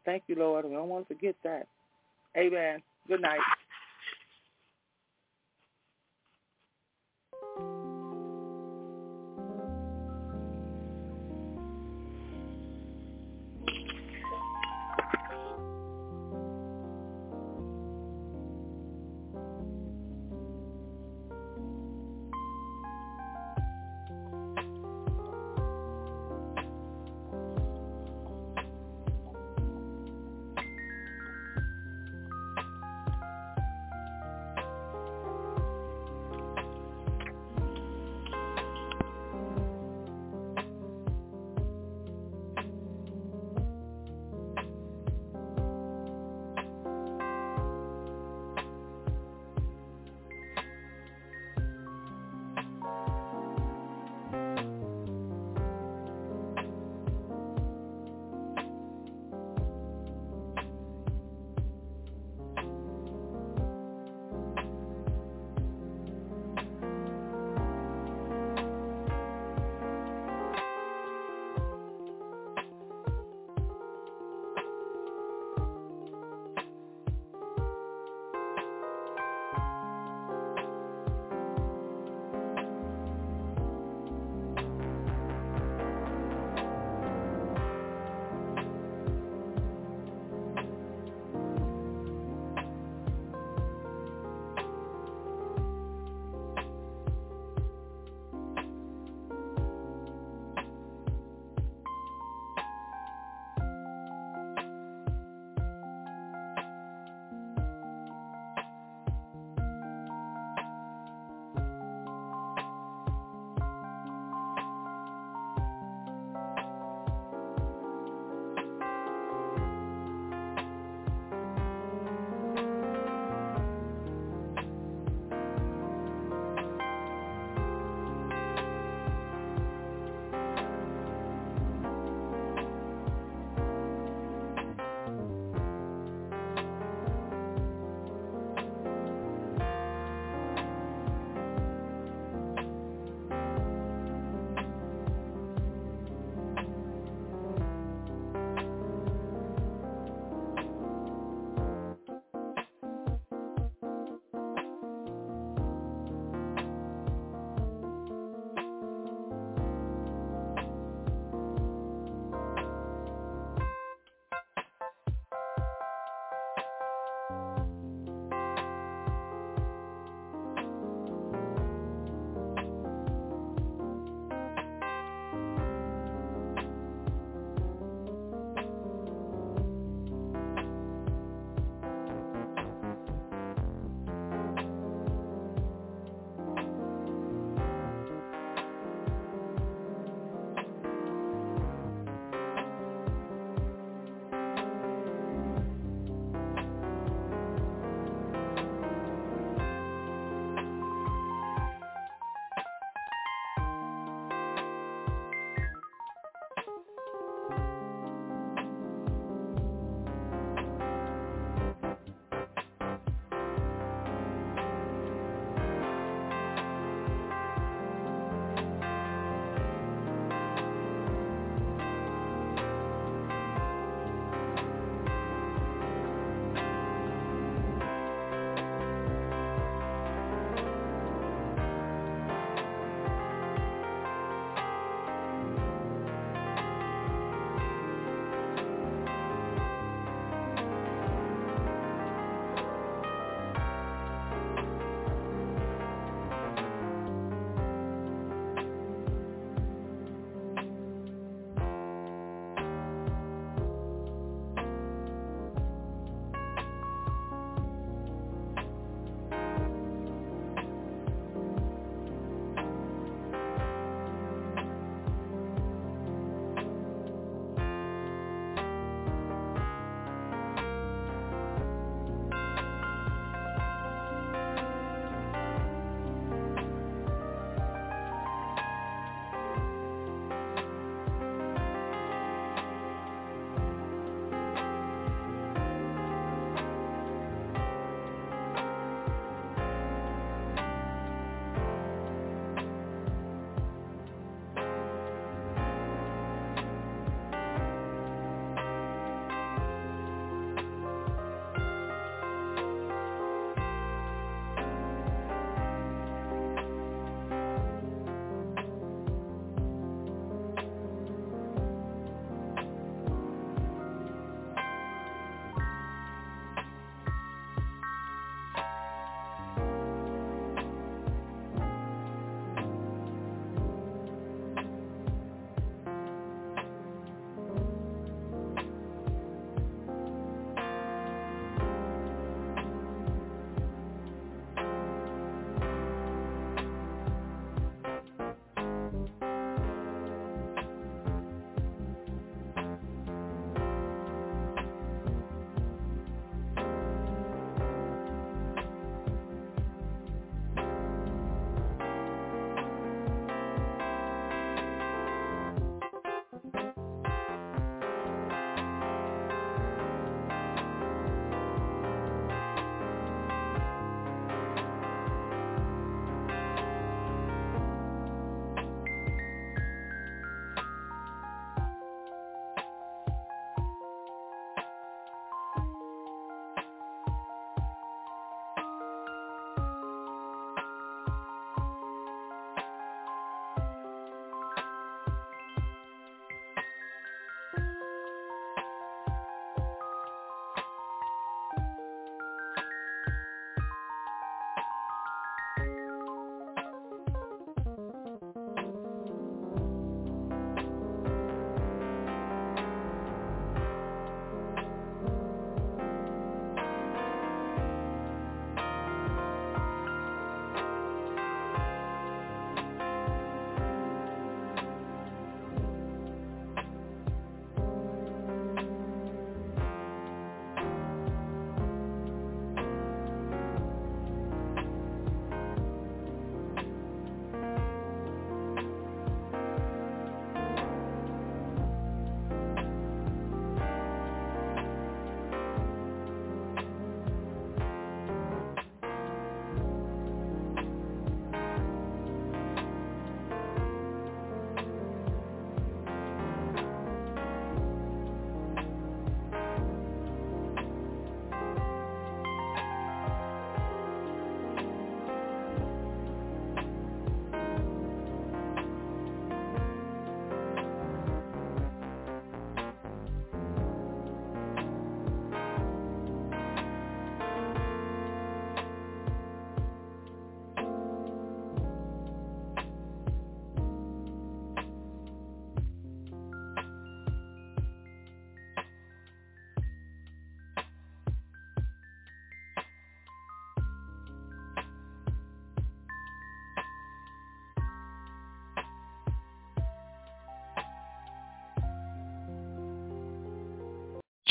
Thank 0.05 0.24
you, 0.28 0.36
Lord. 0.36 0.65
We 0.65 0.74
don't 0.76 0.89
want 0.89 1.07
to 1.07 1.15
forget 1.15 1.36
that. 1.43 1.67
Amen. 2.38 2.82
Good 3.07 3.21
night. 3.21 3.39